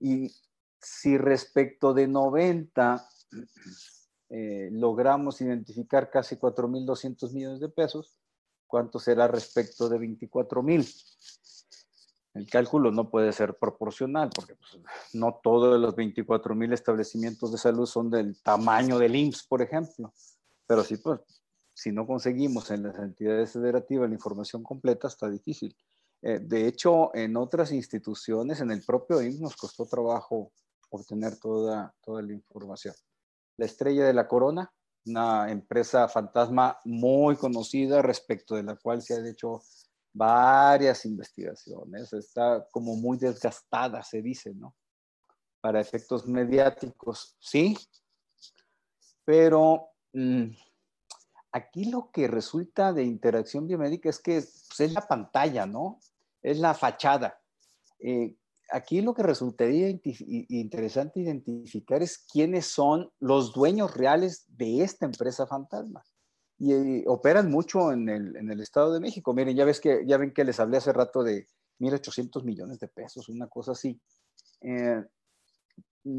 Y 0.00 0.34
si 0.80 1.16
respecto 1.18 1.94
de 1.94 2.08
90 2.08 3.08
eh, 4.28 4.70
logramos 4.72 5.40
identificar 5.40 6.10
casi 6.10 6.36
4.200 6.36 7.32
millones 7.32 7.60
de 7.60 7.68
pesos, 7.68 8.18
¿cuánto 8.66 8.98
será 8.98 9.28
respecto 9.28 9.88
de 9.88 9.98
24.000? 9.98 11.04
El 12.34 12.46
cálculo 12.50 12.90
no 12.90 13.08
puede 13.08 13.32
ser 13.32 13.56
proporcional 13.56 14.30
porque 14.34 14.56
pues, 14.56 14.82
no 15.14 15.40
todos 15.42 15.80
los 15.80 15.94
24.000 15.94 16.72
establecimientos 16.74 17.52
de 17.52 17.58
salud 17.58 17.86
son 17.86 18.10
del 18.10 18.40
tamaño 18.42 18.98
del 18.98 19.16
IMSS, 19.16 19.46
por 19.46 19.62
ejemplo. 19.62 20.12
Pero 20.66 20.84
pues, 21.02 21.20
si 21.72 21.92
no 21.92 22.06
conseguimos 22.06 22.70
en 22.70 22.82
las 22.82 22.98
entidades 22.98 23.52
federativas 23.52 24.08
la 24.08 24.16
información 24.16 24.62
completa, 24.62 25.08
está 25.08 25.30
difícil. 25.30 25.74
Eh, 26.20 26.40
de 26.42 26.66
hecho, 26.66 27.14
en 27.14 27.36
otras 27.36 27.72
instituciones, 27.72 28.60
en 28.60 28.70
el 28.72 28.82
propio 28.84 29.22
IMSS, 29.22 29.40
nos 29.40 29.56
costó 29.56 29.86
trabajo 29.86 30.52
obtener 30.90 31.38
toda, 31.38 31.94
toda 32.02 32.22
la 32.22 32.32
información 32.32 32.94
la 33.56 33.66
Estrella 33.66 34.04
de 34.04 34.14
la 34.14 34.28
Corona, 34.28 34.72
una 35.06 35.50
empresa 35.50 36.08
fantasma 36.08 36.78
muy 36.84 37.36
conocida 37.36 38.02
respecto 38.02 38.56
de 38.56 38.64
la 38.64 38.76
cual 38.76 39.02
se 39.02 39.14
han 39.14 39.26
hecho 39.26 39.62
varias 40.12 41.04
investigaciones. 41.04 42.12
Está 42.12 42.66
como 42.70 42.96
muy 42.96 43.18
desgastada, 43.18 44.02
se 44.02 44.22
dice, 44.22 44.54
¿no? 44.54 44.74
Para 45.60 45.80
efectos 45.80 46.26
mediáticos, 46.26 47.36
sí. 47.38 47.76
Pero 49.24 49.90
mm, 50.12 50.46
aquí 51.52 51.84
lo 51.86 52.10
que 52.10 52.28
resulta 52.28 52.92
de 52.92 53.04
interacción 53.04 53.66
biomédica 53.66 54.08
es 54.08 54.18
que 54.18 54.38
es 54.38 54.92
la 54.92 55.06
pantalla, 55.06 55.66
¿no? 55.66 56.00
Es 56.42 56.58
la 56.58 56.74
fachada. 56.74 57.40
Eh, 57.98 58.36
aquí 58.70 59.00
lo 59.00 59.14
que 59.14 59.22
resultaría 59.22 59.88
interesante 60.48 61.20
identificar 61.20 62.02
es 62.02 62.18
quiénes 62.18 62.66
son 62.66 63.10
los 63.20 63.52
dueños 63.52 63.94
reales 63.94 64.44
de 64.48 64.82
esta 64.82 65.06
empresa 65.06 65.46
fantasma. 65.46 66.02
Y, 66.58 66.72
eh, 66.72 67.04
operan 67.06 67.50
mucho 67.50 67.92
en 67.92 68.08
el, 68.08 68.60
Estado 68.60 68.92
de 68.92 69.00
México. 69.00 69.34
Miren, 69.34 69.56
ya, 69.56 69.64
ves 69.64 69.80
que, 69.80 70.04
ya 70.06 70.16
ven 70.16 70.32
que 70.32 70.44
les 70.44 70.58
hablé 70.58 70.78
hace 70.78 70.92
rato 70.92 71.22
de 71.22 71.46
1.800 71.78 72.42
millones 72.44 72.78
de 72.80 72.88
pesos, 72.88 73.28
una 73.28 73.46
cosa 73.48 73.72
así. 73.72 74.00
Eh, 74.62 75.04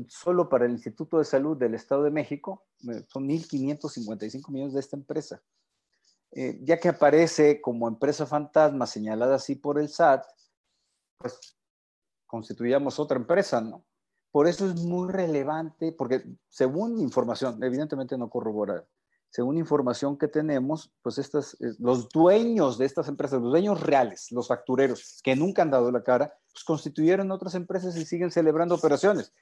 solo 0.07 0.47
para 0.49 0.65
el 0.65 0.71
Instituto 0.71 1.17
de 1.17 1.25
Salud 1.25 1.57
del 1.57 1.73
Estado 1.73 2.03
de 2.03 2.11
México, 2.11 2.65
son 3.07 3.27
1.555 3.27 4.51
millones 4.51 4.73
de 4.73 4.79
esta 4.79 4.95
empresa. 4.95 5.41
Eh, 6.31 6.59
ya 6.61 6.77
que 6.79 6.89
aparece 6.89 7.61
como 7.61 7.87
empresa 7.87 8.25
fantasma 8.25 8.85
señalada 8.85 9.35
así 9.35 9.55
por 9.55 9.79
el 9.79 9.89
SAT, 9.89 10.25
pues 11.17 11.57
constituyamos 12.28 12.99
otra 12.99 13.17
empresa, 13.17 13.61
¿no? 13.61 13.84
Por 14.32 14.47
eso 14.47 14.67
es 14.69 14.75
muy 14.84 15.11
relevante, 15.11 15.91
porque 15.91 16.23
según 16.49 16.99
información, 16.99 17.63
evidentemente 17.63 18.17
no 18.17 18.30
corrobora, 18.30 18.86
según 19.30 19.57
información 19.57 20.17
que 20.17 20.28
tenemos, 20.28 20.91
pues 21.01 21.17
estas, 21.17 21.53
eh, 21.61 21.73
los 21.80 22.09
dueños 22.09 22.78
de 22.78 22.86
estas 22.86 23.07
empresas, 23.07 23.41
los 23.41 23.51
dueños 23.51 23.82
reales, 23.82 24.32
los 24.32 24.47
factureros, 24.47 25.19
que 25.23 25.36
nunca 25.36 25.61
han 25.61 25.71
dado 25.71 25.91
la 25.91 26.03
cara, 26.03 26.34
pues 26.51 26.63
constituyeron 26.63 27.32
otras 27.32 27.55
empresas 27.55 27.95
y 27.97 28.05
siguen 28.05 28.32
celebrando 28.32 28.75
operaciones. 28.75 29.34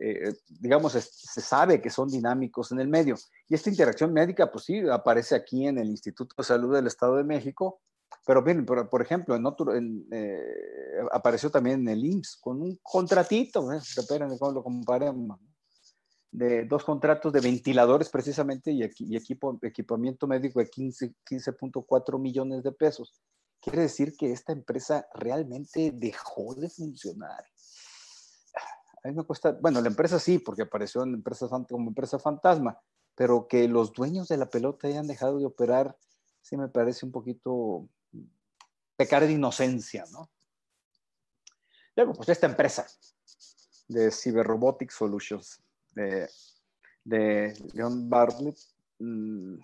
Eh, 0.00 0.32
digamos, 0.60 0.92
se 0.92 1.40
sabe 1.40 1.80
que 1.80 1.90
son 1.90 2.08
dinámicos 2.08 2.70
en 2.70 2.80
el 2.80 2.88
medio. 2.88 3.16
Y 3.48 3.54
esta 3.54 3.70
interacción 3.70 4.12
médica, 4.12 4.50
pues 4.50 4.64
sí, 4.64 4.80
aparece 4.88 5.34
aquí 5.34 5.66
en 5.66 5.78
el 5.78 5.88
Instituto 5.88 6.34
de 6.38 6.44
Salud 6.44 6.74
del 6.74 6.86
Estado 6.86 7.16
de 7.16 7.24
México, 7.24 7.80
pero 8.28 8.42
bien, 8.42 8.66
por, 8.66 9.00
ejemplo, 9.00 9.34
en 9.34 9.46
otro, 9.46 9.74
eh, 9.74 11.00
apareció 11.12 11.50
también 11.50 11.80
en 11.80 11.88
el 11.88 12.04
IMSS 12.04 12.36
con 12.36 12.60
un 12.60 12.78
contratito, 12.82 13.72
¿eh? 13.72 13.78
esperen 13.78 14.28
lo 14.28 14.62
comparemos, 14.62 15.40
de 16.30 16.66
dos 16.66 16.84
contratos 16.84 17.32
de 17.32 17.40
ventiladores 17.40 18.10
precisamente 18.10 18.70
y, 18.70 18.82
y 18.98 19.16
equipo, 19.16 19.58
equipamiento 19.62 20.26
médico 20.26 20.60
de 20.60 20.68
15.4 20.68 22.20
millones 22.20 22.62
de 22.62 22.72
pesos. 22.72 23.18
Quiere 23.62 23.80
decir 23.80 24.14
que 24.14 24.30
esta 24.30 24.52
empresa 24.52 25.08
realmente 25.14 25.90
dejó 25.94 26.54
de 26.54 26.68
funcionar 26.68 27.46
a 29.02 29.08
mí 29.08 29.14
me 29.14 29.24
cuesta, 29.24 29.56
bueno, 29.58 29.80
la 29.80 29.88
empresa 29.88 30.18
sí, 30.18 30.38
porque 30.38 30.64
apareció 30.64 31.02
en 31.02 31.14
empresa, 31.14 31.48
como 31.48 31.88
empresa 31.88 32.18
fantasma, 32.18 32.78
pero 33.14 33.46
que 33.48 33.68
los 33.68 33.94
dueños 33.94 34.28
de 34.28 34.36
la 34.36 34.50
pelota 34.50 34.86
hayan 34.86 35.06
dejado 35.06 35.38
de 35.38 35.46
operar, 35.46 35.96
sí 36.42 36.58
me 36.58 36.68
parece 36.68 37.06
un 37.06 37.12
poquito 37.12 37.88
pecar 38.98 39.24
de 39.24 39.32
inocencia, 39.32 40.04
¿no? 40.10 40.28
Luego, 41.94 42.14
pues 42.14 42.28
esta 42.28 42.46
empresa 42.46 42.84
de 43.86 44.10
Cyber 44.10 44.44
Robotics 44.44 44.94
Solutions, 44.94 45.62
de, 45.94 46.28
de 47.04 47.54
Leon 47.74 48.10
Bartlett, 48.10 48.58
mm, 48.98 49.54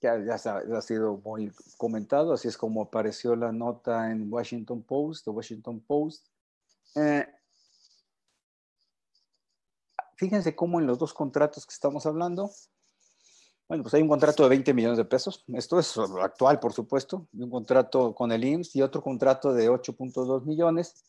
ya, 0.00 0.18
ya 0.18 0.34
ha 0.34 0.82
sido 0.82 1.18
muy 1.18 1.52
comentado, 1.76 2.32
así 2.32 2.48
es 2.48 2.56
como 2.56 2.82
apareció 2.82 3.36
la 3.36 3.52
nota 3.52 4.10
en 4.10 4.32
Washington 4.32 4.82
Post, 4.82 5.24
The 5.24 5.30
Washington 5.30 5.80
Post. 5.80 6.26
Eh, 6.96 7.24
fíjense 10.16 10.56
cómo 10.56 10.80
en 10.80 10.88
los 10.88 10.98
dos 10.98 11.14
contratos 11.14 11.64
que 11.64 11.72
estamos 11.72 12.04
hablando, 12.04 12.50
bueno, 13.68 13.82
pues 13.82 13.94
hay 13.94 14.02
un 14.02 14.08
contrato 14.08 14.42
de 14.42 14.48
20 14.48 14.72
millones 14.72 14.96
de 14.96 15.04
pesos, 15.04 15.44
esto 15.48 15.78
es 15.78 15.96
actual, 15.98 16.58
por 16.58 16.72
supuesto, 16.72 17.28
un 17.34 17.50
contrato 17.50 18.14
con 18.14 18.32
el 18.32 18.42
IMSS 18.42 18.76
y 18.76 18.82
otro 18.82 19.02
contrato 19.02 19.52
de 19.52 19.68
8.2 19.68 20.46
millones. 20.46 21.04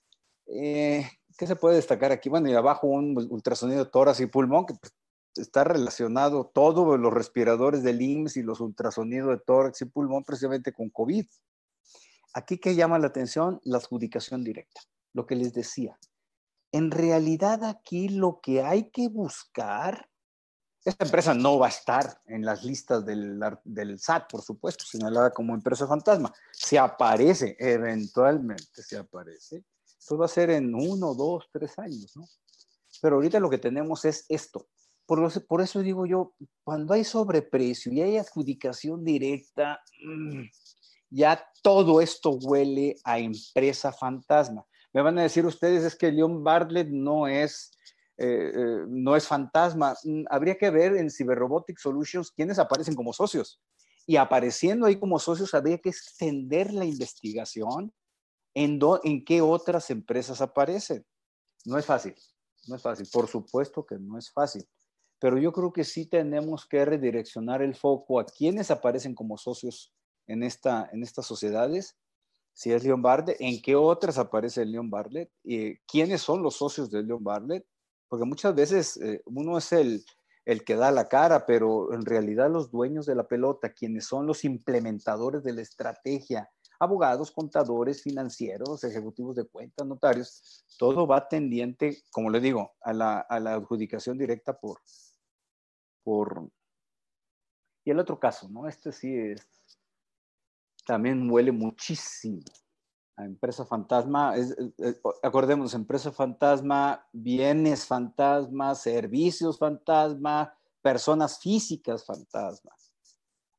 Eh, 0.47 1.10
¿Qué 1.38 1.47
se 1.47 1.55
puede 1.55 1.78
destacar 1.78 2.12
aquí? 2.12 2.28
Bueno, 2.28 2.49
y 2.49 2.53
abajo 2.53 2.88
un 2.88 3.16
ultrasonido 3.30 3.88
tórax 3.88 4.20
y 4.20 4.26
pulmón, 4.26 4.66
que 4.66 4.74
pues, 4.74 4.93
está 5.36 5.64
relacionado 5.64 6.51
todos 6.53 6.99
los 6.99 7.14
respiradores 7.14 7.82
del 7.82 8.01
IMSS 8.01 8.38
y 8.38 8.43
los 8.43 8.60
ultrasonidos 8.60 9.30
de 9.30 9.43
tórax 9.45 9.82
y 9.82 9.86
pulmón 9.86 10.26
precisamente 10.26 10.74
con 10.74 10.89
COVID. 10.89 11.26
Aquí 12.34 12.57
que 12.57 12.76
llama 12.76 12.99
la 12.99 13.07
atención 13.07 13.62
la 13.64 13.78
adjudicación 13.78 14.43
directa, 14.43 14.82
lo 15.14 15.26
que 15.26 15.36
les 15.36 15.53
decía 15.53 15.97
en 16.72 16.91
realidad 16.91 17.64
aquí 17.64 18.10
lo 18.10 18.39
que 18.41 18.64
hay 18.64 18.89
que 18.91 19.07
buscar, 19.07 20.09
esta 20.86 21.06
empresa 21.06 21.34
no 21.34 21.60
va 21.60 21.68
a 21.68 21.70
estar 21.70 22.22
en 22.26 22.46
las 22.46 22.64
listas 22.64 23.06
del, 23.06 24.00
SAT, 24.00 24.30
por 24.30 24.42
supuesto, 24.42 24.86
señalada 24.86 25.32
como 25.32 25.54
empresa 25.54 25.88
fantasma. 25.88 26.34
Si 26.52 26.78
aparece, 26.78 27.56
eventualmente 27.60 28.82
si 28.82 28.96
aparece, 28.96 29.64
pues 30.08 30.20
va 30.20 30.26
a 30.26 30.30
ser 30.30 30.50
en 30.52 30.74
uno, 30.74 31.14
dos, 31.14 31.50
tres 31.52 31.78
años, 31.78 32.16
¿no? 32.16 32.26
Pero 33.02 33.18
ahorita 33.18 33.40
lo 33.40 33.50
que 33.50 33.58
tenemos 33.58 34.06
es 34.06 34.26
esto. 34.30 34.68
Por, 35.06 35.46
por 35.46 35.62
eso 35.62 35.82
digo 35.82 36.06
yo, 36.06 36.34
cuando 36.64 36.94
hay 36.94 37.04
sobreprecio 37.04 37.92
y 37.92 38.02
hay 38.02 38.18
adjudicación 38.18 39.04
directa, 39.04 39.82
mm, 40.04 40.44
ya 41.10 41.44
todo 41.62 42.02
esto 42.02 42.32
huele 42.32 42.96
a 43.04 43.20
empresa 43.20 43.92
fantasma. 43.92 44.66
Me 44.94 45.02
van 45.02 45.20
a 45.20 45.24
decir 45.24 45.46
ustedes, 45.46 45.84
es 45.84 45.96
que 45.96 46.12
Leon 46.12 46.44
Bartlett 46.44 46.90
no 46.90 47.28
es, 47.28 47.72
eh, 48.20 48.51
eh, 48.53 48.86
no 48.88 49.15
es 49.15 49.28
fantasma. 49.28 49.95
Mm, 50.03 50.26
habría 50.30 50.57
que 50.57 50.70
ver 50.70 50.95
en 50.97 51.09
Cyber 51.09 51.38
Robotic 51.38 51.78
Solutions 51.80 52.32
quiénes 52.32 52.59
aparecen 52.59 52.95
como 52.95 53.13
socios. 53.13 53.61
Y 54.05 54.17
apareciendo 54.17 54.86
ahí 54.86 54.99
como 54.99 55.20
socios, 55.20 55.53
habría 55.53 55.78
que 55.78 55.89
extender 55.89 56.74
la 56.74 56.86
investigación 56.86 57.93
en, 58.53 58.80
en 59.03 59.24
qué 59.24 59.41
otras 59.41 59.89
empresas 59.89 60.41
aparecen. 60.41 61.05
No 61.65 61.78
es 61.78 61.86
fácil, 61.86 62.15
no 62.67 62.76
es 62.76 62.82
fácil. 62.82 63.07
Por 63.11 63.28
supuesto 63.28 63.86
que 63.86 63.97
no 63.97 64.17
es 64.17 64.32
fácil. 64.32 64.67
Pero 65.20 65.38
yo 65.38 65.53
creo 65.53 65.72
que 65.72 65.84
sí 65.84 66.05
tenemos 66.05 66.65
que 66.65 66.84
redireccionar 66.86 67.61
el 67.61 67.76
foco 67.76 68.20
a 68.20 68.26
quienes 68.26 68.72
aparecen 68.72 69.15
como 69.15 69.38
socios 69.38 69.93
en, 70.28 70.43
esta, 70.43 70.89
en 70.91 71.03
estas 71.03 71.26
sociedades 71.26 71.97
si 72.59 72.74
es 72.74 72.84
Leon 72.84 73.01
Bartlett, 73.01 73.38
en 73.39 73.61
qué 73.61 73.78
otras 73.78 74.17
aparece 74.17 74.65
Leon 74.65 74.89
Bartlett, 74.89 75.32
y 75.45 75.78
quiénes 75.88 76.22
son 76.22 76.43
los 76.43 76.57
socios 76.57 76.91
de 76.91 77.01
Leon 77.01 77.24
Bartlett, 77.24 77.65
porque 78.10 78.26
muchas 78.26 78.55
veces 78.55 78.97
eh, 78.97 79.22
uno 79.26 79.57
es 79.57 79.72
el, 79.72 80.03
el 80.45 80.64
que 80.64 80.76
da 80.76 80.91
la 80.91 81.07
cara, 81.07 81.45
pero 81.45 81.93
en 81.93 82.05
realidad 82.05 82.49
los 82.49 82.72
dueños 82.72 83.05
de 83.05 83.16
la 83.16 83.28
pelota, 83.28 83.72
quienes 83.72 84.05
son 84.05 84.26
los 84.26 84.43
implementadores 84.43 85.43
de 85.43 85.53
la 85.53 85.62
estrategia, 85.62 86.49
abogados, 86.80 87.32
contadores, 87.32 88.01
financieros, 88.01 88.84
ejecutivos 88.84 89.36
de 89.36 89.45
cuentas, 89.45 89.86
notarios, 89.86 90.66
todo 90.78 91.05
va 91.05 91.28
tendiente, 91.28 92.03
como 92.12 92.30
le 92.30 92.39
digo, 92.39 92.74
a 92.82 92.93
la, 92.93 93.20
a 93.20 93.39
la 93.39 93.53
adjudicación 93.53 94.18
directa 94.18 94.57
por, 94.57 94.80
por... 96.03 96.49
Y 97.86 97.91
el 97.91 97.99
otro 97.99 98.20
caso, 98.20 98.49
¿no? 98.49 98.68
Este 98.68 98.91
sí 98.91 99.16
es 99.16 99.47
también 100.86 101.30
huele 101.30 101.51
muchísimo 101.51 102.41
a 103.20 103.26
empresa 103.26 103.65
fantasma. 103.65 104.36
Es, 104.38 104.55
acordemos, 105.22 105.74
empresa 105.74 106.11
fantasma, 106.11 107.05
bienes 107.11 107.86
fantasma, 107.86 108.74
servicios 108.76 109.59
fantasma, 109.59 110.53
personas 110.82 111.39
físicas 111.39 112.05
fantasma. 112.05 112.72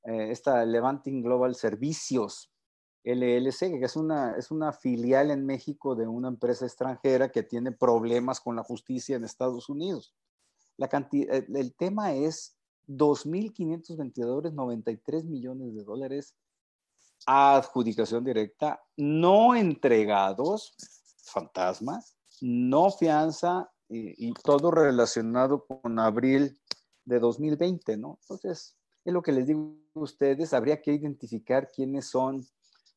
Eh, 0.05 0.31
esta 0.31 0.65
Levanting 0.65 1.23
Global 1.23 1.55
Servicios 1.55 2.51
LLC, 3.05 3.79
que 3.79 3.85
es 3.85 3.97
una, 3.97 4.35
es 4.37 4.51
una 4.51 4.73
filial 4.73 5.31
en 5.31 5.45
México 5.45 5.95
de 5.95 6.07
una 6.07 6.29
empresa 6.29 6.65
extranjera 6.65 7.31
que 7.31 7.43
tiene 7.43 7.71
problemas 7.71 8.41
con 8.41 8.57
la 8.57 8.63
justicia 8.63 9.17
en 9.17 9.25
Estados 9.25 9.69
Unidos. 9.69 10.15
La 10.79 10.89
cantidad, 10.89 11.35
el 11.35 11.75
tema 11.75 12.15
es 12.15 12.57
2.500 12.89 13.97
vendedores, 13.99 14.55
93 14.55 15.27
millones 15.27 15.75
de 15.75 15.85
dólares 15.85 16.35
adjudicación 17.27 18.25
directa, 18.25 18.83
no 18.97 19.55
entregados, 19.55 20.75
fantasmas, 21.25 22.17
no 22.41 22.91
fianza 22.91 23.71
y, 23.89 24.33
todo 24.35 24.71
relacionado 24.71 25.67
con 25.67 25.99
abril 25.99 26.59
de 27.05 27.19
2020, 27.19 27.97
¿no? 27.97 28.19
Entonces, 28.23 28.77
es 29.05 29.13
lo 29.13 29.23
que 29.23 29.33
les 29.33 29.47
digo 29.47 29.77
a 29.95 30.01
ustedes, 30.01 30.55
habría 30.55 30.81
que 30.81 30.93
identificar 30.93 31.71
quiénes 31.71 32.07
son 32.07 32.47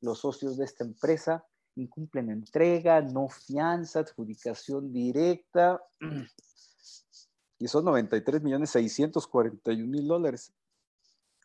los 0.02 0.20
socios 0.20 0.58
de 0.58 0.66
esta 0.66 0.84
empresa, 0.84 1.46
incumplen 1.76 2.30
entrega, 2.30 3.02
no 3.02 3.30
fianza, 3.30 4.00
adjudicación 4.00 4.92
directa, 4.92 5.82
y 7.60 7.68
son 7.68 7.86
93 7.86 8.44
millones 8.44 8.70
641 8.72 9.88
mil 9.88 10.08
dólares. 10.08 10.54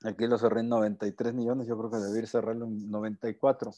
Aquí 0.05 0.27
lo 0.27 0.39
cerré 0.39 0.61
en 0.61 0.69
93 0.69 1.35
millones, 1.35 1.67
yo 1.67 1.77
creo 1.77 1.91
que 1.91 1.97
debería 1.99 2.29
cerrarlo 2.29 2.67
en 2.67 2.91
94 2.91 3.73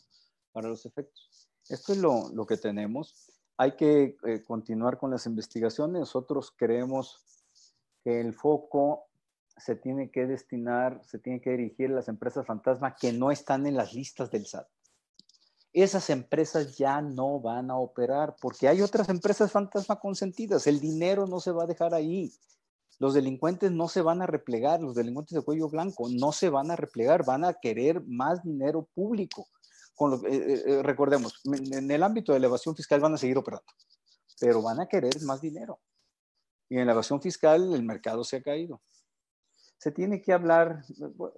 para 0.53 0.69
los 0.69 0.85
efectos. 0.85 1.49
Esto 1.69 1.93
es 1.93 1.99
lo, 1.99 2.29
lo 2.31 2.47
que 2.47 2.57
tenemos. 2.57 3.31
Hay 3.57 3.77
que 3.77 4.17
eh, 4.25 4.45
continuar 4.45 4.99
con 4.99 5.11
las 5.11 5.27
investigaciones. 5.27 6.01
Nosotros 6.01 6.53
creemos 6.57 7.25
que 8.03 8.21
el 8.21 8.33
foco 8.35 9.07
se 9.57 9.77
tiene 9.77 10.11
que 10.11 10.27
destinar, 10.27 11.01
se 11.05 11.19
tiene 11.19 11.41
que 11.41 11.51
dirigir 11.51 11.91
a 11.91 11.95
las 11.95 12.09
empresas 12.09 12.47
fantasma 12.47 12.95
que 12.95 13.13
no 13.13 13.31
están 13.31 13.67
en 13.67 13.77
las 13.77 13.93
listas 13.93 14.31
del 14.31 14.47
SAT. 14.47 14.67
Esas 15.73 16.11
empresas 16.11 16.77
ya 16.77 17.01
no 17.01 17.39
van 17.39 17.71
a 17.71 17.77
operar 17.77 18.35
porque 18.41 18.67
hay 18.67 18.83
otras 18.83 19.09
empresas 19.09 19.53
fantasma 19.53 20.01
consentidas. 20.01 20.67
El 20.67 20.81
dinero 20.81 21.27
no 21.27 21.39
se 21.39 21.53
va 21.53 21.65
a 21.65 21.67
dejar 21.67 21.95
ahí. 21.95 22.33
Los 23.01 23.15
delincuentes 23.15 23.73
no 23.73 23.89
se 23.89 24.03
van 24.03 24.21
a 24.21 24.27
replegar, 24.27 24.83
los 24.83 24.95
delincuentes 24.95 25.35
de 25.35 25.43
cuello 25.43 25.71
blanco 25.71 26.09
no 26.11 26.33
se 26.33 26.51
van 26.51 26.71
a 26.71 26.77
replegar, 26.77 27.25
van 27.25 27.47
a 27.47 27.55
querer 27.55 28.03
más 28.07 28.43
dinero 28.43 28.87
público. 28.95 29.49
Eh, 30.01 30.29
eh, 30.31 30.63
eh, 30.67 30.83
recordemos, 30.83 31.41
en 31.45 31.91
el 31.91 32.03
ámbito 32.03 32.33
de 32.33 32.39
elevación 32.39 32.77
fiscal 32.77 33.01
van 33.01 33.15
a 33.15 33.17
seguir 33.17 33.39
operando, 33.39 33.73
pero 34.39 34.61
van 34.61 34.81
a 34.81 34.87
querer 34.87 35.19
más 35.23 35.41
dinero. 35.41 35.81
Y 36.69 36.77
en 36.77 36.87
la 36.87 36.93
evasión 36.93 37.23
fiscal 37.23 37.73
el 37.73 37.83
mercado 37.83 38.23
se 38.23 38.37
ha 38.37 38.43
caído. 38.43 38.83
Se 39.79 39.91
tiene 39.91 40.21
que 40.21 40.35
hablar, 40.35 40.85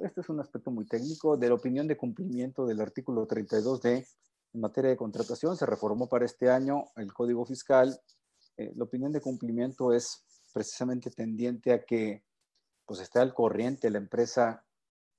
este 0.02 0.20
es 0.20 0.28
un 0.28 0.40
aspecto 0.40 0.72
muy 0.72 0.84
técnico, 0.86 1.36
de 1.36 1.48
la 1.48 1.54
opinión 1.54 1.86
de 1.86 1.96
cumplimiento 1.96 2.66
del 2.66 2.80
artículo 2.80 3.28
32D 3.28 4.04
en 4.52 4.60
materia 4.60 4.90
de 4.90 4.96
contratación. 4.96 5.56
Se 5.56 5.64
reformó 5.64 6.08
para 6.08 6.24
este 6.24 6.50
año 6.50 6.86
el 6.96 7.12
Código 7.12 7.46
Fiscal. 7.46 8.00
La 8.56 8.84
opinión 8.84 9.12
de 9.12 9.20
cumplimiento 9.20 9.92
es 9.92 10.24
precisamente 10.52 11.10
tendiente 11.10 11.72
a 11.72 11.84
que 11.84 12.24
pues 12.84 13.00
esté 13.00 13.20
al 13.20 13.34
corriente 13.34 13.90
la 13.90 13.98
empresa 13.98 14.64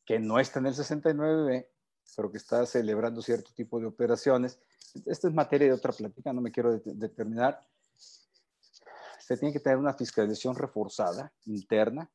que 0.05 0.19
no 0.19 0.39
está 0.39 0.59
en 0.59 0.67
el 0.67 0.73
69B, 0.73 1.67
pero 2.15 2.31
que 2.31 2.37
está 2.37 2.65
celebrando 2.65 3.21
cierto 3.21 3.51
tipo 3.53 3.79
de 3.79 3.85
operaciones. 3.85 4.59
Esta 5.05 5.27
es 5.27 5.33
materia 5.33 5.67
de 5.67 5.73
otra 5.73 5.91
plática, 5.91 6.33
no 6.33 6.41
me 6.41 6.51
quiero 6.51 6.79
determinar. 6.79 7.65
Se 9.19 9.37
tiene 9.37 9.53
que 9.53 9.59
tener 9.59 9.77
una 9.77 9.93
fiscalización 9.93 10.55
reforzada, 10.55 11.31
interna, 11.45 12.09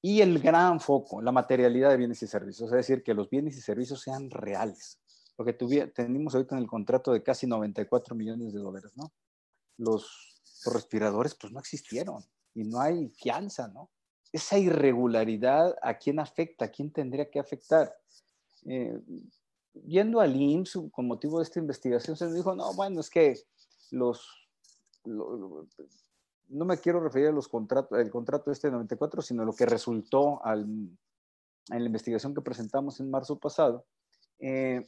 y 0.00 0.20
el 0.20 0.40
gran 0.40 0.80
foco, 0.80 1.20
la 1.20 1.32
materialidad 1.32 1.90
de 1.90 1.96
bienes 1.96 2.22
y 2.22 2.26
servicios, 2.26 2.70
es 2.70 2.76
decir, 2.76 3.02
que 3.02 3.14
los 3.14 3.28
bienes 3.28 3.56
y 3.56 3.60
servicios 3.60 4.00
sean 4.00 4.30
reales. 4.30 4.98
Lo 5.36 5.44
que 5.44 5.52
tenemos 5.52 6.34
ahorita 6.34 6.56
en 6.56 6.62
el 6.62 6.68
contrato 6.68 7.12
de 7.12 7.22
casi 7.22 7.46
94 7.46 8.14
millones 8.14 8.52
de 8.52 8.60
dólares, 8.60 8.92
¿no? 8.96 9.12
Los, 9.76 10.40
los 10.64 10.74
respiradores, 10.74 11.34
pues 11.34 11.52
no 11.52 11.60
existieron 11.60 12.24
y 12.54 12.64
no 12.64 12.80
hay 12.80 13.08
fianza, 13.10 13.68
¿no? 13.68 13.90
esa 14.32 14.58
irregularidad, 14.58 15.76
¿a 15.82 15.98
quién 15.98 16.18
afecta? 16.18 16.64
¿A 16.64 16.68
quién 16.68 16.90
tendría 16.90 17.30
que 17.30 17.38
afectar? 17.38 17.94
Eh, 18.64 18.98
yendo 19.86 20.20
al 20.20 20.34
IMSS, 20.34 20.78
con 20.90 21.06
motivo 21.06 21.38
de 21.38 21.44
esta 21.44 21.58
investigación, 21.58 22.16
se 22.16 22.24
nos 22.24 22.34
dijo, 22.34 22.54
no, 22.54 22.72
bueno, 22.72 23.00
es 23.00 23.10
que 23.10 23.38
los, 23.90 24.26
no 25.04 26.64
me 26.64 26.78
quiero 26.78 27.00
referir 27.00 27.28
a 27.28 27.32
los 27.32 27.46
contratos, 27.46 27.98
el 27.98 28.10
contrato 28.10 28.50
este 28.50 28.68
de 28.68 28.72
94, 28.72 29.20
sino 29.20 29.44
lo 29.44 29.52
que 29.52 29.66
resultó 29.66 30.42
al, 30.44 30.62
en 30.62 30.98
la 31.68 31.86
investigación 31.86 32.34
que 32.34 32.40
presentamos 32.40 33.00
en 33.00 33.10
marzo 33.10 33.38
pasado. 33.38 33.84
Eh, 34.38 34.82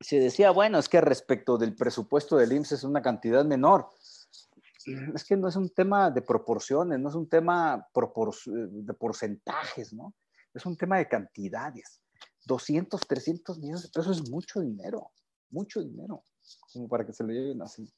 se 0.00 0.18
decía, 0.18 0.50
bueno, 0.50 0.78
es 0.78 0.88
que 0.88 1.00
respecto 1.00 1.58
del 1.58 1.74
presupuesto 1.74 2.36
del 2.36 2.52
IMSS 2.52 2.72
es 2.72 2.84
una 2.84 3.02
cantidad 3.02 3.44
menor 3.44 3.90
es 4.86 5.24
que 5.24 5.36
no 5.36 5.48
es 5.48 5.56
un 5.56 5.70
tema 5.70 6.10
de 6.10 6.22
proporciones, 6.22 6.98
no 6.98 7.08
es 7.08 7.14
un 7.14 7.28
tema 7.28 7.86
de 7.94 8.94
porcentajes, 8.94 9.92
¿no? 9.92 10.14
Es 10.52 10.64
un 10.66 10.76
tema 10.76 10.98
de 10.98 11.08
cantidades. 11.08 12.00
200, 12.46 13.00
300 13.00 13.58
millones 13.58 13.82
de 13.82 13.88
pesos 13.88 14.20
es 14.20 14.30
mucho 14.30 14.60
dinero, 14.60 15.10
mucho 15.50 15.82
dinero, 15.82 16.24
como 16.72 16.88
para 16.88 17.06
que 17.06 17.12
se 17.12 17.24
lo 17.24 17.32
lleven 17.32 17.62
así. 17.62 17.90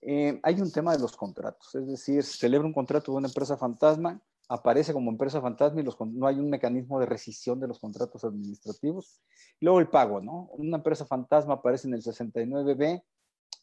Eh, 0.00 0.40
hay 0.42 0.60
un 0.60 0.72
tema 0.72 0.92
de 0.92 0.98
los 0.98 1.16
contratos, 1.16 1.74
es 1.76 1.86
decir, 1.86 2.24
se 2.24 2.36
celebra 2.36 2.66
un 2.66 2.74
contrato 2.74 3.12
de 3.12 3.18
una 3.18 3.28
empresa 3.28 3.56
fantasma, 3.56 4.20
aparece 4.48 4.92
como 4.92 5.10
empresa 5.10 5.40
fantasma 5.40 5.80
y 5.80 5.84
no 5.84 6.26
hay 6.26 6.40
un 6.40 6.50
mecanismo 6.50 6.98
de 6.98 7.06
rescisión 7.06 7.60
de 7.60 7.68
los 7.68 7.78
contratos 7.78 8.24
administrativos. 8.24 9.20
Luego 9.60 9.78
el 9.78 9.88
pago, 9.88 10.20
¿no? 10.20 10.48
Una 10.52 10.78
empresa 10.78 11.06
fantasma 11.06 11.54
aparece 11.54 11.86
en 11.86 11.94
el 11.94 12.02
69B 12.02 13.02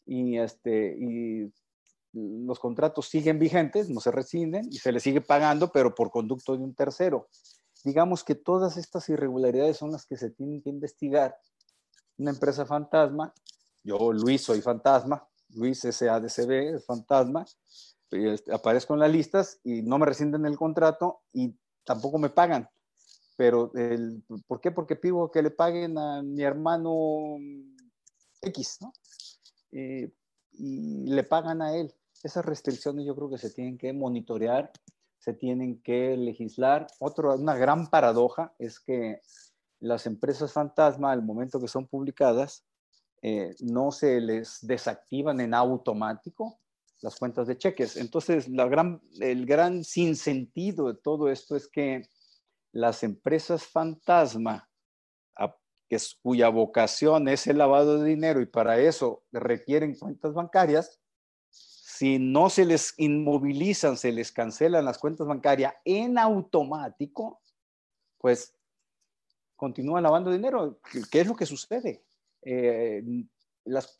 y, 0.05 0.37
este, 0.37 0.95
y 0.97 1.53
los 2.13 2.59
contratos 2.59 3.07
siguen 3.07 3.39
vigentes, 3.39 3.89
no 3.89 4.01
se 4.01 4.11
rescinden 4.11 4.67
y 4.71 4.77
se 4.77 4.91
le 4.91 4.99
sigue 4.99 5.21
pagando, 5.21 5.71
pero 5.71 5.93
por 5.93 6.11
conducto 6.11 6.57
de 6.57 6.63
un 6.63 6.73
tercero. 6.73 7.27
Digamos 7.83 8.23
que 8.23 8.35
todas 8.35 8.77
estas 8.77 9.07
irregularidades 9.09 9.77
son 9.77 9.91
las 9.91 10.05
que 10.05 10.17
se 10.17 10.31
tienen 10.31 10.61
que 10.61 10.69
investigar. 10.69 11.37
Una 12.17 12.31
empresa 12.31 12.65
fantasma, 12.65 13.33
yo 13.83 14.11
Luis 14.11 14.43
soy 14.43 14.61
fantasma, 14.61 15.25
Luis 15.49 15.79
SADCB 15.79 16.75
es 16.75 16.85
fantasma, 16.85 17.45
aparezco 18.51 18.93
en 18.93 18.99
las 18.99 19.11
listas 19.11 19.59
y 19.63 19.81
no 19.81 19.97
me 19.97 20.05
rescinden 20.05 20.45
el 20.45 20.57
contrato 20.57 21.21
y 21.31 21.55
tampoco 21.83 22.17
me 22.17 22.29
pagan. 22.29 22.69
Pero, 23.37 23.71
el, 23.75 24.21
¿por 24.47 24.59
qué? 24.59 24.71
Porque 24.71 24.97
pido 24.97 25.31
que 25.31 25.41
le 25.41 25.51
paguen 25.51 25.97
a 25.97 26.21
mi 26.21 26.43
hermano 26.43 27.37
X, 28.41 28.79
¿no? 28.81 28.91
Eh, 29.71 30.11
y 30.51 31.05
le 31.05 31.23
pagan 31.23 31.61
a 31.61 31.75
él. 31.75 31.93
Esas 32.23 32.45
restricciones 32.45 33.05
yo 33.05 33.15
creo 33.15 33.29
que 33.29 33.37
se 33.37 33.49
tienen 33.49 33.77
que 33.77 33.93
monitorear, 33.93 34.71
se 35.19 35.33
tienen 35.33 35.81
que 35.81 36.17
legislar. 36.17 36.87
Otra, 36.99 37.35
una 37.35 37.55
gran 37.55 37.87
paradoja 37.87 38.53
es 38.59 38.79
que 38.79 39.21
las 39.79 40.05
empresas 40.05 40.51
fantasma, 40.51 41.11
al 41.11 41.23
momento 41.23 41.59
que 41.59 41.67
son 41.67 41.87
publicadas, 41.87 42.65
eh, 43.21 43.55
no 43.59 43.91
se 43.91 44.21
les 44.21 44.59
desactivan 44.61 45.41
en 45.41 45.53
automático 45.53 46.59
las 47.01 47.17
cuentas 47.17 47.47
de 47.47 47.57
cheques. 47.57 47.97
Entonces, 47.97 48.47
la 48.49 48.67
gran, 48.67 49.01
el 49.19 49.45
gran 49.45 49.83
sinsentido 49.83 50.87
de 50.87 50.99
todo 50.99 51.29
esto 51.29 51.55
es 51.55 51.67
que 51.67 52.07
las 52.71 53.03
empresas 53.03 53.65
fantasma, 53.65 54.69
que 55.87 55.95
es, 55.95 56.15
cuya 56.21 56.49
vocación 56.49 57.27
es 57.29 57.47
el 57.47 57.57
lavado 57.57 57.99
de 57.99 58.09
dinero 58.09 58.41
y 58.41 58.45
para 58.45 58.79
eso 58.79 59.23
requieren 59.31 59.95
cuentas 59.95 60.33
bancarias, 60.33 60.98
si 61.99 62.17
no 62.17 62.49
se 62.49 62.63
les 62.63 62.93
inmovilizan, 62.95 63.97
se 63.97 64.13
les 64.13 64.31
cancelan 64.31 64.85
las 64.85 64.97
cuentas 64.97 65.27
bancarias 65.27 65.73
en 65.83 66.17
automático, 66.17 67.41
pues 68.17 68.55
continúan 69.57 70.03
lavando 70.03 70.31
dinero. 70.31 70.79
¿Qué 71.11 71.19
es 71.19 71.27
lo 71.27 71.35
que 71.35 71.45
sucede? 71.45 72.05
Eh, 72.41 73.03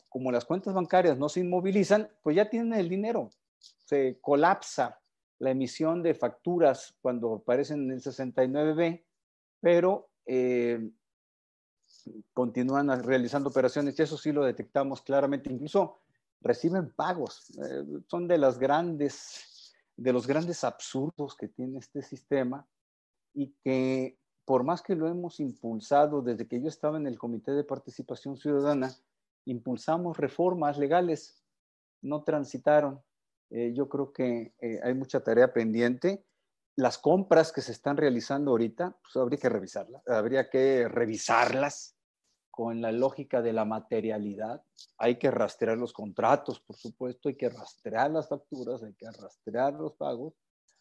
como 0.08 0.32
las 0.32 0.46
cuentas 0.46 0.72
bancarias 0.72 1.18
no 1.18 1.28
se 1.28 1.40
inmovilizan, 1.40 2.10
pues 2.22 2.36
ya 2.36 2.48
tienen 2.48 2.72
el 2.72 2.88
dinero. 2.88 3.28
Se 3.58 4.18
colapsa 4.22 4.98
la 5.38 5.50
emisión 5.50 6.02
de 6.02 6.14
facturas 6.14 6.96
cuando 7.02 7.34
aparecen 7.34 7.82
en 7.82 7.90
el 7.90 8.00
69B, 8.00 9.04
pero 9.60 10.08
eh, 10.24 10.88
continúan 12.32 13.04
realizando 13.04 13.50
operaciones 13.50 13.98
y 13.98 14.02
eso 14.02 14.16
sí 14.16 14.32
lo 14.32 14.42
detectamos 14.42 15.02
claramente. 15.02 15.52
Incluso 15.52 16.00
reciben 16.40 16.92
pagos. 16.92 17.50
Eh, 17.50 17.84
son 18.08 18.28
de 18.28 18.38
las 18.38 18.58
grandes, 18.58 19.74
de 19.96 20.12
los 20.12 20.26
grandes 20.26 20.64
absurdos 20.64 21.36
que 21.36 21.48
tiene 21.48 21.78
este 21.78 22.02
sistema 22.02 22.66
y 23.34 23.54
que 23.62 24.18
por 24.44 24.64
más 24.64 24.82
que 24.82 24.96
lo 24.96 25.06
hemos 25.06 25.38
impulsado 25.38 26.22
desde 26.22 26.48
que 26.48 26.60
yo 26.60 26.68
estaba 26.68 26.96
en 26.96 27.06
el 27.06 27.18
Comité 27.18 27.52
de 27.52 27.62
Participación 27.62 28.36
Ciudadana, 28.36 28.92
impulsamos 29.44 30.16
reformas 30.16 30.78
legales, 30.78 31.44
no 32.02 32.24
transitaron. 32.24 33.00
Eh, 33.50 33.72
yo 33.74 33.88
creo 33.88 34.12
que 34.12 34.54
eh, 34.60 34.80
hay 34.82 34.94
mucha 34.94 35.22
tarea 35.22 35.52
pendiente. 35.52 36.24
Las 36.76 36.98
compras 36.98 37.52
que 37.52 37.60
se 37.60 37.72
están 37.72 37.96
realizando 37.96 38.50
ahorita, 38.52 38.96
pues 39.02 39.16
habría 39.16 39.38
que 39.38 39.48
revisarlas, 39.48 40.06
habría 40.08 40.48
que 40.48 40.88
revisarlas 40.88 41.96
con 42.60 42.82
la 42.82 42.92
lógica 42.92 43.40
de 43.40 43.54
la 43.54 43.64
materialidad. 43.64 44.62
Hay 44.98 45.16
que 45.16 45.30
rastrear 45.30 45.78
los 45.78 45.94
contratos, 45.94 46.60
por 46.60 46.76
supuesto, 46.76 47.30
hay 47.30 47.34
que 47.34 47.48
rastrear 47.48 48.10
las 48.10 48.28
facturas, 48.28 48.82
hay 48.82 48.92
que 48.92 49.10
rastrear 49.10 49.72
los 49.72 49.94
pagos, 49.94 50.34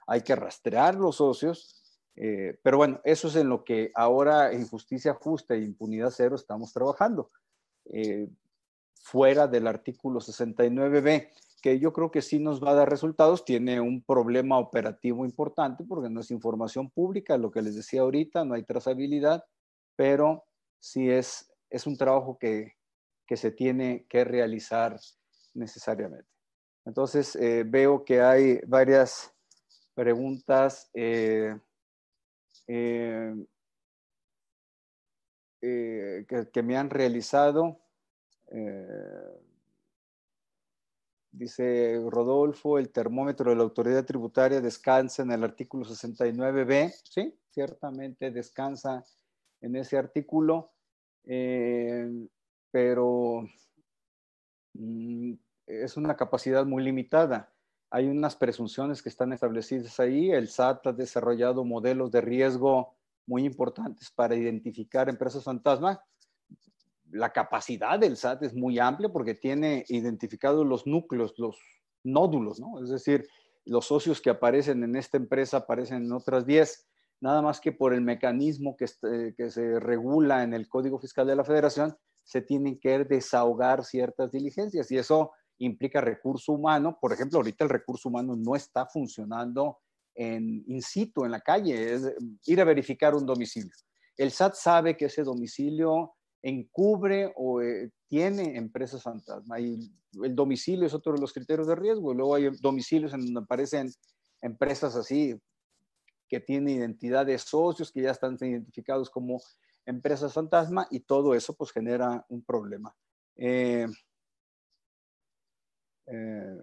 hay 0.06 0.20
que 0.20 0.36
rastrear 0.36 0.96
los 0.96 1.16
socios. 1.16 1.82
Eh, 2.18 2.60
pero 2.62 2.76
bueno, 2.76 3.00
eso 3.06 3.30
es 3.30 3.38
en 3.38 3.48
lo 3.48 3.64
que 3.64 3.94
ahora 3.96 4.52
en 4.52 4.68
justicia 4.68 5.14
justa 5.14 5.54
e 5.54 5.62
impunidad 5.62 6.10
cero 6.10 6.36
estamos 6.36 6.74
trabajando. 6.74 7.32
Eh, 7.86 8.28
fuera 8.96 9.48
del 9.48 9.66
artículo 9.66 10.20
69b, 10.20 11.30
que 11.62 11.80
yo 11.80 11.94
creo 11.94 12.12
que 12.12 12.22
sí 12.22 12.40
nos 12.40 12.62
va 12.62 12.72
a 12.72 12.76
dar 12.76 12.90
resultados, 12.90 13.46
tiene 13.46 13.80
un 13.80 14.04
problema 14.04 14.60
operativo 14.60 15.24
importante 15.24 15.86
porque 15.86 16.10
no 16.10 16.20
es 16.20 16.30
información 16.30 16.90
pública, 16.90 17.38
lo 17.38 17.52
que 17.52 17.62
les 17.62 17.78
decía 17.78 18.02
ahorita, 18.02 18.44
no 18.44 18.56
hay 18.56 18.64
trazabilidad, 18.64 19.46
pero 19.96 20.44
sí 20.78 21.10
es 21.10 21.49
es 21.70 21.86
un 21.88 21.98
trabajo 21.98 22.38
que, 22.38 22.76
se 23.36 23.52
tiene 23.52 24.08
que 24.10 24.24
realizar 24.24 25.00
necesariamente. 25.54 26.28
Entonces, 26.84 27.36
eh, 27.36 27.64
veo 27.64 28.04
que 28.04 28.22
hay 28.22 28.60
varias 28.66 29.32
preguntas 29.94 30.90
eh, 30.96 31.56
eh, 32.68 33.36
que, 35.62 36.64
me 36.64 36.76
han 36.76 36.90
realizado. 36.90 37.80
dice 41.32 42.02
Rodolfo, 42.10 42.80
el 42.80 42.90
termómetro 42.90 43.52
de 43.52 43.58
la 43.58 43.64
autoridad 43.64 44.06
tributaria 44.06 44.60
descansa 44.60 45.22
en 45.22 45.32
el 45.32 45.44
artículo 45.44 45.86
69b. 45.86 46.92
Sí, 47.04 47.38
ciertamente 47.52 48.32
descansa 48.32 49.06
en 49.62 49.76
ese 49.76 50.00
artículo. 50.00 50.72
Eh, 51.32 52.28
pero 52.72 53.48
mm, 54.74 55.34
es 55.68 55.96
una 55.96 56.16
capacidad 56.16 56.66
muy 56.66 56.84
limitada. 56.84 57.54
Hay 57.92 58.08
unas 58.08 58.36
presunciones 58.36 59.04
que 59.04 59.10
están 59.10 59.32
establecidas 59.32 60.00
ahí. 60.00 60.32
El 60.32 60.48
SAT 60.48 60.88
ha 60.88 60.94
desarrollado 60.94 61.64
modelos 61.64 62.12
de 62.12 62.22
riesgo 62.22 62.96
muy 63.28 63.46
importantes 63.46 64.10
para 64.10 64.36
identificar 64.36 65.08
empresas 65.08 65.44
fantasma. 65.44 66.04
La 67.12 67.32
capacidad 67.32 68.00
del 68.00 68.18
SAT 68.18 68.44
es 68.44 68.56
muy 68.56 68.80
amplia 68.80 69.10
porque 69.10 69.36
tiene 69.36 69.86
identificados 69.88 70.66
los 70.66 70.88
núcleos, 70.88 71.36
los 71.38 71.58
nódulos, 72.04 72.60
¿no? 72.60 72.84
Es 72.84 72.90
decir, 72.90 73.28
los 73.66 73.86
socios 73.86 74.20
que 74.20 74.32
aparecen 74.32 74.84
en 74.84 74.96
esta 74.96 75.18
empresa 75.18 75.58
aparecen 75.58 76.06
en 76.06 76.12
otras 76.12 76.46
10, 76.46 76.89
nada 77.22 77.42
más 77.42 77.60
que 77.60 77.72
por 77.72 77.94
el 77.94 78.02
mecanismo 78.02 78.76
que, 78.76 78.86
este, 78.86 79.34
que 79.36 79.50
se 79.50 79.80
regula 79.80 80.44
en 80.44 80.54
el 80.54 80.68
Código 80.68 81.00
Fiscal 81.00 81.28
de 81.28 81.36
la 81.36 81.44
Federación, 81.44 81.96
se 82.24 82.42
tienen 82.42 82.80
que 82.80 83.04
desahogar 83.06 83.84
ciertas 83.84 84.32
diligencias 84.32 84.92
y 84.92 84.98
eso 84.98 85.32
implica 85.58 86.02
recurso 86.02 86.54
humano. 86.54 86.98
Por 87.00 87.14
ejemplo, 87.14 87.40
ahorita 87.40 87.64
el 87.64 87.70
recurso 87.70 88.10
humano 88.10 88.36
no 88.36 88.56
está 88.56 88.86
funcionando 88.86 89.80
en 90.16 90.64
in 90.68 90.82
situ, 90.82 91.26
en 91.26 91.32
la 91.32 91.42
calle, 91.42 91.94
es 91.94 92.14
ir 92.46 92.62
a 92.62 92.66
verificar 92.66 93.16
un 93.16 93.26
domicilio. 93.26 93.72
El 94.18 94.32
SAT 94.32 94.56
sabe 94.56 94.98
que 94.98 95.06
ese 95.06 95.24
domicilio 95.24 96.14
encubre 96.42 97.32
o 97.36 97.62
eh, 97.62 97.92
tiene 98.08 98.58
empresas 98.58 99.04
fantasma 99.04 99.60
y 99.60 99.80
el 100.22 100.36
domicilio 100.36 100.88
es 100.88 100.94
otro 100.94 101.14
de 101.14 101.22
los 101.22 101.34
criterios 101.34 101.68
de 101.68 101.76
riesgo. 101.76 102.14
Luego 102.14 102.36
hay 102.36 102.50
domicilios 102.62 103.14
en 103.14 103.26
donde 103.26 103.42
aparecen 103.42 103.90
empresas 104.42 104.96
así 104.96 105.40
que 106.30 106.40
tienen 106.40 106.78
identidad 106.78 107.26
de 107.26 107.38
socios 107.38 107.92
que 107.92 108.04
ya 108.04 108.12
están 108.12 108.38
identificados 108.40 109.10
como 109.10 109.42
empresas 109.86 110.34
fantasma 110.34 110.88
y 110.92 111.02
todo 111.02 111.34
eso 111.34 111.56
pues 111.56 111.72
genera 111.72 112.26
un 112.30 112.44
problema. 112.44 112.96
Eh, 113.36 113.88
eh, 116.06 116.58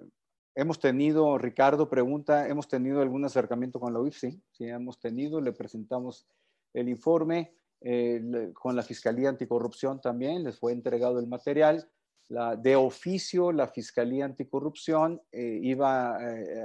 hemos 0.54 0.78
tenido, 0.78 1.36
Ricardo 1.36 1.88
pregunta, 1.88 2.48
¿hemos 2.48 2.68
tenido 2.68 3.02
algún 3.02 3.24
acercamiento 3.24 3.80
con 3.80 3.92
la 3.92 4.00
UIF? 4.00 4.16
Sí, 4.16 4.42
sí 4.52 4.68
hemos 4.68 5.00
tenido, 5.00 5.40
le 5.40 5.52
presentamos 5.52 6.26
el 6.72 6.88
informe. 6.88 7.54
Eh, 7.82 8.52
con 8.54 8.74
la 8.74 8.82
Fiscalía 8.82 9.28
Anticorrupción 9.28 10.00
también 10.00 10.44
les 10.44 10.58
fue 10.58 10.72
entregado 10.72 11.18
el 11.18 11.26
material. 11.26 11.90
La, 12.28 12.56
de 12.56 12.74
oficio, 12.74 13.52
la 13.52 13.68
Fiscalía 13.68 14.24
Anticorrupción 14.24 15.22
eh, 15.30 15.60
iba, 15.62 16.16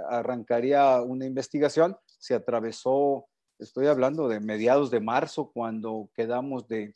arrancaría 0.10 1.02
una 1.02 1.26
investigación, 1.26 1.96
se 2.06 2.34
atravesó, 2.36 3.28
estoy 3.62 3.88
hablando 3.88 4.28
de 4.28 4.40
mediados 4.40 4.92
de 4.92 5.00
marzo, 5.00 5.52
cuando 5.52 6.10
quedamos 6.16 6.68
de, 6.68 6.94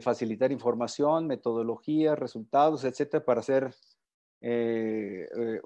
facilitar 0.00 0.52
información, 0.52 1.26
metodología, 1.26 2.14
resultados, 2.14 2.84
etcétera, 2.84 3.24
para 3.24 3.40
hacer 3.40 3.74
eh, 4.40 5.26
eh, 5.36 5.60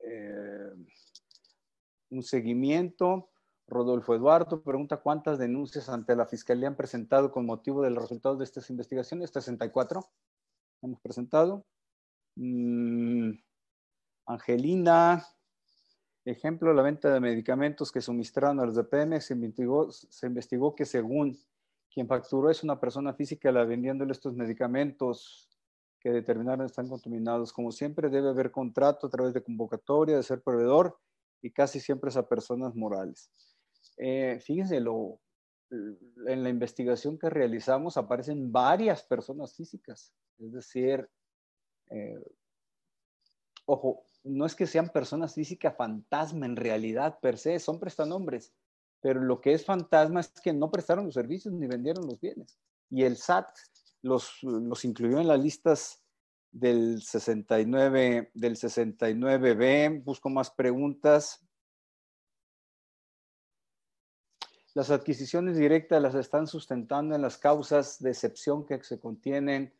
eh, 0.00 0.70
un 2.10 2.22
seguimiento. 2.22 3.30
Rodolfo 3.68 4.14
Eduardo 4.14 4.62
pregunta 4.62 4.96
cuántas 4.96 5.38
denuncias 5.38 5.90
ante 5.90 6.16
la 6.16 6.26
Fiscalía 6.26 6.68
han 6.68 6.76
presentado 6.76 7.30
con 7.30 7.44
motivo 7.44 7.82
de 7.82 7.90
los 7.90 8.02
resultados 8.02 8.38
de 8.38 8.44
estas 8.44 8.70
investigaciones. 8.70 9.30
64 9.30 10.04
hemos 10.82 11.00
presentado. 11.00 11.66
Mm, 12.36 13.32
Angelina, 14.26 15.26
ejemplo, 16.24 16.72
la 16.72 16.82
venta 16.82 17.12
de 17.12 17.20
medicamentos 17.20 17.92
que 17.92 18.00
suministraron 18.00 18.58
a 18.60 18.64
los 18.64 18.74
DPM, 18.74 19.20
se 19.20 19.34
investigó, 19.34 19.90
se 19.90 20.26
investigó 20.26 20.74
que 20.74 20.86
según 20.86 21.38
quien 21.92 22.08
facturó 22.08 22.50
es 22.50 22.62
una 22.62 22.80
persona 22.80 23.12
física 23.12 23.52
la 23.52 23.64
vendiéndole 23.64 24.12
estos 24.12 24.34
medicamentos 24.34 25.48
que 26.00 26.10
determinaron 26.10 26.64
están 26.64 26.88
contaminados. 26.88 27.52
Como 27.52 27.70
siempre, 27.70 28.08
debe 28.08 28.30
haber 28.30 28.50
contrato 28.50 29.08
a 29.08 29.10
través 29.10 29.34
de 29.34 29.42
convocatoria, 29.42 30.16
de 30.16 30.22
ser 30.22 30.42
proveedor 30.42 30.98
y 31.42 31.50
casi 31.50 31.80
siempre 31.80 32.10
es 32.10 32.16
a 32.16 32.28
personas 32.28 32.74
morales. 32.74 33.30
Eh, 33.96 34.38
fíjense, 34.40 34.80
lo, 34.80 35.20
en 35.70 36.42
la 36.42 36.48
investigación 36.48 37.18
que 37.18 37.30
realizamos 37.30 37.96
aparecen 37.96 38.50
varias 38.52 39.02
personas 39.02 39.54
físicas. 39.54 40.12
Es 40.38 40.52
decir, 40.52 41.08
eh, 41.90 42.22
ojo, 43.66 44.04
no 44.24 44.46
es 44.46 44.54
que 44.54 44.66
sean 44.66 44.88
personas 44.88 45.34
físicas 45.34 45.76
fantasma 45.76 46.46
en 46.46 46.56
realidad 46.56 47.18
per 47.20 47.38
se, 47.38 47.58
son 47.58 47.78
prestanombres, 47.80 48.52
pero 49.00 49.20
lo 49.20 49.40
que 49.40 49.52
es 49.52 49.64
fantasma 49.64 50.20
es 50.20 50.28
que 50.42 50.52
no 50.52 50.70
prestaron 50.70 51.06
los 51.06 51.14
servicios 51.14 51.54
ni 51.54 51.66
vendieron 51.66 52.06
los 52.06 52.20
bienes. 52.20 52.58
Y 52.90 53.04
el 53.04 53.16
SAT 53.16 53.48
los, 54.02 54.42
los 54.42 54.84
incluyó 54.84 55.20
en 55.20 55.28
las 55.28 55.40
listas 55.40 56.02
del 56.50 57.02
69, 57.02 58.30
del 58.34 58.56
69B. 58.56 60.02
Busco 60.02 60.30
más 60.30 60.50
preguntas. 60.50 61.46
Las 64.74 64.90
adquisiciones 64.90 65.56
directas 65.56 66.02
las 66.02 66.14
están 66.14 66.46
sustentando 66.46 67.14
en 67.14 67.22
las 67.22 67.38
causas 67.38 68.00
de 68.00 68.10
excepción 68.10 68.66
que 68.66 68.82
se 68.84 69.00
contienen 69.00 69.74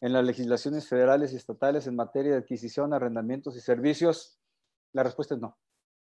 en 0.00 0.12
las 0.12 0.24
legislaciones 0.24 0.88
federales 0.88 1.32
y 1.32 1.36
estatales 1.36 1.86
en 1.86 1.96
materia 1.96 2.32
de 2.32 2.38
adquisición, 2.38 2.94
arrendamientos 2.94 3.56
y 3.56 3.60
servicios. 3.60 4.38
La 4.92 5.02
respuesta 5.02 5.34
es 5.34 5.40
no. 5.40 5.58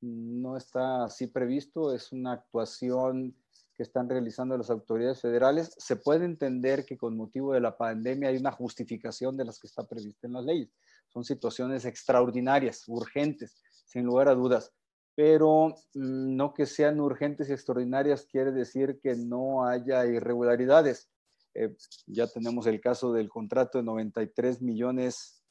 No 0.01 0.57
está 0.57 1.05
así 1.05 1.26
previsto. 1.26 1.95
Es 1.95 2.11
una 2.11 2.33
actuación 2.33 3.37
que 3.74 3.83
están 3.83 4.09
realizando 4.09 4.57
las 4.57 4.70
autoridades 4.70 5.20
federales, 5.20 5.74
se 5.78 5.97
puede 5.97 6.24
entender 6.24 6.85
que 6.85 6.97
con 6.97 7.16
motivo 7.16 7.55
de 7.55 7.61
la 7.61 7.76
pandemia 7.76 8.28
hay 8.28 8.37
una 8.37 8.53
justificación 8.53 9.37
de 9.37 9.45
las 9.45 9.59
que 9.59 9.66
está 9.66 9.87
prevista 9.87 10.26
en 10.26 10.35
las 10.35 10.45
leyes. 10.45 10.70
Son 11.09 11.24
situaciones 11.24 11.85
extraordinarias, 11.85 12.85
urgentes, 12.87 13.62
sin 13.85 14.05
lugar 14.05 14.28
a 14.28 14.35
dudas. 14.35 14.72
Pero 15.14 15.68
mm, 15.94 16.36
no 16.36 16.54
que 16.54 16.66
sean 16.66 17.00
urgentes 17.00 17.48
y 17.48 17.52
extraordinarias 17.52 18.26
quiere 18.26 18.52
decir 18.52 19.00
que 19.02 19.14
no 19.14 19.66
haya 19.66 20.06
irregularidades. 20.06 21.10
Eh, 21.54 21.76
ya 22.06 22.26
tenemos 22.26 22.66
el 22.66 22.80
caso 22.80 23.12
del 23.12 23.28
contrato 23.28 23.78
de 23.78 23.84
93 23.84 24.62
millones 24.62 25.42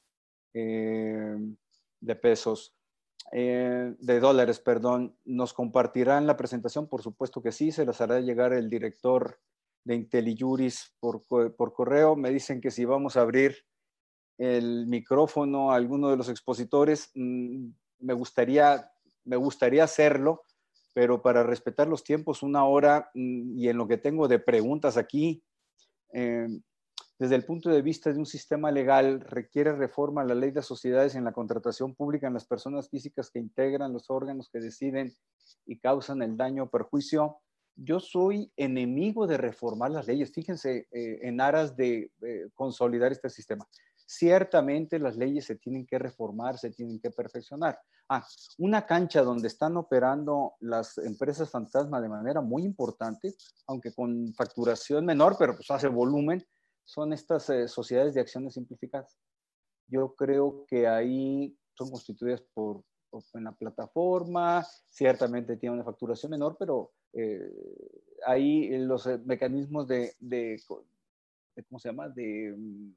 eh, 0.54 1.38
de 2.00 2.16
pesos 2.16 2.76
eh, 3.32 3.94
de 4.00 4.20
dólares, 4.20 4.60
perdón, 4.60 5.16
nos 5.24 5.54
compartirán 5.54 6.28
la 6.28 6.36
presentación, 6.36 6.88
por 6.88 7.02
supuesto 7.02 7.42
que 7.42 7.52
sí, 7.52 7.72
se 7.72 7.86
las 7.86 8.02
hará 8.02 8.20
llegar 8.20 8.52
el 8.52 8.70
director 8.70 9.40
de 9.86 9.96
IntelliJuris 9.96 10.96
por, 11.00 11.24
por 11.26 11.74
correo. 11.74 12.16
Me 12.16 12.30
dicen 12.30 12.60
que 12.60 12.72
si 12.72 12.84
vamos 12.84 13.16
a 13.16 13.22
abrir 13.22 13.66
el 14.38 14.88
micrófono 14.88 15.72
a 15.72 15.76
alguno 15.76 16.10
de 16.10 16.18
los 16.18 16.28
expositores, 16.28 17.12
mm, 17.16 17.70
me, 18.00 18.14
gustaría, 18.14 18.91
me 19.26 19.36
gustaría 19.36 19.84
hacerlo, 19.84 20.44
pero 20.94 21.22
para 21.22 21.44
respetar 21.44 21.88
los 21.88 22.04
tiempos, 22.04 22.44
una 22.44 22.66
hora 22.66 23.10
mm, 23.14 23.58
y 23.58 23.70
en 23.70 23.78
lo 23.78 23.88
que 23.88 23.98
tengo 23.98 24.28
de 24.28 24.40
preguntas 24.40 24.98
aquí, 24.98 25.44
eh, 26.14 26.48
desde 27.22 27.36
el 27.36 27.46
punto 27.46 27.70
de 27.70 27.84
vista 27.84 28.12
de 28.12 28.18
un 28.18 28.26
sistema 28.26 28.72
legal, 28.72 29.22
requiere 29.22 29.74
reforma 29.74 30.24
la 30.24 30.34
ley 30.34 30.50
de 30.50 30.64
sociedades 30.64 31.14
en 31.14 31.24
la 31.24 31.34
contratación 31.34 31.94
pública 31.94 32.26
en 32.26 32.34
las 32.34 32.48
personas 32.48 32.90
físicas 32.90 33.30
que 33.30 33.38
integran 33.38 33.94
los 33.94 34.10
órganos 34.10 34.50
que 34.50 34.60
deciden 34.60 35.14
y 35.68 35.78
causan 35.78 36.24
el 36.24 36.36
daño 36.36 36.64
o 36.64 36.70
perjuicio. 36.72 37.38
Yo 37.76 38.00
soy 38.00 38.52
enemigo 38.58 39.28
de 39.28 39.38
reformar 39.38 39.92
las 39.92 40.08
leyes, 40.08 40.34
fíjense, 40.34 40.88
eh, 40.92 41.20
en 41.22 41.40
aras 41.42 41.76
de 41.76 42.12
eh, 42.24 42.50
consolidar 42.56 43.12
este 43.12 43.30
sistema. 43.30 43.68
Ciertamente 44.14 45.00
las 45.00 45.16
leyes 45.16 45.46
se 45.46 45.56
tienen 45.56 45.86
que 45.86 45.98
reformar, 45.98 46.58
se 46.58 46.70
tienen 46.72 47.00
que 47.00 47.12
perfeccionar. 47.12 47.80
Ah, 48.10 48.28
una 48.58 48.86
cancha 48.86 49.22
donde 49.22 49.48
están 49.48 49.78
operando 49.78 50.56
las 50.60 50.98
empresas 50.98 51.50
fantasma 51.50 52.02
de 52.02 52.10
manera 52.10 52.42
muy 52.42 52.64
importante, 52.64 53.34
aunque 53.68 53.94
con 53.94 54.34
facturación 54.34 55.06
menor, 55.06 55.38
pero 55.40 55.56
pues 55.56 55.72
hace 55.72 55.88
volumen, 55.88 56.46
son 56.84 57.14
estas 57.14 57.50
eh, 57.52 57.70
sociedades 57.70 58.14
de 58.14 58.20
acciones 58.20 58.56
simplificadas. 58.56 59.18
Yo 59.88 60.14
creo 60.14 60.66
que 60.68 60.90
ahí 60.90 61.58
son 61.74 61.90
constituidas 61.90 62.42
por, 62.54 62.84
en 63.34 63.46
la 63.46 63.54
plataforma, 63.54 64.68
ciertamente 64.90 65.56
tiene 65.56 65.76
una 65.76 65.86
facturación 65.86 66.32
menor, 66.32 66.58
pero 66.60 66.92
eh, 67.14 67.50
ahí 68.28 68.78
los 68.80 69.08
eh, 69.08 69.20
mecanismos 69.24 69.88
de, 69.88 70.16
de, 70.20 70.62
¿cómo 70.68 71.80
se 71.80 71.88
llama?, 71.88 72.10
de 72.10 72.54
mm, 72.58 72.94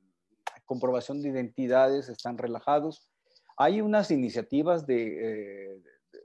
comprobación 0.65 1.23
de 1.23 1.29
identidades 1.29 2.09
están 2.09 2.39
relajados. 2.39 3.09
Hay 3.57 3.81
unas 3.81 4.11
iniciativas 4.11 4.87
de, 4.87 4.97
de 6.13 6.21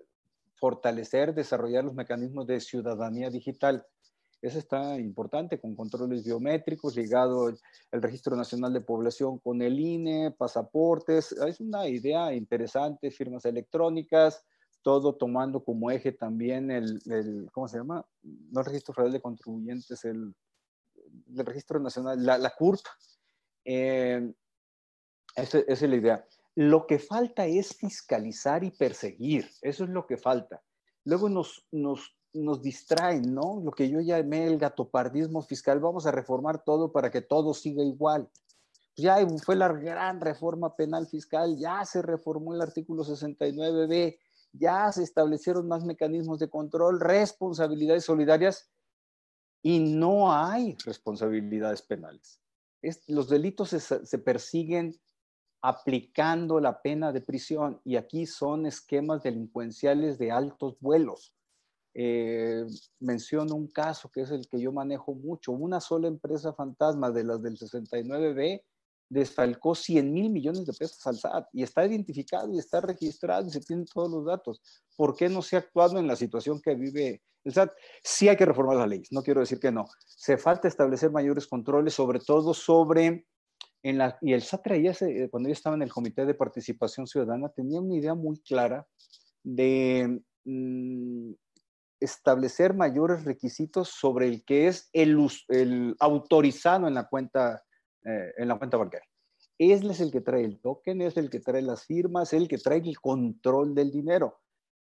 fortalecer, 0.55 1.33
desarrollar 1.33 1.83
los 1.83 1.93
mecanismos 1.93 2.47
de 2.47 2.59
ciudadanía 2.59 3.29
digital 3.29 3.85
eso 4.41 4.57
está 4.57 4.97
importante, 4.97 5.59
con 5.59 5.75
controles 5.75 6.23
biométricos, 6.23 6.95
ligado 6.95 7.49
el, 7.49 7.59
Registro 7.91 8.37
Nacional 8.37 8.71
de 8.71 8.81
Población 8.81 9.37
con 9.39 9.61
el 9.61 9.79
INE, 9.79 10.31
pasaportes. 10.31 11.33
Es 11.33 11.59
una 11.59 11.87
idea 11.87 12.33
interesante, 12.33 13.11
firmas 13.11 13.43
electrónicas, 13.43 14.45
todo 14.81 15.15
tomando 15.15 15.61
como 15.61 15.91
eje 15.91 16.13
también 16.13 16.71
el, 16.71 17.49
¿cómo 17.51 17.67
se 17.67 17.79
llama? 17.79 18.05
No 18.23 18.61
el 18.61 18.65
Registro 18.65 18.93
Federal 18.93 19.11
de 19.11 19.21
Contribuyentes, 19.21 20.05
el, 20.05 20.33
el 21.35 21.45
Registro 21.45 21.79
Nacional, 21.79 22.25
la, 22.25 22.37
la 22.37 22.51
CURP. 22.51 22.79
Eh, 23.66 24.34
esa, 25.36 25.60
es 25.60 25.82
la 25.82 25.95
idea. 25.95 26.26
Lo 26.55 26.88
que 26.88 26.99
falta 26.99 27.45
es 27.45 27.76
fiscalizar 27.76 28.64
y 28.64 28.72
perseguir. 28.72 29.49
Eso 29.62 29.84
es 29.84 29.89
lo 29.89 30.05
que 30.05 30.18
falta. 30.18 30.62
Luego 31.05 31.30
nos, 31.30 31.66
nos 31.72 32.20
nos 32.34 32.62
distraen, 32.62 33.34
¿no? 33.34 33.62
Lo 33.64 33.72
que 33.72 33.89
yo 33.89 33.99
llamé 34.01 34.45
el 34.45 34.57
gatopardismo 34.57 35.41
fiscal, 35.41 35.80
vamos 35.80 36.05
a 36.05 36.12
reformar 36.12 36.64
todo 36.64 36.91
para 36.91 37.10
que 37.10 37.22
todo 37.22 37.53
siga 37.53 37.84
igual. 37.84 38.30
pues 38.95 39.03
ya 39.03 39.18
fue 39.43 39.55
la 39.55 39.70
gran 39.70 40.22
reforma 40.22 40.76
penal 40.76 41.07
fiscal, 41.07 41.57
ya 41.57 41.84
se 41.86 42.01
reformó 42.01 42.53
el 42.53 42.62
artículo 42.62 43.03
69b, 43.03 44.18
ya 44.53 44.91
se 44.91 45.03
establecieron 45.03 45.68
más 45.68 45.84
mecanismos 45.86 46.39
de 46.39 46.49
control, 46.49 46.99
responsabilidades 46.99 48.05
solidarias 48.05 48.70
y 49.62 49.80
no 49.80 50.32
hay 50.32 50.78
responsabilidades 50.86 51.82
penales. 51.82 52.38
Los 53.07 53.30
delitos 53.30 53.69
se, 53.69 54.17
persiguen 54.19 54.95
aplicando 55.61 56.59
la 56.59 56.82
pena 56.82 57.11
de 57.11 57.21
prisión 57.21 57.82
y 57.84 57.97
aquí 57.97 58.25
son 58.25 58.65
esquemas 58.65 59.23
delincuenciales 59.23 60.17
de 60.17 60.32
altos 60.32 60.77
vuelos. 60.80 61.36
Eh, 61.93 62.65
menciono 62.99 63.55
un 63.55 63.67
caso 63.67 64.09
que 64.09 64.21
es 64.21 64.32
el 64.32 64.47
que 64.47 64.59
yo 64.59 64.71
manejo 64.71 65.13
mucho. 65.15 65.51
Una 65.51 65.82
sola 65.82 66.07
empresa 66.07 66.53
fantasma 66.53 67.11
de 67.11 67.23
las 67.25 67.41
del 67.41 67.57
69B 67.57 68.63
desfalcó 69.09 69.73
100 69.75 70.13
mil 70.13 70.30
millones 70.30 70.65
de 70.65 70.73
pesos 70.73 71.05
al 71.07 71.17
SAT 71.17 71.47
y 71.51 71.63
está 71.63 71.86
identificado 71.86 72.53
y 72.53 72.59
está 72.59 72.80
registrado 72.80 73.47
y 73.47 73.51
se 73.51 73.59
tienen 73.59 73.86
todos 73.86 74.09
los 74.09 74.25
datos. 74.25 74.61
¿Por 74.95 75.15
qué 75.15 75.27
no 75.27 75.41
se 75.41 75.55
ha 75.55 75.59
actuado 75.59 75.99
en 75.99 76.07
la 76.07 76.15
situación 76.15 76.61
que 76.61 76.75
vive 76.75 77.21
el 77.43 77.53
SAT? 77.53 77.71
Sí 78.03 78.29
hay 78.29 78.37
que 78.37 78.45
reformar 78.45 78.77
las 78.77 78.89
leyes, 78.89 79.11
no 79.11 79.21
quiero 79.21 79.39
decir 79.39 79.59
que 79.59 79.71
no. 79.71 79.85
Se 80.05 80.37
falta 80.37 80.67
establecer 80.67 81.11
mayores 81.11 81.47
controles, 81.47 81.93
sobre 81.93 82.19
todo 82.19 82.53
sobre... 82.53 83.25
En 83.81 83.97
la, 83.97 84.17
y 84.21 84.33
el 84.33 84.41
SAT 84.41 84.63
traía, 84.63 84.93
cuando 85.31 85.47
yo 85.47 85.53
estaba 85.53 85.75
en 85.77 85.83
el 85.83 85.91
Comité 85.91 86.25
de 86.25 86.33
Participación 86.33 87.07
Ciudadana, 87.07 87.47
tenía 87.47 87.79
una 87.79 87.95
idea 87.95 88.13
muy 88.13 88.37
clara 88.41 88.85
de 89.41 90.21
mm, 90.43 91.31
establecer 92.01 92.73
mayores 92.73 93.23
requisitos 93.23 93.87
sobre 93.87 94.27
el 94.27 94.43
que 94.43 94.67
es 94.67 94.89
el, 94.91 95.17
el 95.47 95.95
autorizado 95.99 96.89
en 96.89 96.93
la 96.93 97.07
cuenta 97.07 97.63
eh, 98.05 98.33
en 98.37 98.47
la 98.47 98.57
cuenta 98.57 98.77
bancaria. 98.77 99.07
Él 99.57 99.91
es 99.91 99.99
el 99.99 100.09
que 100.09 100.21
trae 100.21 100.45
el 100.45 100.61
token, 100.61 101.01
es 101.01 101.17
el 101.17 101.29
que 101.29 101.41
trae 101.41 101.61
las 101.61 101.85
firmas, 101.85 102.31
es 102.33 102.41
el 102.41 102.47
que 102.47 102.57
trae 102.57 102.77
el 102.77 102.97
control 102.99 103.75
del 103.75 103.91
dinero. 103.91 104.39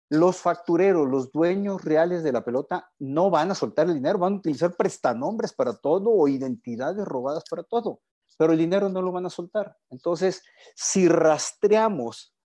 Los 0.09 0.37
factureros, 0.37 1.07
los 1.07 1.31
dueños 1.31 1.83
reales 1.83 2.23
de 2.23 2.31
la 2.31 2.43
pelota, 2.43 2.91
no 2.97 3.29
van 3.29 3.51
a 3.51 3.55
soltar 3.55 3.87
el 3.87 3.93
dinero, 3.93 4.17
van 4.17 4.33
a 4.33 4.37
utilizar 4.37 4.75
prestanombres 4.75 5.53
para 5.53 5.75
todo 5.77 6.09
o 6.09 6.27
identidades 6.27 7.05
robadas 7.05 7.43
para 7.49 7.63
todo, 7.63 8.01
pero 8.37 8.53
el 8.53 8.59
dinero 8.59 8.89
no 8.89 9.01
lo 9.01 9.11
van 9.11 9.27
a 9.27 9.29
soltar. 9.29 9.77
Entonces, 9.89 10.43
si 10.75 11.07
rastreamos 11.07 12.35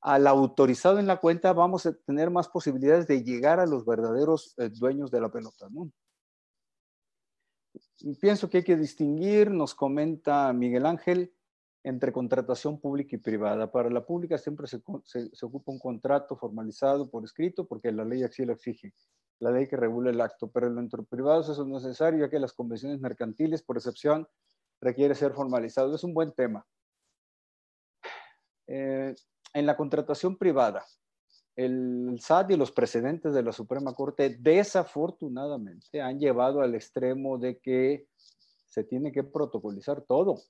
al 0.00 0.26
autorizado 0.26 0.98
en 0.98 1.06
la 1.06 1.18
cuenta, 1.18 1.52
vamos 1.52 1.86
a 1.86 1.94
tener 2.06 2.30
más 2.30 2.48
posibilidades 2.48 3.06
de 3.06 3.22
llegar 3.22 3.60
a 3.60 3.66
los 3.66 3.84
verdaderos 3.84 4.54
eh, 4.58 4.70
dueños 4.70 5.10
de 5.10 5.20
la 5.20 5.30
pelota. 5.30 5.68
¿no? 5.70 5.90
pienso 8.20 8.48
que 8.48 8.58
hay 8.58 8.64
que 8.64 8.76
distinguir, 8.76 9.50
nos 9.50 9.74
comenta 9.74 10.52
Miguel 10.52 10.86
Ángel, 10.86 11.33
entre 11.84 12.12
contratación 12.12 12.80
pública 12.80 13.14
y 13.14 13.18
privada. 13.18 13.70
Para 13.70 13.90
la 13.90 14.04
pública 14.04 14.38
siempre 14.38 14.66
se, 14.66 14.78
ocupa 15.42 15.70
un 15.70 15.78
contrato 15.78 16.34
formalizado 16.34 17.10
por 17.10 17.24
escrito 17.24 17.66
porque 17.68 17.92
la 17.92 18.04
ley 18.04 18.24
así 18.24 18.44
lo 18.44 18.54
exige, 18.54 18.94
la 19.38 19.50
ley 19.50 19.68
que 19.68 19.76
regula 19.76 20.10
el 20.10 20.20
acto, 20.20 20.50
pero 20.50 20.66
en 20.66 20.88
lo 20.90 21.04
privados 21.04 21.50
eso 21.50 21.62
es 21.62 21.68
necesario 21.68 22.20
ya 22.20 22.30
que 22.30 22.40
las 22.40 22.54
convenciones 22.54 23.00
mercantiles, 23.00 23.62
por 23.62 23.76
excepción, 23.76 24.26
requiere 24.80 25.14
ser 25.14 25.34
formalizado. 25.34 25.94
Es 25.94 26.04
un 26.04 26.14
buen 26.14 26.32
tema. 26.32 26.66
Eh, 28.66 29.14
en 29.52 29.66
la 29.66 29.76
contratación 29.76 30.38
privada, 30.38 30.84
el 31.54 32.16
SAT 32.18 32.52
y 32.52 32.56
los 32.56 32.72
precedentes 32.72 33.34
de 33.34 33.42
la 33.42 33.52
Suprema 33.52 33.92
Corte 33.92 34.38
desafortunadamente 34.40 36.00
han 36.00 36.18
llevado 36.18 36.62
al 36.62 36.74
extremo 36.74 37.38
de 37.38 37.58
que 37.58 38.08
se 38.66 38.84
tiene 38.84 39.12
que 39.12 39.22
protocolizar 39.22 40.00
todo. 40.00 40.40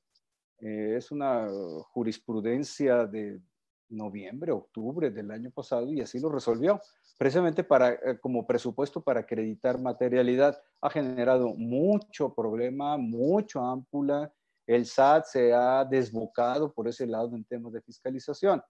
Eh, 0.61 0.95
es 0.97 1.11
una 1.11 1.49
jurisprudencia 1.91 3.07
de 3.07 3.41
noviembre, 3.89 4.53
octubre 4.53 5.11
del 5.11 5.31
año 5.31 5.51
pasado 5.51 5.93
y 5.93 6.01
así 6.01 6.19
lo 6.19 6.29
resolvió, 6.31 6.81
precisamente 7.19 7.65
para, 7.65 7.93
eh, 7.93 8.19
como 8.21 8.47
presupuesto 8.47 9.03
para 9.03 9.21
acreditar 9.21 9.81
materialidad. 9.81 10.61
Ha 10.81 10.91
generado 10.91 11.55
mucho 11.55 12.35
problema, 12.35 12.97
mucho 12.97 13.61
ámpula. 13.61 14.33
El 14.67 14.87
SAT 14.87 15.27
se 15.27 15.53
ha 15.53 15.85
desbocado 15.85 16.73
por 16.73 16.89
ese 16.89 17.07
lado 17.07 17.37
en 17.37 17.45
temas 17.45 17.73
de 17.73 17.83
fiscalización 17.83 18.63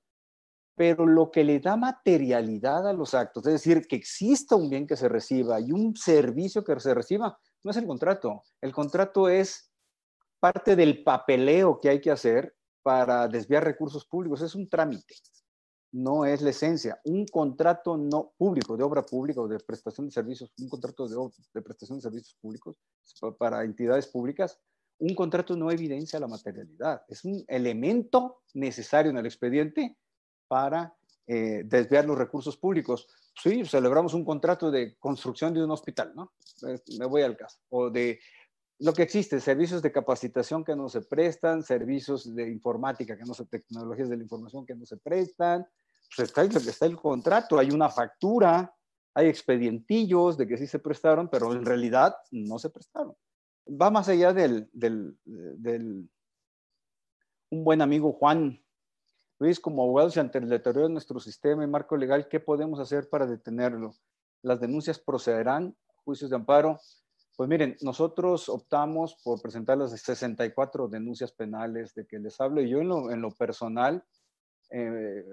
pero 0.76 1.06
lo 1.06 1.30
que 1.30 1.44
le 1.44 1.60
da 1.60 1.76
materialidad 1.76 2.88
a 2.88 2.92
los 2.92 3.14
actos, 3.14 3.46
es 3.46 3.52
decir, 3.54 3.86
que 3.86 3.96
exista 3.96 4.56
un 4.56 4.68
bien 4.68 4.86
que 4.86 4.96
se 4.96 5.08
reciba 5.08 5.60
y 5.60 5.70
un 5.70 5.94
servicio 5.96 6.64
que 6.64 6.78
se 6.80 6.94
reciba, 6.94 7.38
no 7.62 7.70
es 7.70 7.76
el 7.76 7.86
contrato. 7.86 8.42
El 8.60 8.72
contrato 8.72 9.28
es 9.28 9.70
parte 10.44 10.76
del 10.76 11.02
papeleo 11.02 11.80
que 11.80 11.88
hay 11.88 12.02
que 12.02 12.10
hacer 12.10 12.54
para 12.82 13.26
desviar 13.28 13.64
recursos 13.64 14.04
públicos, 14.04 14.42
es 14.42 14.54
un 14.54 14.68
trámite, 14.68 15.14
no 15.90 16.26
es 16.26 16.42
la 16.42 16.50
esencia. 16.50 17.00
Un 17.04 17.24
contrato 17.24 17.96
no 17.96 18.34
público, 18.36 18.76
de 18.76 18.84
obra 18.84 19.00
pública 19.06 19.40
o 19.40 19.48
de 19.48 19.58
prestación 19.60 20.06
de 20.06 20.12
servicios, 20.12 20.52
un 20.58 20.68
contrato 20.68 21.08
de, 21.08 21.62
prestación 21.62 21.96
de 21.96 22.02
servicios 22.02 22.36
públicos 22.42 22.76
para 23.38 23.64
entidades 23.64 24.06
públicas, 24.06 24.60
un 24.98 25.14
contrato 25.14 25.56
no 25.56 25.70
evidencia 25.70 26.20
la 26.20 26.28
materialidad, 26.28 27.04
es 27.08 27.24
un 27.24 27.42
elemento 27.48 28.42
necesario 28.52 29.12
en 29.12 29.16
el 29.16 29.24
expediente 29.24 29.96
para 30.46 30.94
eh, 31.26 31.62
desviar 31.64 32.04
los 32.04 32.18
recursos 32.18 32.58
públicos. 32.58 33.08
Sí, 33.42 33.64
celebramos 33.64 34.12
un 34.12 34.26
contrato 34.26 34.70
de 34.70 34.94
construcción 34.98 35.54
de 35.54 35.64
un 35.64 35.70
hospital, 35.70 36.12
¿no? 36.14 36.34
Me 36.98 37.06
voy 37.06 37.22
al 37.22 37.34
caso. 37.34 37.60
O 37.70 37.88
de 37.88 38.20
lo 38.78 38.92
que 38.92 39.02
existe, 39.02 39.40
servicios 39.40 39.82
de 39.82 39.92
capacitación 39.92 40.64
que 40.64 40.74
no 40.74 40.88
se 40.88 41.02
prestan, 41.02 41.62
servicios 41.62 42.34
de 42.34 42.50
informática 42.50 43.16
que 43.16 43.24
no 43.24 43.34
se, 43.34 43.46
tecnologías 43.46 44.08
de 44.08 44.16
la 44.16 44.22
información 44.22 44.66
que 44.66 44.74
no 44.74 44.84
se 44.84 44.96
prestan. 44.96 45.66
Pues 46.16 46.28
está, 46.28 46.42
está 46.44 46.86
el 46.86 46.96
contrato, 46.96 47.58
hay 47.58 47.70
una 47.70 47.88
factura, 47.88 48.74
hay 49.14 49.28
expedientillos 49.28 50.36
de 50.36 50.46
que 50.46 50.56
sí 50.56 50.66
se 50.66 50.78
prestaron, 50.78 51.28
pero 51.28 51.52
en 51.52 51.64
realidad 51.64 52.14
no 52.30 52.58
se 52.58 52.70
prestaron. 52.70 53.14
Va 53.68 53.90
más 53.90 54.08
allá 54.08 54.32
del, 54.32 54.68
del, 54.72 55.16
del 55.24 56.08
un 57.50 57.64
buen 57.64 57.80
amigo 57.80 58.12
Juan 58.12 58.60
Luis, 59.38 59.58
como 59.58 59.82
abogados 59.82 60.16
ante 60.16 60.38
el 60.38 60.48
deterioro 60.48 60.88
de 60.88 60.92
nuestro 60.92 61.18
sistema 61.18 61.64
y 61.64 61.66
marco 61.66 61.96
legal, 61.96 62.28
¿qué 62.28 62.40
podemos 62.40 62.78
hacer 62.78 63.08
para 63.08 63.26
detenerlo? 63.26 63.94
¿Las 64.42 64.60
denuncias 64.60 64.98
procederán? 64.98 65.76
¿Juicios 66.04 66.30
de 66.30 66.36
amparo? 66.36 66.78
Pues 67.36 67.48
miren, 67.48 67.76
nosotros 67.80 68.48
optamos 68.48 69.16
por 69.24 69.42
presentar 69.42 69.76
las 69.76 69.90
64 69.90 70.86
denuncias 70.86 71.32
penales 71.32 71.92
de 71.94 72.06
que 72.06 72.20
les 72.20 72.40
hablo. 72.40 72.60
Y 72.62 72.68
yo 72.68 72.80
en 72.80 73.20
lo, 73.20 73.30
personal, 73.32 74.04
eh, 74.70 75.24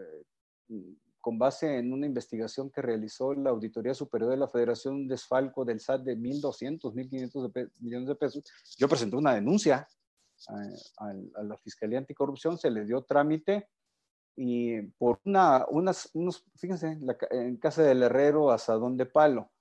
con 1.19 1.37
base 1.37 1.77
en 1.77 1.93
una 1.93 2.07
investigación 2.07 2.71
que 2.71 2.81
realizó 2.81 3.35
la 3.35 3.51
Auditoría 3.51 3.93
Superior 3.93 4.31
de 4.31 4.37
la 4.37 4.47
Federación, 4.47 4.95
un 4.95 5.07
desfalco 5.07 5.63
del 5.63 5.79
SAT 5.79 6.01
de 6.01 6.17
1.200, 6.17 6.91
1.500 6.91 7.71
millones 7.79 8.07
de 8.07 8.15
pesos, 8.15 8.43
yo 8.77 8.89
presenté 8.89 9.15
una 9.15 9.35
denuncia 9.35 9.87
eh, 10.49 10.75
a, 10.97 11.39
a, 11.39 11.43
la 11.43 11.57
Fiscalía 11.57 11.99
Anticorrupción, 11.99 12.57
se 12.57 12.71
le 12.71 12.83
dio 12.83 13.03
trámite 13.03 13.69
y 14.35 14.81
por 14.97 15.19
una, 15.25 15.67
unas, 15.69 16.09
unos, 16.13 16.43
fíjense, 16.55 16.97
en 17.29 17.57
casa 17.57 17.83
del 17.83 18.01
herrero, 18.01 18.49
asadón 18.49 18.97
de 18.97 19.05
palo, 19.05 19.51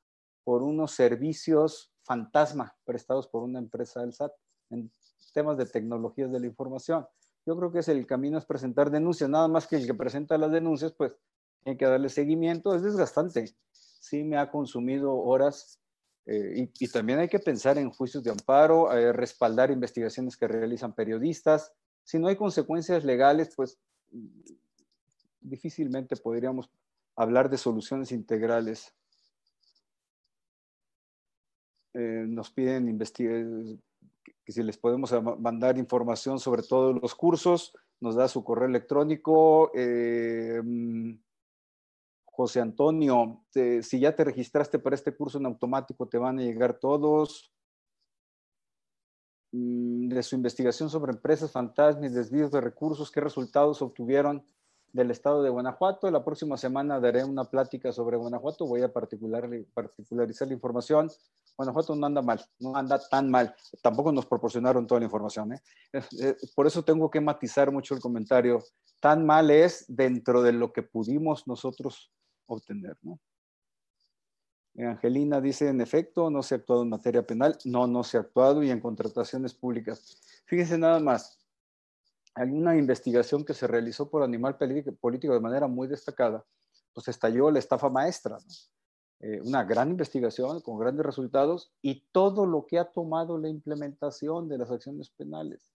por 0.42 0.62
unos 0.62 0.92
servicios 0.92 1.92
fantasma 2.02 2.76
prestados 2.84 3.28
por 3.28 3.42
una 3.42 3.58
empresa 3.58 4.00
del 4.00 4.12
SAT 4.12 4.32
en 4.70 4.90
temas 5.32 5.56
de 5.56 5.66
tecnologías 5.66 6.32
de 6.32 6.40
la 6.40 6.46
información. 6.46 7.06
Yo 7.46 7.56
creo 7.56 7.72
que 7.72 7.80
es 7.80 7.88
el 7.88 8.06
camino 8.06 8.38
es 8.38 8.44
presentar 8.44 8.90
denuncias, 8.90 9.30
nada 9.30 9.48
más 9.48 9.66
que 9.66 9.76
el 9.76 9.86
que 9.86 9.94
presenta 9.94 10.38
las 10.38 10.52
denuncias, 10.52 10.92
pues 10.92 11.14
hay 11.64 11.76
que 11.76 11.86
darle 11.86 12.08
seguimiento, 12.08 12.74
es 12.74 12.82
desgastante. 12.82 13.54
Sí 13.72 14.24
me 14.24 14.38
ha 14.38 14.50
consumido 14.50 15.14
horas 15.14 15.80
eh, 16.26 16.68
y, 16.78 16.88
también 16.88 17.18
hay 17.18 17.28
que 17.28 17.38
pensar 17.38 17.78
en 17.78 17.90
juicios 17.90 18.22
de 18.22 18.30
amparo, 18.30 18.92
eh, 18.92 19.12
respaldar 19.12 19.70
investigaciones 19.70 20.36
que 20.36 20.46
realizan 20.46 20.94
periodistas. 20.94 21.72
Si 22.04 22.18
no 22.18 22.28
hay 22.28 22.36
consecuencias 22.36 23.04
legales, 23.04 23.52
pues 23.56 23.78
difícilmente 25.40 26.16
podríamos 26.16 26.70
hablar 27.16 27.50
de 27.50 27.58
soluciones 27.58 28.12
integrales. 28.12 28.94
Eh, 31.94 32.24
nos 32.28 32.50
piden 32.50 32.88
investigar, 32.88 33.44
que 34.44 34.52
si 34.52 34.62
les 34.62 34.78
podemos 34.78 35.12
mandar 35.38 35.78
información 35.78 36.38
sobre 36.38 36.62
todos 36.62 37.00
los 37.00 37.14
cursos, 37.14 37.76
nos 38.00 38.14
da 38.14 38.28
su 38.28 38.44
correo 38.44 38.68
electrónico. 38.68 39.70
Eh, 39.74 40.62
José 42.24 42.60
Antonio, 42.60 43.44
si 43.52 44.00
ya 44.00 44.14
te 44.14 44.24
registraste 44.24 44.78
para 44.78 44.94
este 44.94 45.14
curso 45.14 45.38
en 45.38 45.46
automático, 45.46 46.08
te 46.08 46.16
van 46.16 46.38
a 46.38 46.42
llegar 46.42 46.78
todos. 46.78 47.52
Mm, 49.52 50.08
de 50.08 50.22
su 50.22 50.36
investigación 50.36 50.88
sobre 50.90 51.12
empresas 51.12 51.50
fantasmas, 51.50 52.14
desvíos 52.14 52.50
de 52.52 52.60
recursos, 52.60 53.10
qué 53.10 53.20
resultados 53.20 53.82
obtuvieron 53.82 54.44
del 54.92 55.10
estado 55.10 55.42
de 55.42 55.50
Guanajuato. 55.50 56.10
La 56.10 56.24
próxima 56.24 56.56
semana 56.56 57.00
daré 57.00 57.24
una 57.24 57.44
plática 57.44 57.92
sobre 57.92 58.16
Guanajuato. 58.16 58.66
Voy 58.66 58.82
a 58.82 58.92
particularizar 58.92 60.48
la 60.48 60.54
información. 60.54 61.10
Guanajuato 61.56 61.94
no 61.94 62.06
anda 62.06 62.22
mal, 62.22 62.44
no 62.58 62.76
anda 62.76 62.98
tan 63.08 63.30
mal. 63.30 63.54
Tampoco 63.82 64.12
nos 64.12 64.26
proporcionaron 64.26 64.86
toda 64.86 65.00
la 65.00 65.06
información. 65.06 65.52
¿eh? 65.52 65.62
Eh, 65.92 66.36
por 66.54 66.66
eso 66.66 66.82
tengo 66.82 67.10
que 67.10 67.20
matizar 67.20 67.70
mucho 67.70 67.94
el 67.94 68.00
comentario. 68.00 68.62
Tan 69.00 69.24
mal 69.24 69.50
es 69.50 69.84
dentro 69.88 70.42
de 70.42 70.52
lo 70.52 70.72
que 70.72 70.82
pudimos 70.82 71.46
nosotros 71.46 72.10
obtener. 72.46 72.96
¿no? 73.02 73.18
Angelina 74.78 75.40
dice, 75.40 75.68
en 75.68 75.80
efecto, 75.80 76.30
no 76.30 76.42
se 76.42 76.54
ha 76.54 76.58
actuado 76.58 76.82
en 76.82 76.90
materia 76.90 77.26
penal. 77.26 77.58
No, 77.64 77.86
no 77.86 78.04
se 78.04 78.16
ha 78.16 78.20
actuado 78.20 78.62
y 78.62 78.70
en 78.70 78.80
contrataciones 78.80 79.54
públicas. 79.54 80.20
Fíjense 80.46 80.78
nada 80.78 81.00
más, 81.00 81.39
hay 82.34 82.50
una 82.50 82.76
investigación 82.76 83.44
que 83.44 83.54
se 83.54 83.66
realizó 83.66 84.08
por 84.08 84.22
Animal 84.22 84.56
Político 84.56 85.34
de 85.34 85.40
manera 85.40 85.66
muy 85.66 85.88
destacada, 85.88 86.44
pues 86.92 87.08
estalló 87.08 87.50
la 87.50 87.58
estafa 87.58 87.88
maestra. 87.88 88.38
Eh, 89.22 89.38
una 89.42 89.64
gran 89.64 89.90
investigación 89.90 90.62
con 90.62 90.78
grandes 90.78 91.04
resultados 91.04 91.74
y 91.82 92.06
todo 92.10 92.46
lo 92.46 92.64
que 92.66 92.78
ha 92.78 92.90
tomado 92.90 93.36
la 93.36 93.50
implementación 93.50 94.48
de 94.48 94.56
las 94.56 94.70
acciones 94.70 95.10
penales. 95.10 95.70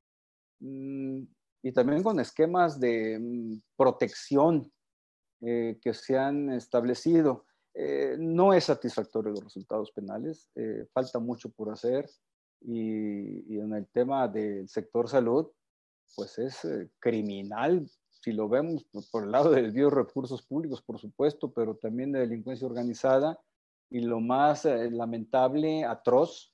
Mm, 0.60 1.24
y 1.62 1.72
también 1.72 2.02
con 2.02 2.20
esquemas 2.20 2.80
de 2.80 3.20
mm, 3.20 3.62
protección 3.78 4.72
eh, 5.42 5.78
que 5.80 5.94
se 5.94 6.18
han 6.18 6.52
establecido. 6.54 7.46
Eh, 7.76 8.16
no 8.18 8.54
es 8.54 8.64
satisfactorio 8.64 9.32
los 9.32 9.44
resultados 9.44 9.92
penales, 9.92 10.50
falta 10.94 11.20
mucho 11.20 11.50
por 11.50 11.70
hacer 11.70 12.10
y, 12.62 13.54
y, 13.54 13.60
en 13.60 13.74
el 13.74 13.86
tema 13.88 14.30
del 14.30 14.70
sector 14.70 15.10
salud, 15.10 15.52
pues 16.16 16.38
es 16.38 16.68
criminal 17.00 17.90
si 18.26 18.32
lo 18.32 18.50
vemos 18.50 18.88
por 19.12 19.24
el 19.24 19.32
lado 19.32 19.52
de 19.52 19.90
recursos 19.90 20.42
públicos, 20.42 20.82
por 20.82 21.00
supuesto, 21.00 21.52
pero 21.52 21.76
también 21.76 22.12
de 22.12 22.22
delincuencia 22.22 22.66
organizada 22.66 23.40
y 23.92 24.00
lo 24.00 24.20
más 24.20 24.66
eh, 24.66 24.90
lamentable, 24.90 25.86
atroz, 25.86 26.52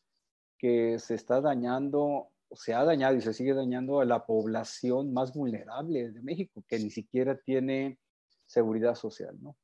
que 0.57 0.99
se 0.99 1.15
está 1.15 1.39
dañando, 1.39 2.27
se 2.51 2.73
ha 2.73 2.83
dañado 2.83 3.15
y 3.15 3.21
se 3.21 3.33
sigue 3.33 3.53
dañando 3.53 4.01
a 4.01 4.05
la 4.05 4.25
población 4.25 5.13
más 5.13 5.33
vulnerable 5.33 6.11
de 6.11 6.21
México, 6.21 6.61
que 6.67 6.77
ni 6.77 6.89
siquiera 6.89 7.39
tiene 7.39 7.97
seguridad 8.45 8.95
social, 8.95 9.37
¿no? 9.41 9.55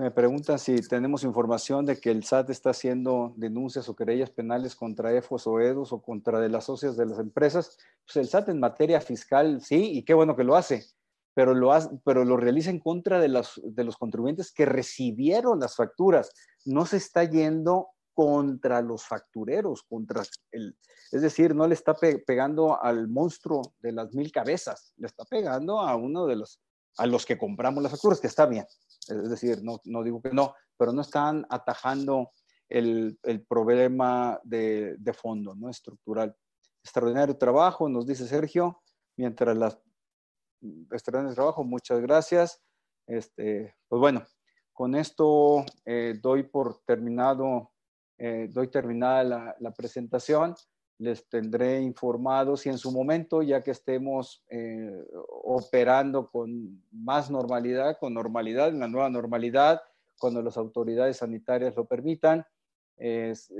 Me 0.00 0.10
preguntan 0.10 0.58
si 0.58 0.76
tenemos 0.76 1.24
información 1.24 1.84
de 1.84 2.00
que 2.00 2.10
el 2.10 2.24
SAT 2.24 2.48
está 2.48 2.70
haciendo 2.70 3.34
denuncias 3.36 3.86
o 3.86 3.94
querellas 3.94 4.30
penales 4.30 4.74
contra 4.74 5.12
EFOS 5.12 5.46
o 5.46 5.60
EDOS 5.60 5.92
o 5.92 6.00
contra 6.00 6.40
de 6.40 6.48
las 6.48 6.64
socias 6.64 6.96
de 6.96 7.04
las 7.04 7.18
empresas. 7.18 7.76
Pues 8.06 8.16
el 8.16 8.26
SAT 8.26 8.48
en 8.48 8.60
materia 8.60 9.02
fiscal, 9.02 9.60
sí, 9.60 9.98
y 9.98 10.02
qué 10.02 10.14
bueno 10.14 10.36
que 10.36 10.44
lo 10.44 10.56
hace, 10.56 10.86
pero 11.34 11.52
lo, 11.52 11.74
hace, 11.74 11.90
pero 12.02 12.24
lo 12.24 12.38
realiza 12.38 12.70
en 12.70 12.78
contra 12.78 13.20
de 13.20 13.28
los, 13.28 13.60
de 13.62 13.84
los 13.84 13.98
contribuyentes 13.98 14.52
que 14.52 14.64
recibieron 14.64 15.60
las 15.60 15.76
facturas. 15.76 16.32
No 16.64 16.86
se 16.86 16.96
está 16.96 17.24
yendo 17.24 17.88
contra 18.14 18.80
los 18.80 19.04
factureros, 19.04 19.82
contra 19.82 20.22
el, 20.52 20.78
es 21.12 21.20
decir, 21.20 21.54
no 21.54 21.66
le 21.66 21.74
está 21.74 21.94
pegando 21.94 22.82
al 22.82 23.06
monstruo 23.08 23.74
de 23.80 23.92
las 23.92 24.14
mil 24.14 24.32
cabezas, 24.32 24.94
le 24.96 25.08
está 25.08 25.26
pegando 25.26 25.80
a 25.80 25.94
uno 25.94 26.24
de 26.24 26.36
los, 26.36 26.58
a 26.96 27.06
los 27.06 27.24
que 27.24 27.38
compramos 27.38 27.82
las 27.82 27.92
facturas, 27.92 28.20
que 28.20 28.26
está 28.26 28.46
bien, 28.46 28.66
es 29.08 29.30
decir, 29.30 29.62
no, 29.62 29.80
no 29.84 30.02
digo 30.02 30.20
que 30.20 30.30
no, 30.30 30.54
pero 30.76 30.92
no 30.92 31.02
están 31.02 31.46
atajando 31.50 32.30
el, 32.68 33.18
el 33.22 33.44
problema 33.44 34.40
de, 34.44 34.96
de, 34.98 35.12
fondo, 35.12 35.54
¿no? 35.54 35.68
Estructural. 35.68 36.36
Extraordinario 36.82 37.36
trabajo, 37.36 37.88
nos 37.88 38.06
dice 38.06 38.26
Sergio, 38.26 38.80
mientras 39.16 39.56
las 39.56 39.78
extraordinario 40.90 41.34
trabajo, 41.34 41.64
muchas 41.64 42.00
gracias. 42.00 42.62
Este, 43.06 43.74
pues 43.88 44.00
bueno, 44.00 44.24
con 44.72 44.94
esto 44.94 45.64
eh, 45.84 46.18
doy 46.22 46.44
por 46.44 46.80
terminado, 46.84 47.72
eh, 48.18 48.48
doy 48.50 48.68
terminada 48.68 49.24
la, 49.24 49.56
la, 49.58 49.72
presentación. 49.72 50.54
Les 51.00 51.28
tendré 51.28 51.80
informados 51.80 52.66
y 52.66 52.68
en 52.68 52.78
su 52.78 52.92
momento, 52.92 53.42
ya 53.42 53.62
que 53.62 53.70
estemos 53.70 54.44
eh, 54.50 55.04
operando 55.44 56.30
con 56.30 56.82
más 56.92 57.30
normalidad, 57.30 57.98
con 57.98 58.14
normalidad, 58.14 58.68
en 58.68 58.80
la 58.80 58.88
nueva 58.88 59.08
normalidad, 59.08 59.80
cuando 60.18 60.42
las 60.42 60.56
autoridades 60.56 61.16
sanitarias 61.16 61.74
lo 61.74 61.86
permitan, 61.86 62.44
es, 62.98 63.50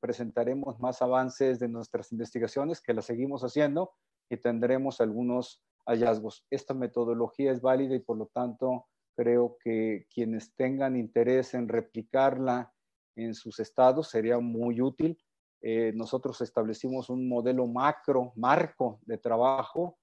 presentaremos 0.00 0.80
más 0.80 1.02
avances 1.02 1.58
de 1.58 1.68
nuestras 1.68 2.10
investigaciones, 2.12 2.80
que 2.80 2.94
las 2.94 3.04
seguimos 3.04 3.42
haciendo, 3.42 3.92
y 4.30 4.36
tendremos 4.38 5.00
algunos 5.00 5.62
hallazgos. 5.86 6.46
Esta 6.50 6.74
metodología 6.74 7.52
es 7.52 7.60
válida 7.60 7.94
y 7.94 8.00
por 8.00 8.16
lo 8.16 8.26
tanto 8.26 8.86
creo 9.16 9.56
que 9.62 10.06
quienes 10.12 10.54
tengan 10.54 10.96
interés 10.96 11.54
en 11.54 11.68
replicarla 11.68 12.72
en 13.16 13.34
sus 13.34 13.60
estados 13.60 14.08
sería 14.08 14.38
muy 14.38 14.80
útil. 14.80 15.18
Eh, 15.66 15.92
nosotros 15.94 16.42
establecimos 16.42 17.08
un 17.08 17.26
modelo 17.26 17.66
macro, 17.66 18.32
marco 18.36 19.00
de 19.06 19.16
trabajo. 19.16 19.98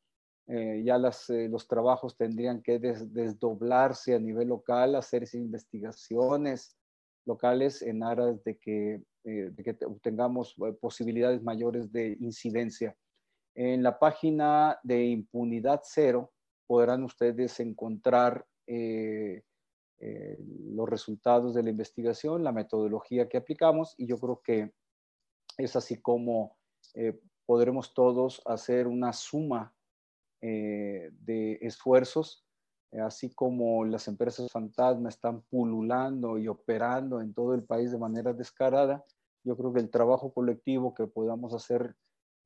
Eh, 0.47 0.82
ya 0.84 0.97
las, 0.97 1.30
eh, 1.30 1.47
los 1.47 1.68
trabajos 1.68 2.18
tendrían 2.18 2.64
que 2.64 2.80
desdoblarse 2.80 4.16
a 4.16 4.20
nivel 4.20 4.47
local, 4.47 4.95
hacerse 4.95 5.38
investigaciones 5.38 6.76
locales 7.26 7.84
en 7.84 8.01
aras 8.01 8.43
de 8.43 8.57
que, 8.57 9.03
de 9.24 9.64
que 9.64 9.78
tengamos 10.01 10.55
posibilidades 10.80 11.43
mayores 11.43 11.91
de 11.91 12.18
incidencia. 12.20 12.97
En 13.53 13.84
la 13.84 13.99
página 13.99 14.80
de 14.82 15.05
Impunidad 15.05 15.82
Cero 15.84 16.32
podrán 16.66 17.03
ustedes 17.03 17.59
encontrar 17.59 18.43
eh, 18.66 19.43
eh, 19.99 20.38
los 20.74 20.89
resultados 20.89 21.53
de 21.53 21.62
la 21.62 21.70
investigación, 21.70 22.43
la 22.43 22.51
metodología 22.51 23.30
que 23.30 23.38
aplicamos 23.38 23.93
y 23.97 24.07
yo 24.07 24.18
creo 24.18 24.41
que 24.41 24.72
es 25.64 25.76
así 25.76 26.01
como 26.01 26.57
eh, 26.93 27.20
podremos 27.45 27.93
todos 27.93 28.41
hacer 28.45 28.88
una 28.88 29.14
suma 29.14 29.74
de 30.43 31.59
esfuerzos, 31.62 32.47
así 32.99 33.32
como 33.32 33.86
las 33.86 34.07
empresas 34.07 34.51
fantasma 34.51 35.09
están 35.09 35.43
pululando 35.43 36.39
y 36.39 36.47
operando 36.47 37.22
en 37.22 37.32
todo 37.36 37.53
el 37.53 37.64
país 37.64 37.91
de 37.91 37.99
manera 37.99 38.34
descarada. 38.34 39.05
Yo 39.43 39.55
creo 39.55 39.72
que 39.72 39.82
el 39.82 39.91
trabajo 39.91 40.34
colectivo 40.34 40.95
que 40.95 41.05
podamos 41.05 41.53
hacer 41.53 41.95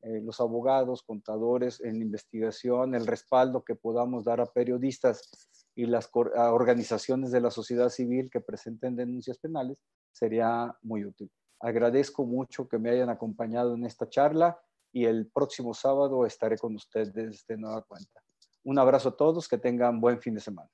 eh, 0.05 0.21
los 0.21 0.39
abogados, 0.39 1.01
contadores 1.01 1.81
en 1.81 1.99
investigación, 1.99 2.93
el 2.93 3.07
respaldo 3.07 3.63
que 3.63 3.73
podamos 3.73 4.23
dar 4.23 4.39
a 4.39 4.45
periodistas 4.45 5.31
y 5.73 5.87
las 5.87 6.11
organizaciones 6.13 7.31
de 7.31 7.41
la 7.41 7.49
sociedad 7.49 7.89
civil 7.89 8.29
que 8.29 8.39
presenten 8.39 8.95
denuncias 8.95 9.39
penales, 9.39 9.79
sería 10.11 10.77
muy 10.83 11.05
útil. 11.05 11.31
Agradezco 11.59 12.25
mucho 12.25 12.67
que 12.67 12.77
me 12.77 12.89
hayan 12.89 13.09
acompañado 13.09 13.75
en 13.75 13.85
esta 13.85 14.09
charla 14.09 14.59
y 14.91 15.05
el 15.05 15.27
próximo 15.27 15.73
sábado 15.73 16.25
estaré 16.25 16.57
con 16.57 16.75
ustedes 16.75 17.45
de 17.47 17.57
nueva 17.57 17.81
cuenta. 17.81 18.21
Un 18.63 18.79
abrazo 18.79 19.09
a 19.09 19.15
todos, 19.15 19.47
que 19.47 19.57
tengan 19.57 19.99
buen 19.99 20.21
fin 20.21 20.33
de 20.33 20.41
semana. 20.41 20.69